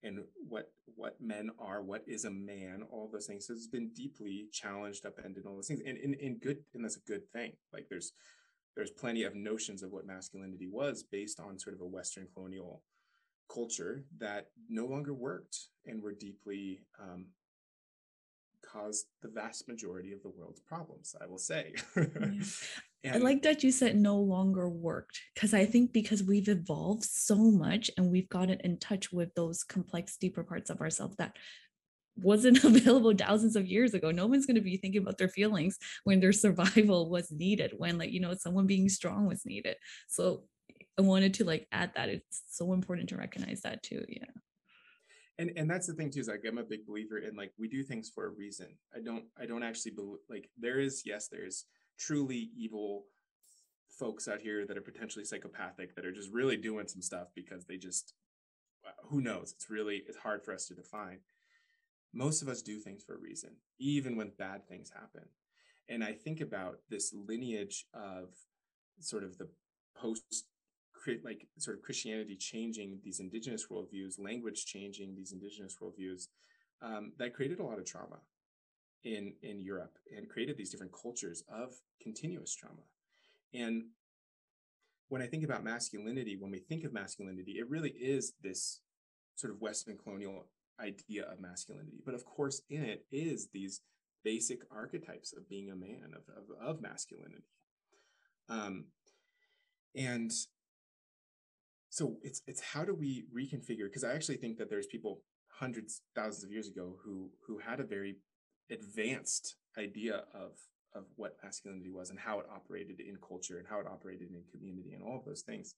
[0.03, 4.47] and what what men are, what is a man, all those things has been deeply
[4.51, 7.53] challenged, upended, all those things, and in good, and that's a good thing.
[7.71, 8.13] Like there's
[8.75, 12.83] there's plenty of notions of what masculinity was based on sort of a Western colonial
[13.53, 17.25] culture that no longer worked and were deeply um,
[18.65, 21.73] caused the vast majority of the world's problems, I will say.
[21.95, 22.03] yeah.
[23.03, 27.03] And I like that you said no longer worked because I think because we've evolved
[27.03, 31.35] so much and we've gotten in touch with those complex, deeper parts of ourselves that
[32.21, 34.11] wasn't available thousands of years ago.
[34.11, 37.97] No one's going to be thinking about their feelings when their survival was needed, when,
[37.97, 39.75] like, you know, someone being strong was needed.
[40.07, 40.43] So
[40.97, 42.09] I wanted to like add that.
[42.09, 44.03] It's so important to recognize that too.
[44.07, 44.25] Yeah
[45.41, 47.67] and and that's the thing too is like i'm a big believer in like we
[47.67, 51.27] do things for a reason i don't i don't actually believe like there is yes
[51.27, 51.65] there's
[51.99, 53.05] truly evil
[53.89, 57.65] folks out here that are potentially psychopathic that are just really doing some stuff because
[57.65, 58.13] they just
[58.85, 61.19] uh, who knows it's really it's hard for us to define
[62.13, 65.23] most of us do things for a reason even when bad things happen
[65.89, 68.29] and i think about this lineage of
[68.99, 69.47] sort of the
[69.95, 70.45] post
[71.23, 76.27] like sort of Christianity changing these indigenous worldviews, language changing these indigenous worldviews,
[76.81, 78.17] um, that created a lot of trauma
[79.03, 82.83] in in Europe and created these different cultures of continuous trauma.
[83.53, 83.85] And
[85.09, 88.81] when I think about masculinity, when we think of masculinity, it really is this
[89.35, 90.47] sort of Western colonial
[90.81, 92.01] idea of masculinity.
[92.05, 93.81] But of course, in it is these
[94.23, 97.43] basic archetypes of being a man, of, of, of masculinity.
[98.49, 98.85] Um,
[99.95, 100.31] and
[101.89, 105.21] so it's it's how do we reconfigure because i actually think that there's people
[105.59, 108.15] hundreds thousands of years ago who who had a very
[108.71, 110.51] advanced idea of
[110.95, 114.41] of what masculinity was and how it operated in culture and how it operated in
[114.51, 115.75] community and all of those things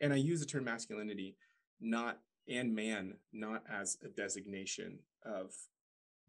[0.00, 1.36] and i use the term masculinity
[1.80, 2.18] not
[2.48, 5.52] and man not as a designation of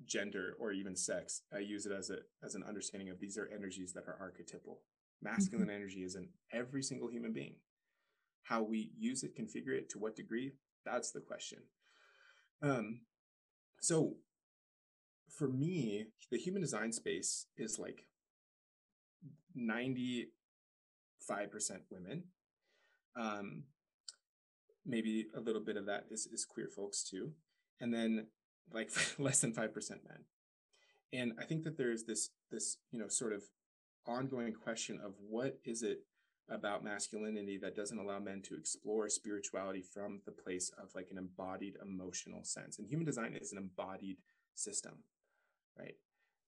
[0.04, 1.42] gender or even sex.
[1.54, 4.82] I use it as a as an understanding of these are energies that are archetypal.
[5.22, 5.76] Masculine mm-hmm.
[5.76, 7.56] energy is in every single human being.
[8.44, 10.54] How we use it configure it to what degree?
[10.86, 11.60] That's the question.
[12.62, 13.02] Um
[13.82, 14.16] so
[15.30, 18.06] for me the human design space is like
[19.58, 20.28] 95%
[21.90, 22.24] women.
[23.16, 23.64] Um
[24.86, 27.32] maybe a little bit of that is, is queer folks too.
[27.80, 28.28] And then
[28.74, 30.26] like less than 5% men.
[31.14, 33.44] And i think that there's this this you know sort of
[34.08, 36.00] ongoing question of what is it
[36.50, 41.18] about masculinity that doesn't allow men to explore spirituality from the place of like an
[41.18, 42.78] embodied emotional sense.
[42.78, 44.18] And human design is an embodied
[44.54, 45.04] system
[45.78, 45.96] right?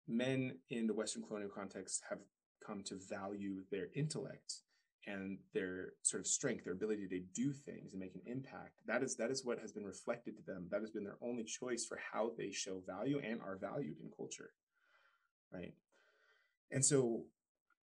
[0.09, 2.19] Men in the western colonial context have
[2.65, 4.63] come to value their intellect
[5.07, 8.81] and their sort of strength, their ability to do things and make an impact.
[8.87, 10.67] That is that is what has been reflected to them.
[10.71, 14.11] That has been their only choice for how they show value and are valued in
[14.17, 14.51] culture.
[15.53, 15.75] Right.
[16.73, 17.23] And so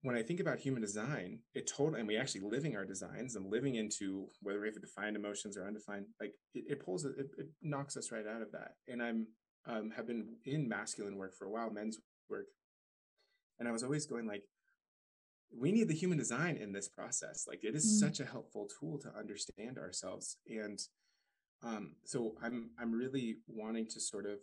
[0.02, 3.50] when I think about human design, it totally and we actually living our designs and
[3.50, 7.48] living into whether we have defined emotions or undefined, like it, it pulls it, it
[7.60, 8.76] knocks us right out of that.
[8.88, 9.26] And I'm
[9.66, 11.98] um, have been in masculine work for a while, men's
[12.30, 12.46] work,
[13.58, 14.42] and I was always going like,
[15.56, 18.06] we need the human design in this process like it is mm.
[18.06, 20.80] such a helpful tool to understand ourselves and
[21.62, 24.38] um, so i'm i'm really wanting to sort of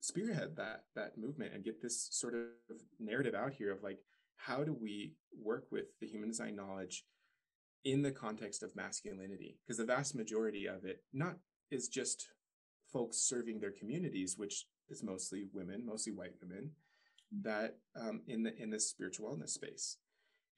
[0.00, 3.98] spearhead that that movement and get this sort of narrative out here of like
[4.36, 7.04] how do we work with the human design knowledge
[7.84, 11.36] in the context of masculinity because the vast majority of it not
[11.70, 12.28] is just
[12.92, 16.70] folks serving their communities which is mostly women mostly white women
[17.34, 17.42] mm.
[17.42, 19.96] that um, in the in this spiritual wellness space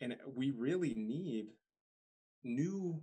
[0.01, 1.47] and we really need
[2.45, 3.01] new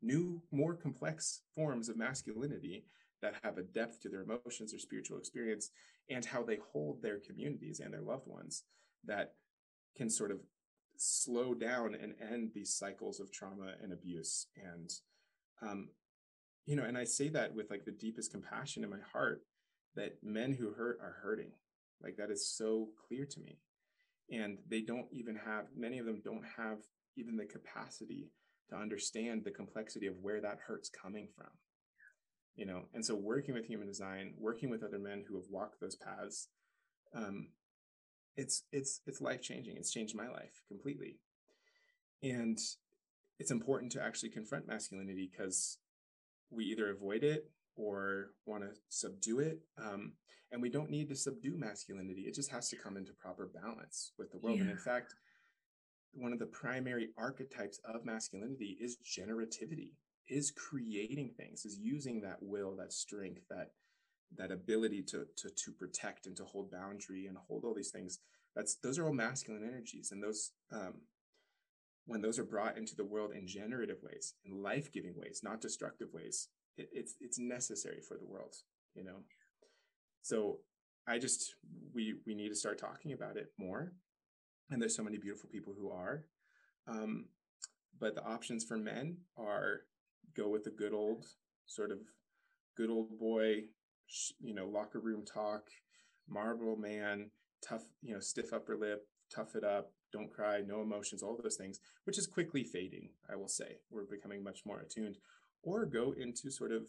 [0.00, 2.84] new more complex forms of masculinity
[3.20, 5.70] that have a depth to their emotions or spiritual experience
[6.08, 8.62] and how they hold their communities and their loved ones
[9.04, 9.32] that
[9.96, 10.38] can sort of
[10.96, 14.90] slow down and end these cycles of trauma and abuse and
[15.62, 15.88] um
[16.64, 19.42] you know and i say that with like the deepest compassion in my heart
[19.98, 21.50] that men who hurt are hurting.
[22.02, 23.58] Like that is so clear to me
[24.30, 26.78] and they don't even have many of them don't have
[27.16, 28.30] even the capacity
[28.70, 31.50] to understand the complexity of where that hurt's coming from.
[32.56, 35.80] You know and so working with human design working with other men who have walked
[35.80, 36.48] those paths
[37.14, 37.48] um
[38.36, 41.18] it's it's it's life changing it's changed my life completely.
[42.22, 42.58] And
[43.38, 45.78] it's important to actually confront masculinity because
[46.50, 47.48] we either avoid it
[47.78, 49.60] or want to subdue it.
[49.78, 50.12] Um,
[50.52, 52.22] and we don't need to subdue masculinity.
[52.22, 54.56] It just has to come into proper balance with the world.
[54.56, 54.62] Yeah.
[54.62, 55.14] And in fact,
[56.12, 59.92] one of the primary archetypes of masculinity is generativity,
[60.28, 63.70] is creating things, is using that will, that strength, that
[64.36, 68.18] that ability to to to protect and to hold boundary and hold all these things.
[68.56, 70.94] That's those are all masculine energies, and those um,
[72.06, 76.08] when those are brought into the world in generative ways, in life-giving ways, not destructive
[76.12, 76.48] ways,
[76.78, 78.54] it, it's it's necessary for the world
[78.98, 79.20] you know?
[80.22, 80.58] So
[81.06, 81.54] i just
[81.94, 83.92] we we need to start talking about it more.
[84.70, 86.24] And there's so many beautiful people who are.
[86.86, 87.26] Um,
[87.98, 89.80] but the options for men are
[90.36, 91.24] go with the good old
[91.66, 91.98] sort of
[92.76, 93.62] good old boy
[94.40, 95.68] you know locker room talk
[96.28, 97.30] marble man
[97.66, 101.56] tough you know stiff upper lip tough it up don't cry no emotions all those
[101.56, 103.78] things which is quickly fading i will say.
[103.90, 105.16] We're becoming much more attuned
[105.62, 106.86] or go into sort of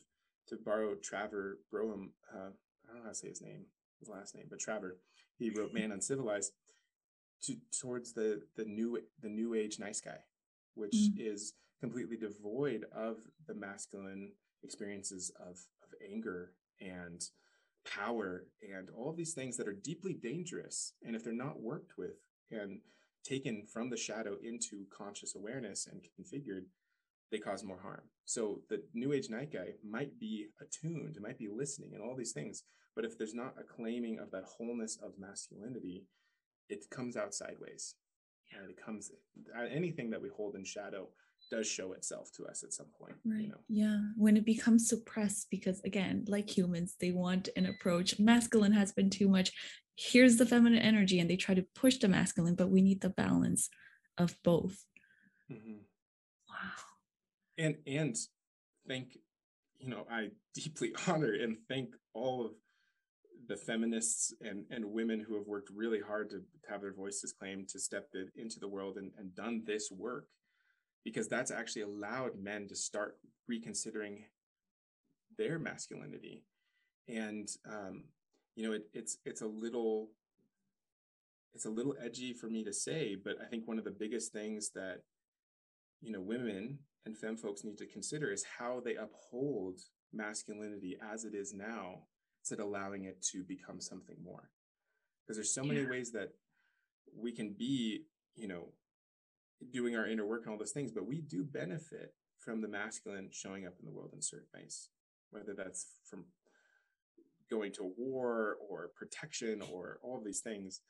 [0.48, 2.12] to borrow Trevor Brougham.
[2.34, 2.50] Uh,
[2.88, 3.66] I don't know how to say his name,
[4.00, 4.98] his last name, but Trevor.
[5.38, 6.54] He wrote "Man Uncivilized"
[7.44, 10.20] to towards the the new the new age nice guy,
[10.76, 11.14] which mm.
[11.18, 13.18] is completely devoid of
[13.48, 14.32] the masculine
[14.64, 16.52] experiences of of anger
[16.82, 17.24] and
[17.86, 20.94] power and all of these things that are deeply dangerous.
[21.04, 22.18] And if they're not worked with
[22.52, 22.80] and
[23.24, 26.66] taken from the shadow into conscious awareness and configured,
[27.32, 28.02] they cause more harm.
[28.26, 32.32] So the new age night guy might be attuned, might be listening and all these
[32.32, 32.64] things.
[32.96, 36.06] But if there's not a claiming of that wholeness of masculinity,
[36.70, 37.96] it comes out sideways.
[38.58, 39.12] And it comes
[39.72, 41.08] anything that we hold in shadow
[41.52, 43.16] does show itself to us at some point.
[43.26, 43.42] Right.
[43.42, 43.60] You know?
[43.68, 44.00] Yeah.
[44.18, 48.20] When it becomes suppressed, because again, like humans, they want an approach.
[48.20, 49.52] Masculine has been too much.
[49.96, 53.10] Here's the feminine energy, and they try to push the masculine, but we need the
[53.10, 53.70] balance
[54.18, 54.86] of both.
[55.52, 55.80] Mm-hmm.
[57.60, 58.16] And and
[58.88, 59.18] thank
[59.78, 62.52] you know i deeply honor and thank all of
[63.48, 67.68] the feminists and and women who have worked really hard to have their voices claimed
[67.68, 70.26] to step it into the world and, and done this work
[71.04, 73.18] because that's actually allowed men to start
[73.48, 74.26] reconsidering
[75.38, 76.44] their masculinity.
[77.08, 78.04] And um,
[78.60, 80.10] you know it, it's it's a little
[81.54, 84.34] it's a little edgy for me to say but i think one of the biggest
[84.34, 84.98] things that
[86.02, 89.80] you know women and femme folks need to consider is how they uphold
[90.14, 92.04] masculinity as it is now
[92.42, 94.50] instead of allowing it to become something more.
[95.26, 96.30] Because there's so many ways that
[97.16, 98.04] we can be
[98.36, 98.70] you know
[99.72, 103.30] doing our inner work and all those things but we do benefit from the masculine
[103.32, 104.90] showing up in the world in certain ways
[105.32, 106.26] whether that's from
[107.50, 110.82] going to war or protection or all of these things.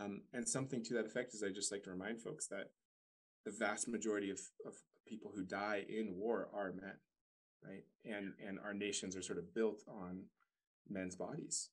[0.00, 2.70] Um, and something to that effect is i just like to remind folks that
[3.46, 4.74] the vast majority of, of
[5.06, 6.94] people who die in war are men
[7.64, 7.84] right?
[8.04, 10.24] And and our nations are sort of built on
[10.88, 11.70] men's bodies.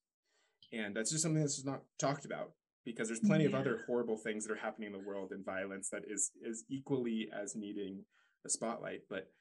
[0.72, 2.52] And that's just something that's just not talked about
[2.86, 3.50] because there's plenty yeah.
[3.50, 6.64] of other horrible things that are happening in the world and violence that is is
[6.70, 8.04] equally as needing
[8.46, 9.02] a spotlight.
[9.10, 9.32] But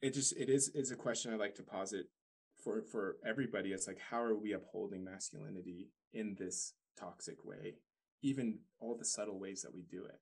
[0.00, 2.06] it just it is is a question i like to posit
[2.62, 3.70] for for everybody.
[3.70, 7.74] It's like how are we upholding masculinity in this toxic way
[8.20, 10.18] even all the subtle ways that we do it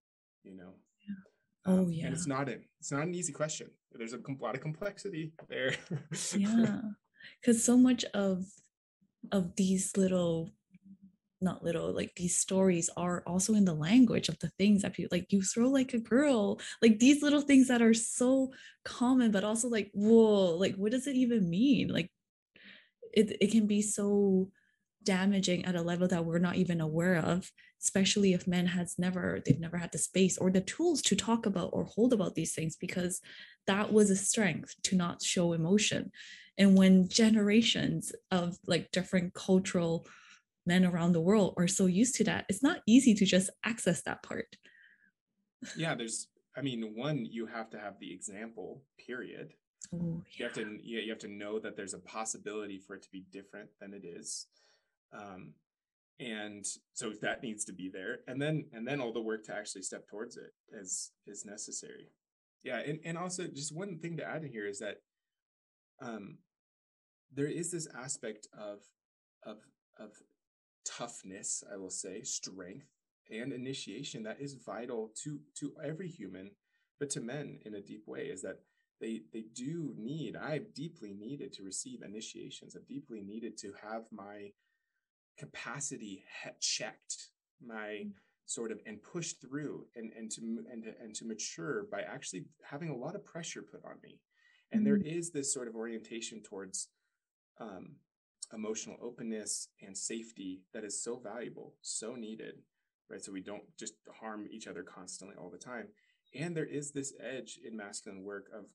[0.46, 0.74] you know?
[1.06, 1.35] Yeah.
[1.66, 3.68] Oh yeah and it's not an it's not an easy question.
[3.92, 5.74] There's a lot of complexity there.
[6.36, 6.80] Yeah.
[7.40, 8.44] Because so much of
[9.32, 10.52] of these little
[11.40, 15.08] not little like these stories are also in the language of the things that people
[15.10, 18.52] like you throw like a girl like these little things that are so
[18.84, 21.88] common but also like whoa like what does it even mean?
[21.88, 22.10] Like
[23.12, 24.50] it, it can be so
[25.06, 27.50] damaging at a level that we're not even aware of
[27.82, 31.46] especially if men has never they've never had the space or the tools to talk
[31.46, 33.20] about or hold about these things because
[33.66, 36.12] that was a strength to not show emotion.
[36.58, 40.06] And when generations of like different cultural
[40.64, 44.02] men around the world are so used to that it's not easy to just access
[44.02, 44.56] that part.
[45.76, 49.52] Yeah there's i mean one you have to have the example period.
[49.94, 50.38] Ooh, yeah.
[50.38, 53.24] you have to you have to know that there's a possibility for it to be
[53.30, 54.46] different than it is
[55.16, 55.54] um,
[56.18, 56.64] and
[56.94, 59.82] so that needs to be there and then and then all the work to actually
[59.82, 62.10] step towards it is is necessary.
[62.62, 64.96] Yeah and, and also just one thing to add in here is that
[66.00, 66.38] um
[67.32, 68.80] there is this aspect of
[69.44, 69.58] of
[69.98, 70.10] of
[70.86, 72.86] toughness i will say strength
[73.30, 76.50] and initiation that is vital to to every human
[76.98, 78.60] but to men in a deep way is that
[79.00, 82.74] they they do need i've deeply needed to receive initiations.
[82.76, 84.52] I've deeply needed to have my
[85.38, 86.24] capacity
[86.60, 87.28] checked
[87.64, 88.10] my mm.
[88.46, 90.40] sort of and pushed through and and to
[90.70, 94.18] and to, and to mature by actually having a lot of pressure put on me
[94.72, 94.86] and mm-hmm.
[94.86, 96.88] there is this sort of orientation towards
[97.60, 97.96] um,
[98.52, 102.54] emotional openness and safety that is so valuable so needed
[103.10, 105.88] right so we don't just harm each other constantly all the time
[106.34, 108.66] and there is this edge in masculine work of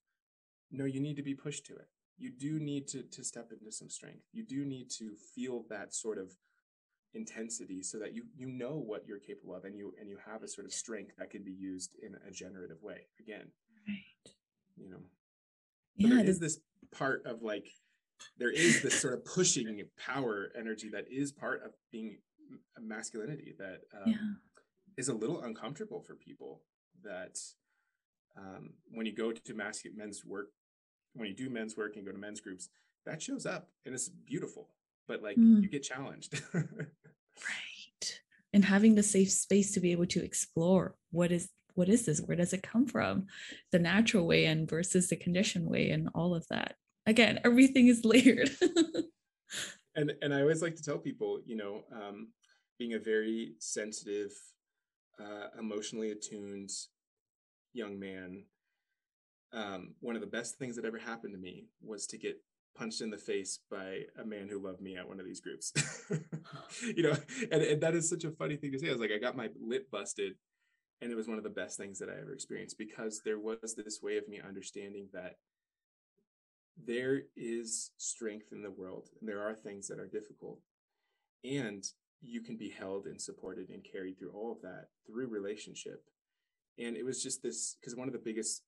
[0.72, 1.88] no, you need to be pushed to it.
[2.18, 4.24] You do need to, to step into some strength.
[4.32, 6.32] You do need to feel that sort of
[7.14, 10.44] intensity so that you you know what you're capable of and you and you have
[10.44, 13.48] a sort of strength that can be used in a generative way again
[13.88, 14.34] right
[14.78, 15.02] you know
[15.98, 16.60] yeah, there is this
[16.96, 17.68] part of like
[18.38, 22.18] there is this sort of pushing power energy that is part of being
[22.78, 24.16] a masculinity that um, yeah.
[24.98, 26.62] is a little uncomfortable for people
[27.04, 27.38] that
[28.38, 30.48] um, when you go to masculine men's work
[31.14, 32.70] when you do men's work and go to men's groups,
[33.06, 34.70] that shows up and it's beautiful.
[35.08, 35.62] But like mm.
[35.62, 36.42] you get challenged.
[37.48, 38.20] right.
[38.54, 42.20] And having the safe space to be able to explore what is what is this?
[42.20, 43.28] Where does it come from?
[43.72, 46.76] The natural way and versus the conditioned way and all of that.
[47.06, 48.52] Again, everything is layered.
[49.96, 52.30] and and I always like to tell people, you know, um,
[52.78, 54.32] being a very sensitive,
[55.20, 56.72] uh, emotionally attuned
[57.74, 58.44] young man
[59.54, 62.38] um, one of the best things that ever happened to me was to get
[62.76, 65.74] punched in the face by a man who loved me at one of these groups.
[66.96, 67.16] you know,
[67.52, 68.88] and, and that is such a funny thing to say.
[68.88, 70.34] I was like, I got my lip busted,
[71.02, 73.76] and it was one of the best things that I ever experienced because there was
[73.76, 75.36] this way of me understanding that
[76.84, 80.60] there is strength in the world, and there are things that are difficult,
[81.44, 81.84] and
[82.22, 86.04] you can be held and supported and carried through all of that through relationship.
[86.78, 88.64] And it was just this because one of the biggest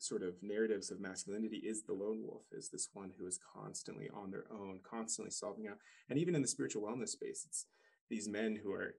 [0.00, 4.08] sort of narratives of masculinity is the lone wolf is this one who is constantly
[4.12, 5.76] on their own constantly solving out
[6.08, 7.66] and even in the spiritual wellness space it's
[8.08, 8.94] these men who are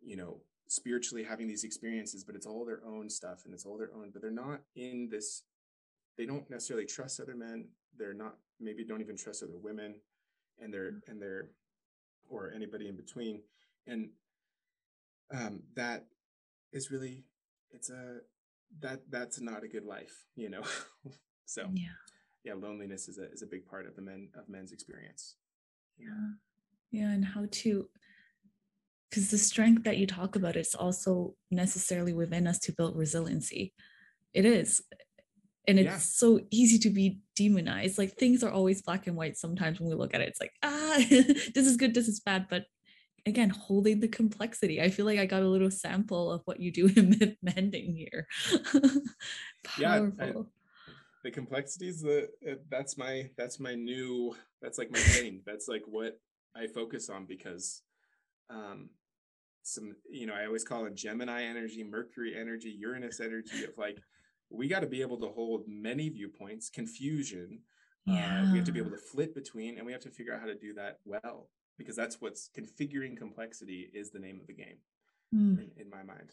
[0.00, 3.78] you know spiritually having these experiences, but it's all their own stuff and it's all
[3.78, 5.42] their own, but they're not in this,
[6.16, 7.68] they don't necessarily trust other men.
[7.96, 9.96] They're not, maybe don't even trust other women
[10.60, 11.08] and they're, mm.
[11.08, 11.48] and they're,
[12.28, 13.42] or anybody in between.
[13.86, 14.10] And
[15.32, 16.06] um, that
[16.72, 17.22] is really,
[17.70, 18.18] it's a,
[18.80, 20.62] that, that's not a good life, you know?
[21.46, 21.88] so yeah,
[22.44, 25.36] yeah, loneliness is a, is a big part of the men, of men's experience.
[25.98, 26.32] Yeah.
[26.90, 27.10] Yeah.
[27.10, 27.88] And how to,
[29.10, 33.72] because the strength that you talk about is also necessarily within us to build resiliency
[34.36, 34.82] it is
[35.66, 35.96] and it's yeah.
[35.96, 39.96] so easy to be demonized like things are always black and white sometimes when we
[39.96, 42.64] look at it it's like ah this is good this is bad but
[43.26, 44.80] again holding the complexity.
[44.80, 47.94] I feel like i got a little sample of what you do in myth mending
[47.94, 48.26] here.
[49.78, 50.32] Yeah I,
[51.24, 52.28] the complexities the
[52.70, 55.42] that's my that's my new that's like my thing.
[55.44, 56.20] That's like what
[56.56, 57.82] i focus on because
[58.48, 58.88] um
[59.62, 63.98] some you know i always call it gemini energy mercury energy uranus energy of like
[64.50, 67.60] we got to be able to hold many viewpoints confusion
[68.06, 68.44] yeah.
[68.46, 70.38] Uh, we have to be able to flip between and we have to figure out
[70.38, 71.48] how to do that well
[71.78, 74.78] because that's what's configuring complexity is the name of the game
[75.34, 75.58] mm.
[75.58, 76.32] in, in my mind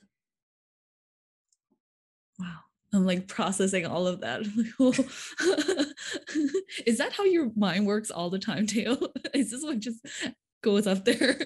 [2.40, 2.60] wow
[2.94, 4.42] I'm like processing all of that.
[6.86, 8.96] is that how your mind works all the time, Teo?
[9.34, 10.06] Is this what just
[10.62, 11.40] goes up there?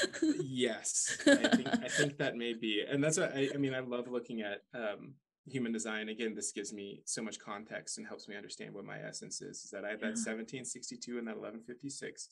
[0.22, 3.74] yes, I think, I think that may be, and that's what I, I mean.
[3.74, 5.14] I love looking at um,
[5.46, 6.08] human design.
[6.08, 9.64] Again, this gives me so much context and helps me understand what my essence is.
[9.64, 12.28] Is that I have that 1762 and that 1156.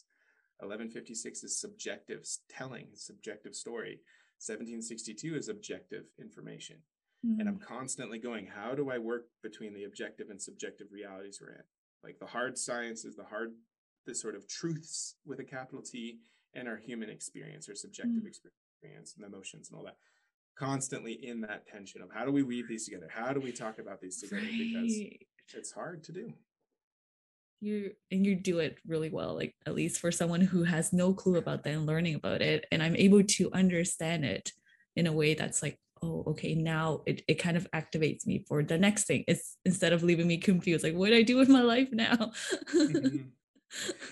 [0.60, 4.00] 1156 is subjective telling, subjective story.
[4.38, 6.76] 1762 is objective information.
[7.26, 7.40] Mm-hmm.
[7.40, 7.66] And I'm mm.
[7.66, 11.62] constantly going, how do I work between the objective and subjective realities we're in?
[12.02, 13.50] Like the hard sciences, the hard,
[14.06, 16.20] the sort of truths with a capital T,
[16.54, 18.26] and our human experience or subjective mm.
[18.26, 19.96] experience and emotions and all that
[20.56, 23.78] constantly in that tension of how do we weave these together how do we talk
[23.78, 24.58] about these together right.
[24.58, 25.00] because
[25.54, 26.32] it's hard to do
[27.60, 31.12] you and you do it really well like at least for someone who has no
[31.12, 34.52] clue about that and learning about it and i'm able to understand it
[34.96, 38.62] in a way that's like oh okay now it, it kind of activates me for
[38.62, 41.48] the next thing it's instead of leaving me confused like what do i do with
[41.48, 42.32] my life now?
[42.74, 43.28] Mm-hmm.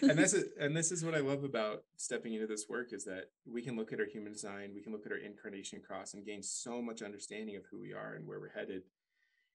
[0.03, 3.05] And that's it and this is what i love about stepping into this work is
[3.07, 6.15] that we can look at our human design we can look at our incarnation cross
[6.15, 8.83] and gain so much understanding of who we are and where we're headed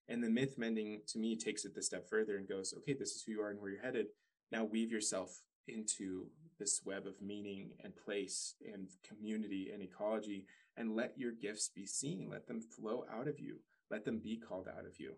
[0.08, 3.12] and the myth mending to me takes it the step further and goes okay this
[3.12, 4.08] is who you are and where you're headed
[4.52, 6.28] now weave yourself into
[6.60, 10.46] this web of meaning and place and community and ecology
[10.78, 13.58] and let your gifts be seen let them flow out of you
[13.90, 15.14] let them be called out of you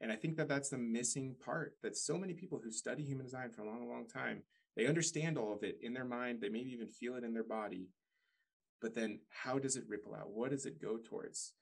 [0.00, 3.26] and I think that that's the missing part that so many people who study human
[3.26, 4.42] design for a long, long time,
[4.76, 6.40] they understand all of it in their mind.
[6.40, 7.88] They maybe even feel it in their body.
[8.80, 10.30] But then how does it ripple out?
[10.30, 11.52] What does it go towards?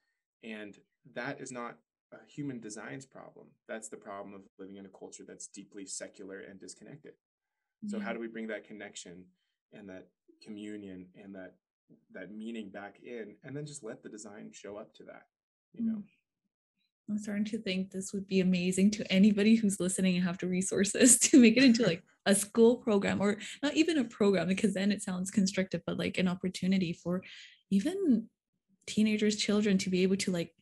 [0.43, 0.77] And
[1.15, 1.77] that is not
[2.13, 3.47] a human designs problem.
[3.67, 7.13] That's the problem of living in a culture that's deeply secular and disconnected.
[7.85, 9.25] So how do we bring that connection
[9.71, 10.07] and that
[10.43, 11.55] communion and that
[12.13, 15.23] that meaning back in and then just let the design show up to that,
[15.73, 15.97] you know?
[15.97, 16.03] Mm.
[17.09, 20.47] I'm starting to think this would be amazing to anybody who's listening and have the
[20.47, 24.73] resources to make it into like a school program or not even a program because
[24.73, 27.23] then it sounds constrictive, but like an opportunity for
[27.71, 28.27] even
[28.87, 30.53] teenagers, children to be able to like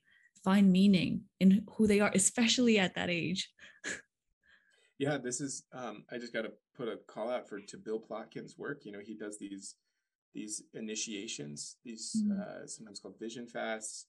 [0.45, 3.51] find meaning in who they are, especially at that age.
[4.99, 8.57] yeah, this is um I just gotta put a call out for to Bill Plotkin's
[8.57, 8.85] work.
[8.85, 9.75] You know, he does these
[10.33, 12.39] these initiations, these mm.
[12.39, 14.05] uh sometimes called vision fasts.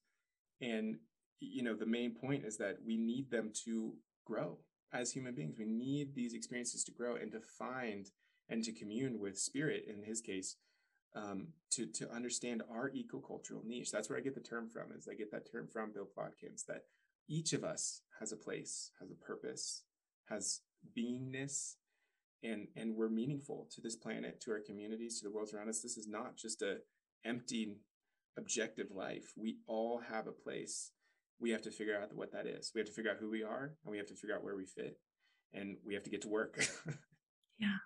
[0.61, 0.97] And
[1.41, 3.95] you know the main point is that we need them to
[4.25, 4.59] grow
[4.93, 8.11] as human beings we need these experiences to grow and to find
[8.49, 10.57] and to commune with spirit in his case
[11.17, 15.09] um, to to understand our ecocultural niche that's where i get the term from is
[15.11, 16.83] i get that term from bill plotkins that
[17.29, 19.83] each of us has a place has a purpose
[20.29, 20.61] has
[20.97, 21.75] beingness
[22.45, 25.81] and and we're meaningful to this planet to our communities to the worlds around us
[25.81, 26.77] this is not just a
[27.25, 27.77] empty
[28.39, 30.93] objective life we all have a place
[31.41, 32.73] we have to figure out what that is.
[32.75, 34.57] We have to figure out who we are and we have to figure out where
[34.57, 34.99] we fit
[35.53, 36.67] and we have to get to work.
[37.59, 37.77] yeah.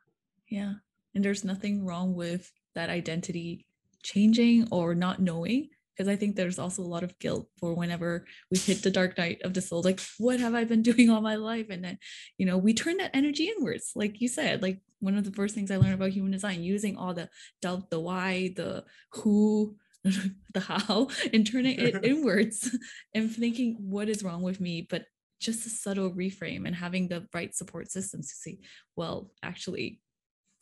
[0.49, 0.75] Yeah.
[1.15, 3.67] And there's nothing wrong with that identity
[4.03, 5.69] changing or not knowing
[6.01, 9.19] because I think there's also a lot of guilt for whenever we hit the dark
[9.19, 11.67] night of the soul like what have I been doing all my life?
[11.69, 11.99] And then
[12.39, 15.55] you know we turn that energy inwards like you said like one of the first
[15.55, 17.29] things I learned about human design using all the
[17.61, 22.75] doubt the why the who the how and turning it inwards
[23.15, 25.05] and thinking what is wrong with me but
[25.39, 28.59] just a subtle reframe and having the right support systems to see
[28.97, 30.01] well actually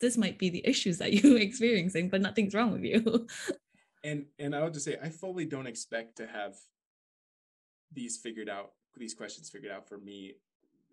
[0.01, 3.27] this might be the issues that you're experiencing but nothing's wrong with you
[4.03, 6.55] and and I'll just say I fully don't expect to have
[7.91, 10.35] these figured out, these questions figured out for me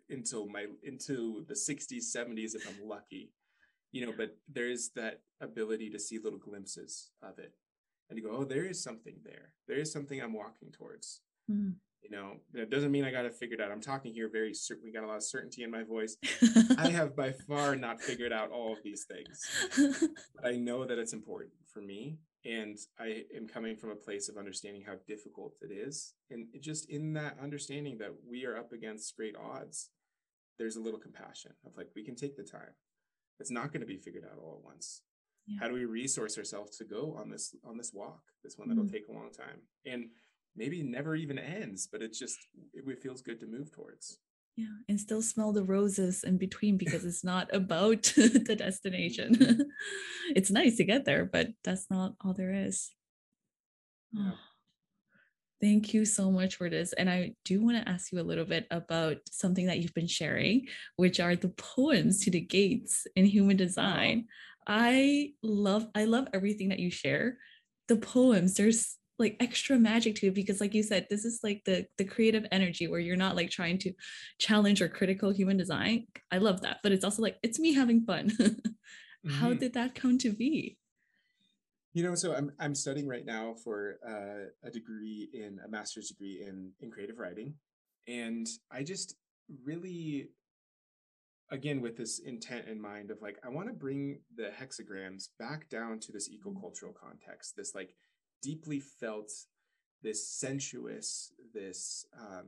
[0.09, 3.33] until my into the 60s, 70s if I'm lucky.
[3.93, 7.55] You know, but there is that ability to see little glimpses of it
[8.09, 9.53] and you go, oh, there is something there.
[9.67, 11.21] There is something I'm walking towards.
[11.51, 11.75] Mm.
[12.03, 13.73] You know, it doesn't mean I got it figured out.
[13.73, 14.85] I'm talking here very certain.
[14.85, 16.17] We got a lot of certainty in my voice.
[16.79, 20.09] I have by far not figured out all of these things.
[20.35, 22.19] but I know that it's important for me.
[22.45, 26.15] And I am coming from a place of understanding how difficult it is.
[26.31, 29.91] And just in that understanding that we are up against great odds,
[30.59, 32.75] there's a little compassion of like, we can take the time.
[33.41, 35.03] It's not going to be figured out all at once
[35.47, 35.59] yeah.
[35.61, 38.85] how do we resource ourselves to go on this on this walk this one that'll
[38.85, 38.93] mm.
[38.93, 40.07] take a long time and
[40.57, 42.39] maybe never even ends but it's just
[42.75, 44.19] it, it feels good to move towards
[44.57, 49.63] yeah and still smell the roses in between because it's not about the destination mm-hmm.
[50.35, 52.91] it's nice to get there but that's not all there is
[54.13, 54.33] yeah.
[55.61, 58.45] thank you so much for this and i do want to ask you a little
[58.45, 60.67] bit about something that you've been sharing
[60.97, 64.27] which are the poems to the gates in human design
[64.67, 67.39] I love I love everything that you share.
[67.89, 71.63] The poems, there's like extra magic to it because like you said this is like
[71.65, 73.93] the the creative energy where you're not like trying to
[74.39, 76.07] challenge or critical human design.
[76.31, 78.33] I love that but it's also like it's me having fun.
[79.27, 79.41] Mm-hmm.
[79.41, 80.79] how did that come to be?
[81.95, 86.11] You know so i'm i'm studying right now for uh, a degree in a master's
[86.11, 87.55] degree in in creative writing.
[88.07, 89.17] And i just
[89.65, 90.29] really
[91.51, 95.69] again with this intent in mind of like i want to bring the hexagrams back
[95.69, 97.95] down to this ecocultural context this like
[98.43, 99.31] deeply felt
[100.03, 102.47] this sensuous this um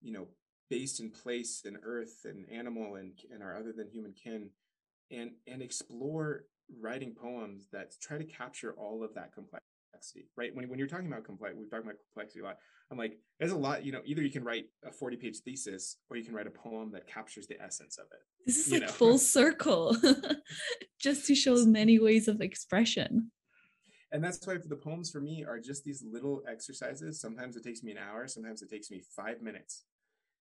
[0.00, 0.26] you know
[0.70, 4.50] based in place and earth and animal and and our other than human kin
[5.10, 6.44] and and explore
[6.80, 11.06] writing poems that try to capture all of that complexity right when, when you're talking
[11.06, 12.58] about complex we've talked about complexity a lot
[12.90, 15.96] I'm like, there's a lot, you know, either you can write a 40 page thesis
[16.08, 18.20] or you can write a poem that captures the essence of it.
[18.46, 18.88] This is like know?
[18.88, 19.94] full circle,
[21.00, 23.30] just to show many ways of expression.
[24.10, 27.20] And that's why the poems for me are just these little exercises.
[27.20, 29.84] Sometimes it takes me an hour, sometimes it takes me five minutes.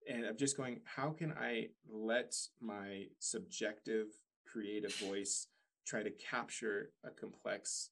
[0.08, 4.06] And I'm just going, how can I let my subjective
[4.50, 5.48] creative voice
[5.86, 7.90] try to capture a complex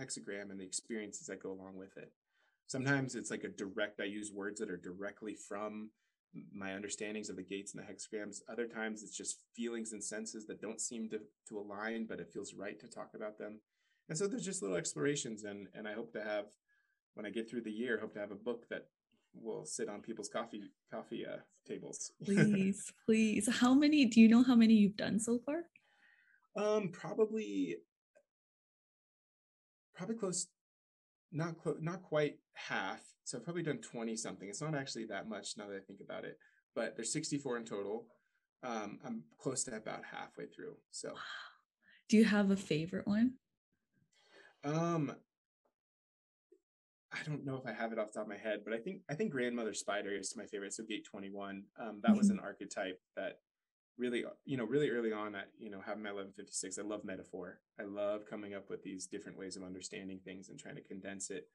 [0.00, 2.10] hexagram and the experiences that go along with it?
[2.66, 5.90] Sometimes it's like a direct, I use words that are directly from
[6.52, 8.38] my understandings of the gates and the hexagrams.
[8.50, 12.30] Other times it's just feelings and senses that don't seem to, to align, but it
[12.32, 13.60] feels right to talk about them.
[14.08, 16.46] And so there's just little explorations and and I hope to have
[17.14, 18.86] when I get through the year, hope to have a book that
[19.34, 22.12] will sit on people's coffee coffee uh, tables.
[22.24, 23.48] please, please.
[23.48, 25.62] How many do you know how many you've done so far?
[26.56, 27.76] Um probably
[29.94, 30.48] probably close
[31.32, 33.00] not close not quite half.
[33.24, 34.48] So I've probably done 20 something.
[34.48, 36.38] It's not actually that much now that I think about it,
[36.74, 38.06] but there's 64 in total.
[38.62, 40.76] Um, I'm close to about halfway through.
[40.90, 41.14] So
[42.08, 43.34] do you have a favorite one?
[44.64, 45.14] Um
[47.12, 48.78] I don't know if I have it off the top of my head, but I
[48.78, 50.72] think I think grandmother spider is my favorite.
[50.72, 51.62] So gate 21.
[51.78, 52.18] Um, that mm-hmm.
[52.18, 53.38] was an archetype that
[53.98, 57.60] really you know really early on at you know having my 1156 i love metaphor
[57.80, 61.30] i love coming up with these different ways of understanding things and trying to condense
[61.30, 61.48] it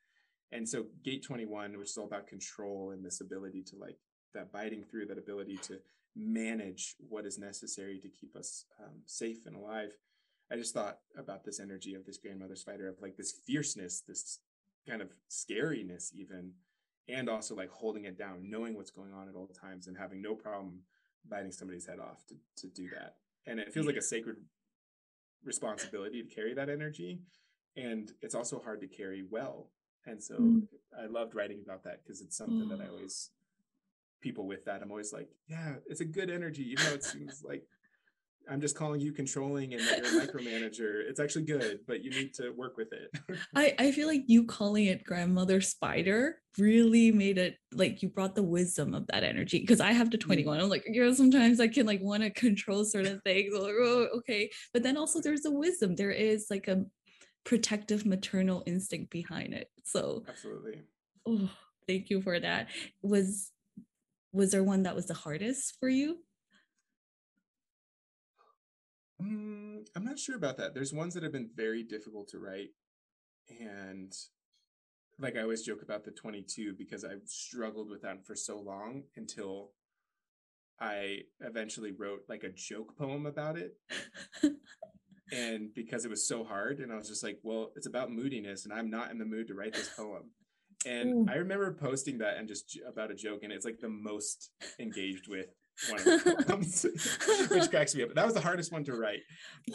[0.51, 3.97] and so gate 21 which is all about control and this ability to like
[4.33, 5.79] that biting through that ability to
[6.15, 9.91] manage what is necessary to keep us um, safe and alive
[10.51, 14.39] i just thought about this energy of this grandmother spider of like this fierceness this
[14.87, 16.51] kind of scariness even
[17.07, 20.21] and also like holding it down knowing what's going on at all times and having
[20.21, 20.81] no problem
[21.27, 23.15] biting somebody's head off to, to do that.
[23.45, 24.37] And it feels like a sacred
[25.43, 27.21] responsibility to carry that energy.
[27.75, 29.69] And it's also hard to carry well.
[30.05, 30.67] And so mm.
[30.97, 32.91] I loved writing about that because it's something that I mm.
[32.91, 33.29] always,
[34.21, 37.43] people with that, I'm always like, yeah, it's a good energy, even though it seems
[37.43, 37.63] like
[38.49, 41.07] I'm just calling you controlling and that you're a micromanager.
[41.07, 43.11] It's actually good, but you need to work with it.
[43.55, 48.35] I, I feel like you calling it grandmother spider really made it like you brought
[48.35, 49.63] the wisdom of that energy.
[49.65, 50.57] Cause I have the 21.
[50.57, 50.63] Mm.
[50.63, 53.53] I'm like, you know, sometimes I can like want to control certain things.
[53.53, 54.49] Like, oh, okay.
[54.73, 55.95] But then also there's the wisdom.
[55.95, 56.85] There is like a
[57.43, 59.69] protective maternal instinct behind it.
[59.83, 60.81] So absolutely.
[61.27, 61.49] Oh,
[61.87, 62.67] thank you for that.
[63.01, 63.51] Was
[64.31, 66.17] was there one that was the hardest for you?
[69.21, 70.73] Mm, I'm not sure about that.
[70.73, 72.69] There's ones that have been very difficult to write.
[73.59, 74.13] And
[75.17, 79.03] like I always joke about the 22 because I struggled with that for so long
[79.15, 79.71] until
[80.79, 83.73] I eventually wrote like a joke poem about it.
[85.31, 88.65] and because it was so hard and i was just like well it's about moodiness
[88.65, 90.23] and i'm not in the mood to write this poem
[90.85, 91.25] and Ooh.
[91.29, 94.49] i remember posting that and just j- about a joke and it's like the most
[94.79, 95.47] engaged with
[95.89, 96.85] one of the poems
[97.49, 99.21] which cracks me up that was the hardest one to write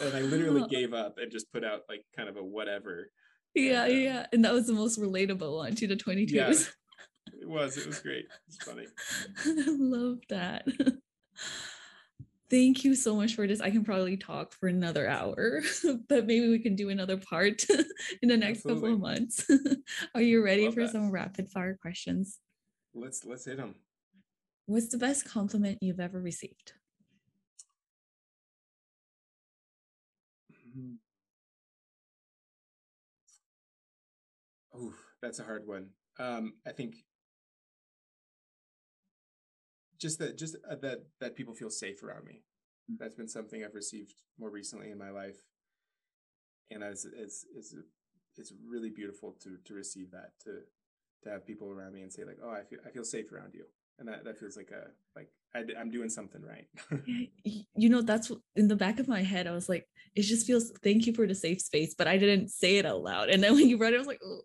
[0.00, 3.10] and i literally gave up and just put out like kind of a whatever
[3.54, 4.26] Yeah, And, um, yeah.
[4.32, 6.30] And that was the most relatable one to the 22s.
[6.30, 6.50] Yeah.
[7.40, 8.86] it was it was great it's funny
[9.46, 10.66] I love that.
[12.50, 13.60] Thank you so much for this.
[13.60, 15.62] I can probably talk for another hour,
[16.08, 17.64] but maybe we can do another part
[18.22, 19.48] in the next couple of months.
[20.14, 20.92] Are you ready for that.
[20.92, 22.38] some rapid fire questions?
[22.94, 23.74] let's let's hit them
[24.66, 26.74] What's the best compliment you've ever received?
[34.74, 34.92] Oh,
[35.22, 35.90] that's a hard one.
[36.18, 36.96] Um, I think
[39.98, 42.42] just that just uh, that that people feel safe around me.
[42.90, 42.98] Mm.
[42.98, 45.36] That's been something I've received more recently in my life,
[46.70, 47.74] and as it's it's
[48.36, 50.60] it's really beautiful to to receive that to
[51.22, 53.54] to have people around me and say like, oh, I feel I feel safe around
[53.54, 53.64] you,
[53.98, 56.66] and that that feels like a like I'm doing something right.
[57.44, 59.46] Yeah, you know, that's in the back of my head.
[59.46, 62.48] I was like, it just feels thank you for the safe space, but I didn't
[62.48, 63.28] say it out loud.
[63.30, 64.40] And then when you read it, I was like, oh.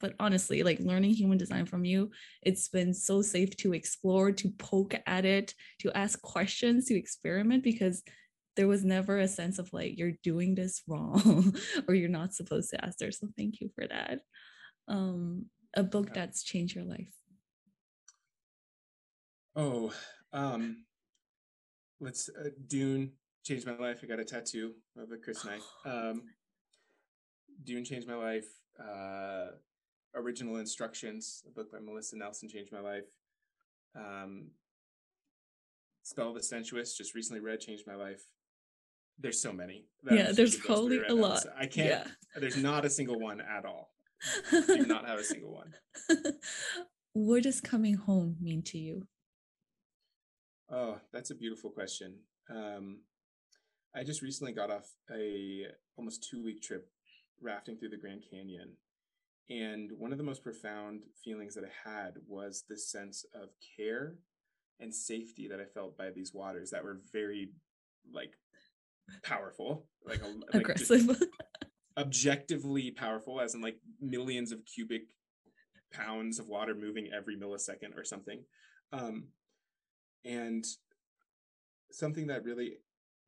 [0.00, 2.10] But honestly, like learning human design from you,
[2.42, 7.62] it's been so safe to explore, to poke at it, to ask questions, to experiment
[7.62, 8.02] because
[8.56, 11.54] there was never a sense of like you're doing this wrong
[11.86, 13.12] or you're not supposed to ask there.
[13.12, 14.20] So thank you for that.
[14.88, 16.14] Um, a book Yeah.
[16.14, 17.08] that's changed your life.
[19.54, 19.92] Oh,
[20.32, 20.84] um,
[22.00, 23.12] let's uh, Dune
[23.44, 24.00] changed my life.
[24.02, 25.62] I got a tattoo of a crysknife.
[25.84, 26.22] Um,
[27.64, 28.46] Dune changed my life.
[28.80, 29.52] Uh,
[30.14, 33.04] Original Instructions, a book by Melissa Nelson, changed my life.
[33.94, 34.48] Um,
[36.02, 38.22] Spell of the Sensuous, just recently read, changed my life.
[39.18, 39.86] There's so many.
[40.04, 41.44] that Yeah, there's probably a lot.
[41.56, 41.88] I can't.
[41.88, 42.04] Yeah.
[42.40, 43.90] There's not a single one at all.
[44.50, 45.74] Do not have a single one.
[47.12, 49.06] what does coming home mean to you?
[50.72, 52.14] Oh, that's a beautiful question.
[52.50, 53.00] Um,
[53.94, 55.66] I just recently got off a
[55.98, 56.88] almost two week trip
[57.42, 58.72] rafting through the Grand Canyon,
[59.50, 64.14] and one of the most profound feelings that I had was this sense of care
[64.80, 67.50] and safety that I felt by these waters that were very
[68.12, 68.32] like
[69.22, 70.26] powerful, like, a,
[70.56, 71.22] like Aggressive.
[71.98, 75.02] objectively powerful, as in like millions of cubic
[75.92, 78.42] pounds of water moving every millisecond or something.
[78.90, 79.24] Um,
[80.24, 80.64] and
[81.90, 82.78] something that really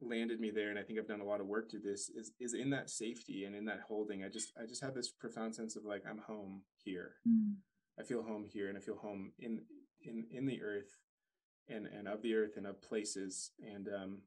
[0.01, 2.33] landed me there, and I think I've done a lot of work through this, is
[2.41, 4.25] is in that safety and in that holding.
[4.25, 7.15] I just I just have this profound sense of like I'm home here.
[7.29, 7.55] Mm,
[7.99, 9.63] I feel home here, and I feel home in
[10.03, 10.97] in in the earth,
[11.69, 14.19] and and of the earth and of places, and um,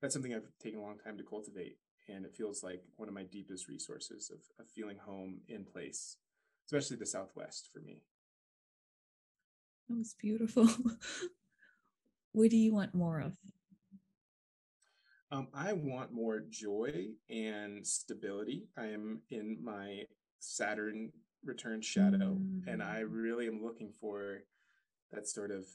[0.00, 1.78] that's something I've taken a long time to cultivate,
[2.08, 6.16] and it feels like one of my deepest resources of of feeling home in place,
[6.66, 8.02] especially the Southwest for me.
[9.88, 10.68] that was beautiful.
[12.34, 13.32] what do you want more of?
[15.30, 18.66] Um, I want more joy and stability.
[18.76, 20.04] I am in my
[20.40, 21.10] Saturn
[21.44, 22.36] return shadow,
[22.66, 23.10] and I Mm.
[23.10, 24.44] really am looking for
[25.12, 25.66] that sort of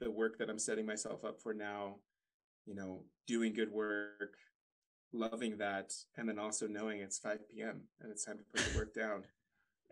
[0.00, 2.00] the work that I'm setting myself up for now.
[2.66, 4.36] You know, doing good work,
[5.12, 7.88] loving that, and then also knowing it's 5 p.m.
[8.00, 9.24] and it's time to put the work down.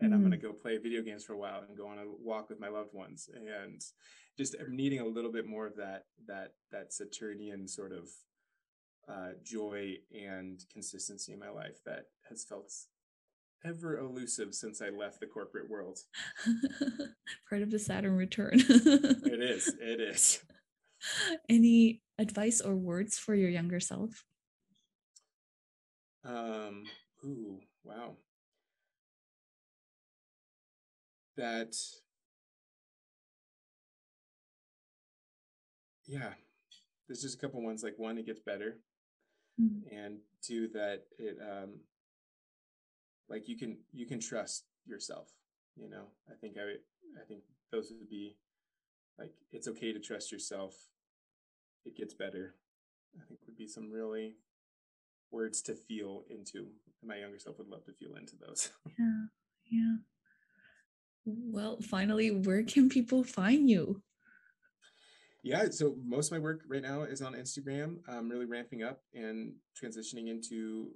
[0.01, 0.23] And I'm Mm.
[0.23, 2.69] gonna go play video games for a while and go on a walk with my
[2.69, 3.81] loved ones, and
[4.37, 8.09] just I'm needing a little bit more of that that that Saturnian sort of
[9.07, 12.71] uh, joy and consistency in my life that has felt
[13.65, 15.99] ever elusive since I left the corporate world.
[17.49, 18.53] Part of the Saturn return.
[18.59, 19.67] It is.
[19.79, 20.43] It is.
[21.49, 24.23] Any advice or words for your younger self?
[26.23, 26.83] Um.
[27.25, 27.59] Ooh.
[27.83, 28.17] Wow.
[31.41, 31.75] That.
[36.05, 36.33] Yeah.
[37.07, 37.83] There's just a couple ones.
[37.83, 38.77] Like one, it gets better,
[39.59, 41.79] Mm, and two, that it um.
[43.27, 45.29] Like you can you can trust yourself.
[45.75, 46.05] You know.
[46.29, 46.75] I think I
[47.19, 47.41] I think
[47.71, 48.37] those would be
[49.17, 50.75] like it's okay to trust yourself.
[51.85, 52.55] It gets better.
[53.19, 54.35] I think would be some really
[55.31, 56.67] words to feel into.
[57.03, 58.69] My younger self would love to feel into those.
[58.97, 59.25] Yeah,
[59.71, 59.95] yeah.
[61.25, 64.01] Well, finally, where can people find you?
[65.43, 67.97] yeah, so most of my work right now is on Instagram.
[68.07, 70.91] I'm really ramping up and transitioning into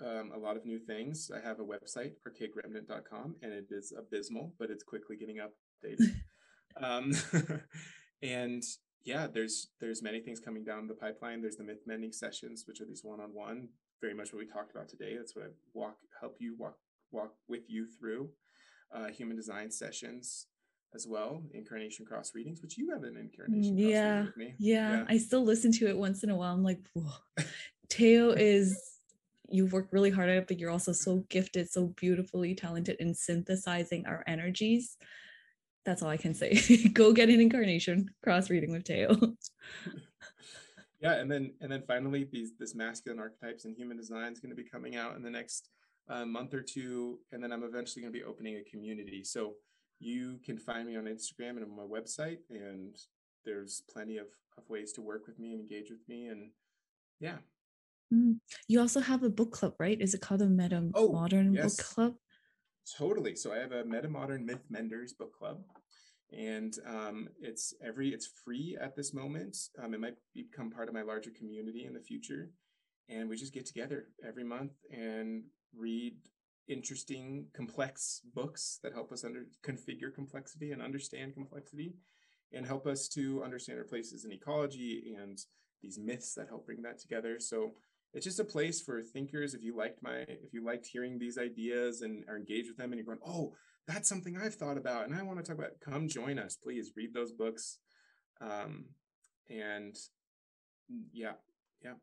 [0.00, 1.30] um, a lot of new things.
[1.34, 6.14] I have a website, archaicremnant.com, and it is abysmal, but it's quickly getting updated.
[6.82, 7.12] um,
[8.22, 8.62] and
[9.04, 11.42] yeah, there's there's many things coming down the pipeline.
[11.42, 13.68] There's the myth mending sessions, which are these one-on-one
[14.00, 15.16] very much what we talked about today.
[15.16, 16.76] That's what I walk help you walk
[17.12, 18.30] walk with you through
[18.92, 20.46] uh, human design sessions
[20.94, 23.78] as well, incarnation cross readings, which you have an incarnation.
[23.78, 26.52] Yeah, yeah, yeah, I still listen to it once in a while.
[26.52, 27.44] I'm like, whoa.
[27.88, 28.76] Teo is
[29.48, 33.14] you work really hard at it, but you're also so gifted, so beautifully talented in
[33.14, 34.96] synthesizing our energies.
[35.84, 36.88] That's all I can say.
[36.92, 39.16] Go get an incarnation cross reading with Teo.
[41.00, 44.50] yeah, and then and then finally, these this masculine archetypes and human design is going
[44.50, 45.68] to be coming out in the next
[46.08, 49.22] uh, month or two, and then I'm eventually going to be opening a community.
[49.24, 49.54] So
[49.98, 52.96] you can find me on Instagram and on my website, and
[53.44, 54.26] there's plenty of,
[54.58, 56.26] of ways to work with me and engage with me.
[56.28, 56.50] And
[57.20, 57.38] yeah.
[58.12, 58.36] Mm.
[58.66, 60.00] You also have a book club, right?
[60.00, 61.76] Is it called the Meta oh, Modern yes.
[61.76, 62.14] Book Club?
[62.98, 63.36] Totally.
[63.36, 65.58] So I have a Meta Modern Myth Menders book club.
[66.36, 69.56] And um, it's every it's free at this moment.
[69.82, 72.50] Um, it might become part of my larger community in the future.
[73.08, 75.42] And we just get together every month and
[75.76, 76.14] read
[76.68, 81.94] interesting, complex books that help us under configure complexity and understand complexity
[82.52, 85.38] and help us to understand our places in ecology and
[85.82, 87.38] these myths that help bring that together.
[87.38, 87.72] So
[88.12, 89.54] it's just a place for thinkers.
[89.54, 92.92] If you liked my, if you liked hearing these ideas and are engaged with them
[92.92, 93.54] and you're going, oh,
[93.86, 96.92] that's something I've thought about and I want to talk about, come join us, please
[96.96, 97.78] read those books.
[98.40, 98.86] Um,
[99.48, 99.96] and
[101.12, 101.32] yeah,
[101.82, 101.94] yeah.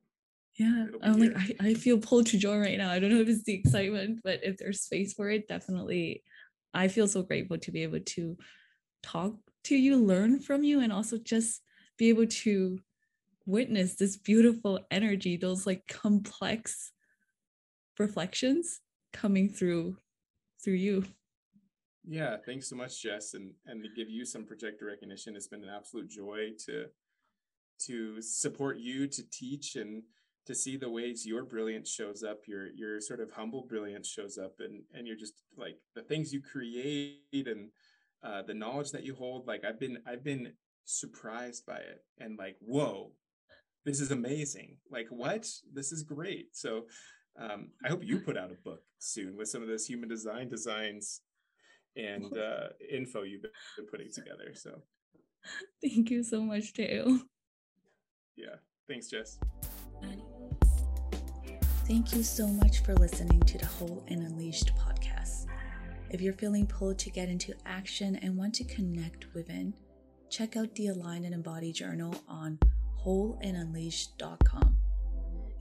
[0.58, 2.90] Yeah, I'm like I, I feel pulled to join right now.
[2.90, 6.24] I don't know if it's the excitement, but if there's space for it, definitely.
[6.74, 8.38] I feel so grateful to be able to
[9.04, 9.36] talk
[9.66, 11.62] to you, learn from you, and also just
[11.98, 12.80] be able to
[13.46, 16.92] witness this beautiful energy, those like complex
[18.00, 18.82] reflections
[19.14, 19.96] coming through
[20.64, 21.06] through you.
[22.04, 25.64] Yeah, thanks so much, Jess, and and to give you some projector recognition, it's been
[25.64, 26.86] an absolute joy to
[27.86, 30.02] to support you, to teach, and
[30.48, 34.38] to see the ways your brilliance shows up your your sort of humble brilliance shows
[34.38, 37.70] up and and you're just like the things you create and
[38.24, 40.52] uh, the knowledge that you hold like i've been i've been
[40.86, 43.12] surprised by it and like whoa
[43.88, 44.76] this is amazing.
[44.92, 45.48] Like what?
[45.74, 46.50] This is great.
[46.52, 46.84] So
[47.40, 50.50] um, i hope you put out a book soon with some of those human design
[50.50, 51.22] designs
[51.96, 54.82] and uh, info you've been putting together so.
[55.82, 57.20] Thank you so much Teo.
[58.36, 58.56] yeah.
[58.90, 59.38] Thanks jess
[61.88, 65.46] Thank you so much for listening to the Whole and Unleashed podcast.
[66.10, 69.74] If you're feeling pulled to get into action and want to connect within,
[70.30, 72.60] check out the Align and Embody journal on
[73.06, 74.78] wholeandunleashed.com.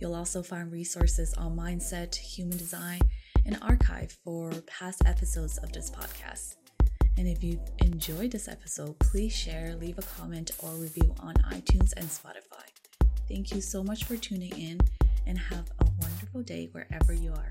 [0.00, 3.02] You'll also find resources on mindset, human design,
[3.44, 6.56] and archive for past episodes of this podcast.
[7.16, 11.92] And if you enjoyed this episode, please share, leave a comment, or review on iTunes
[11.96, 12.66] and Spotify.
[13.28, 14.80] Thank you so much for tuning in
[15.26, 17.50] and have a wonderful day wherever you are.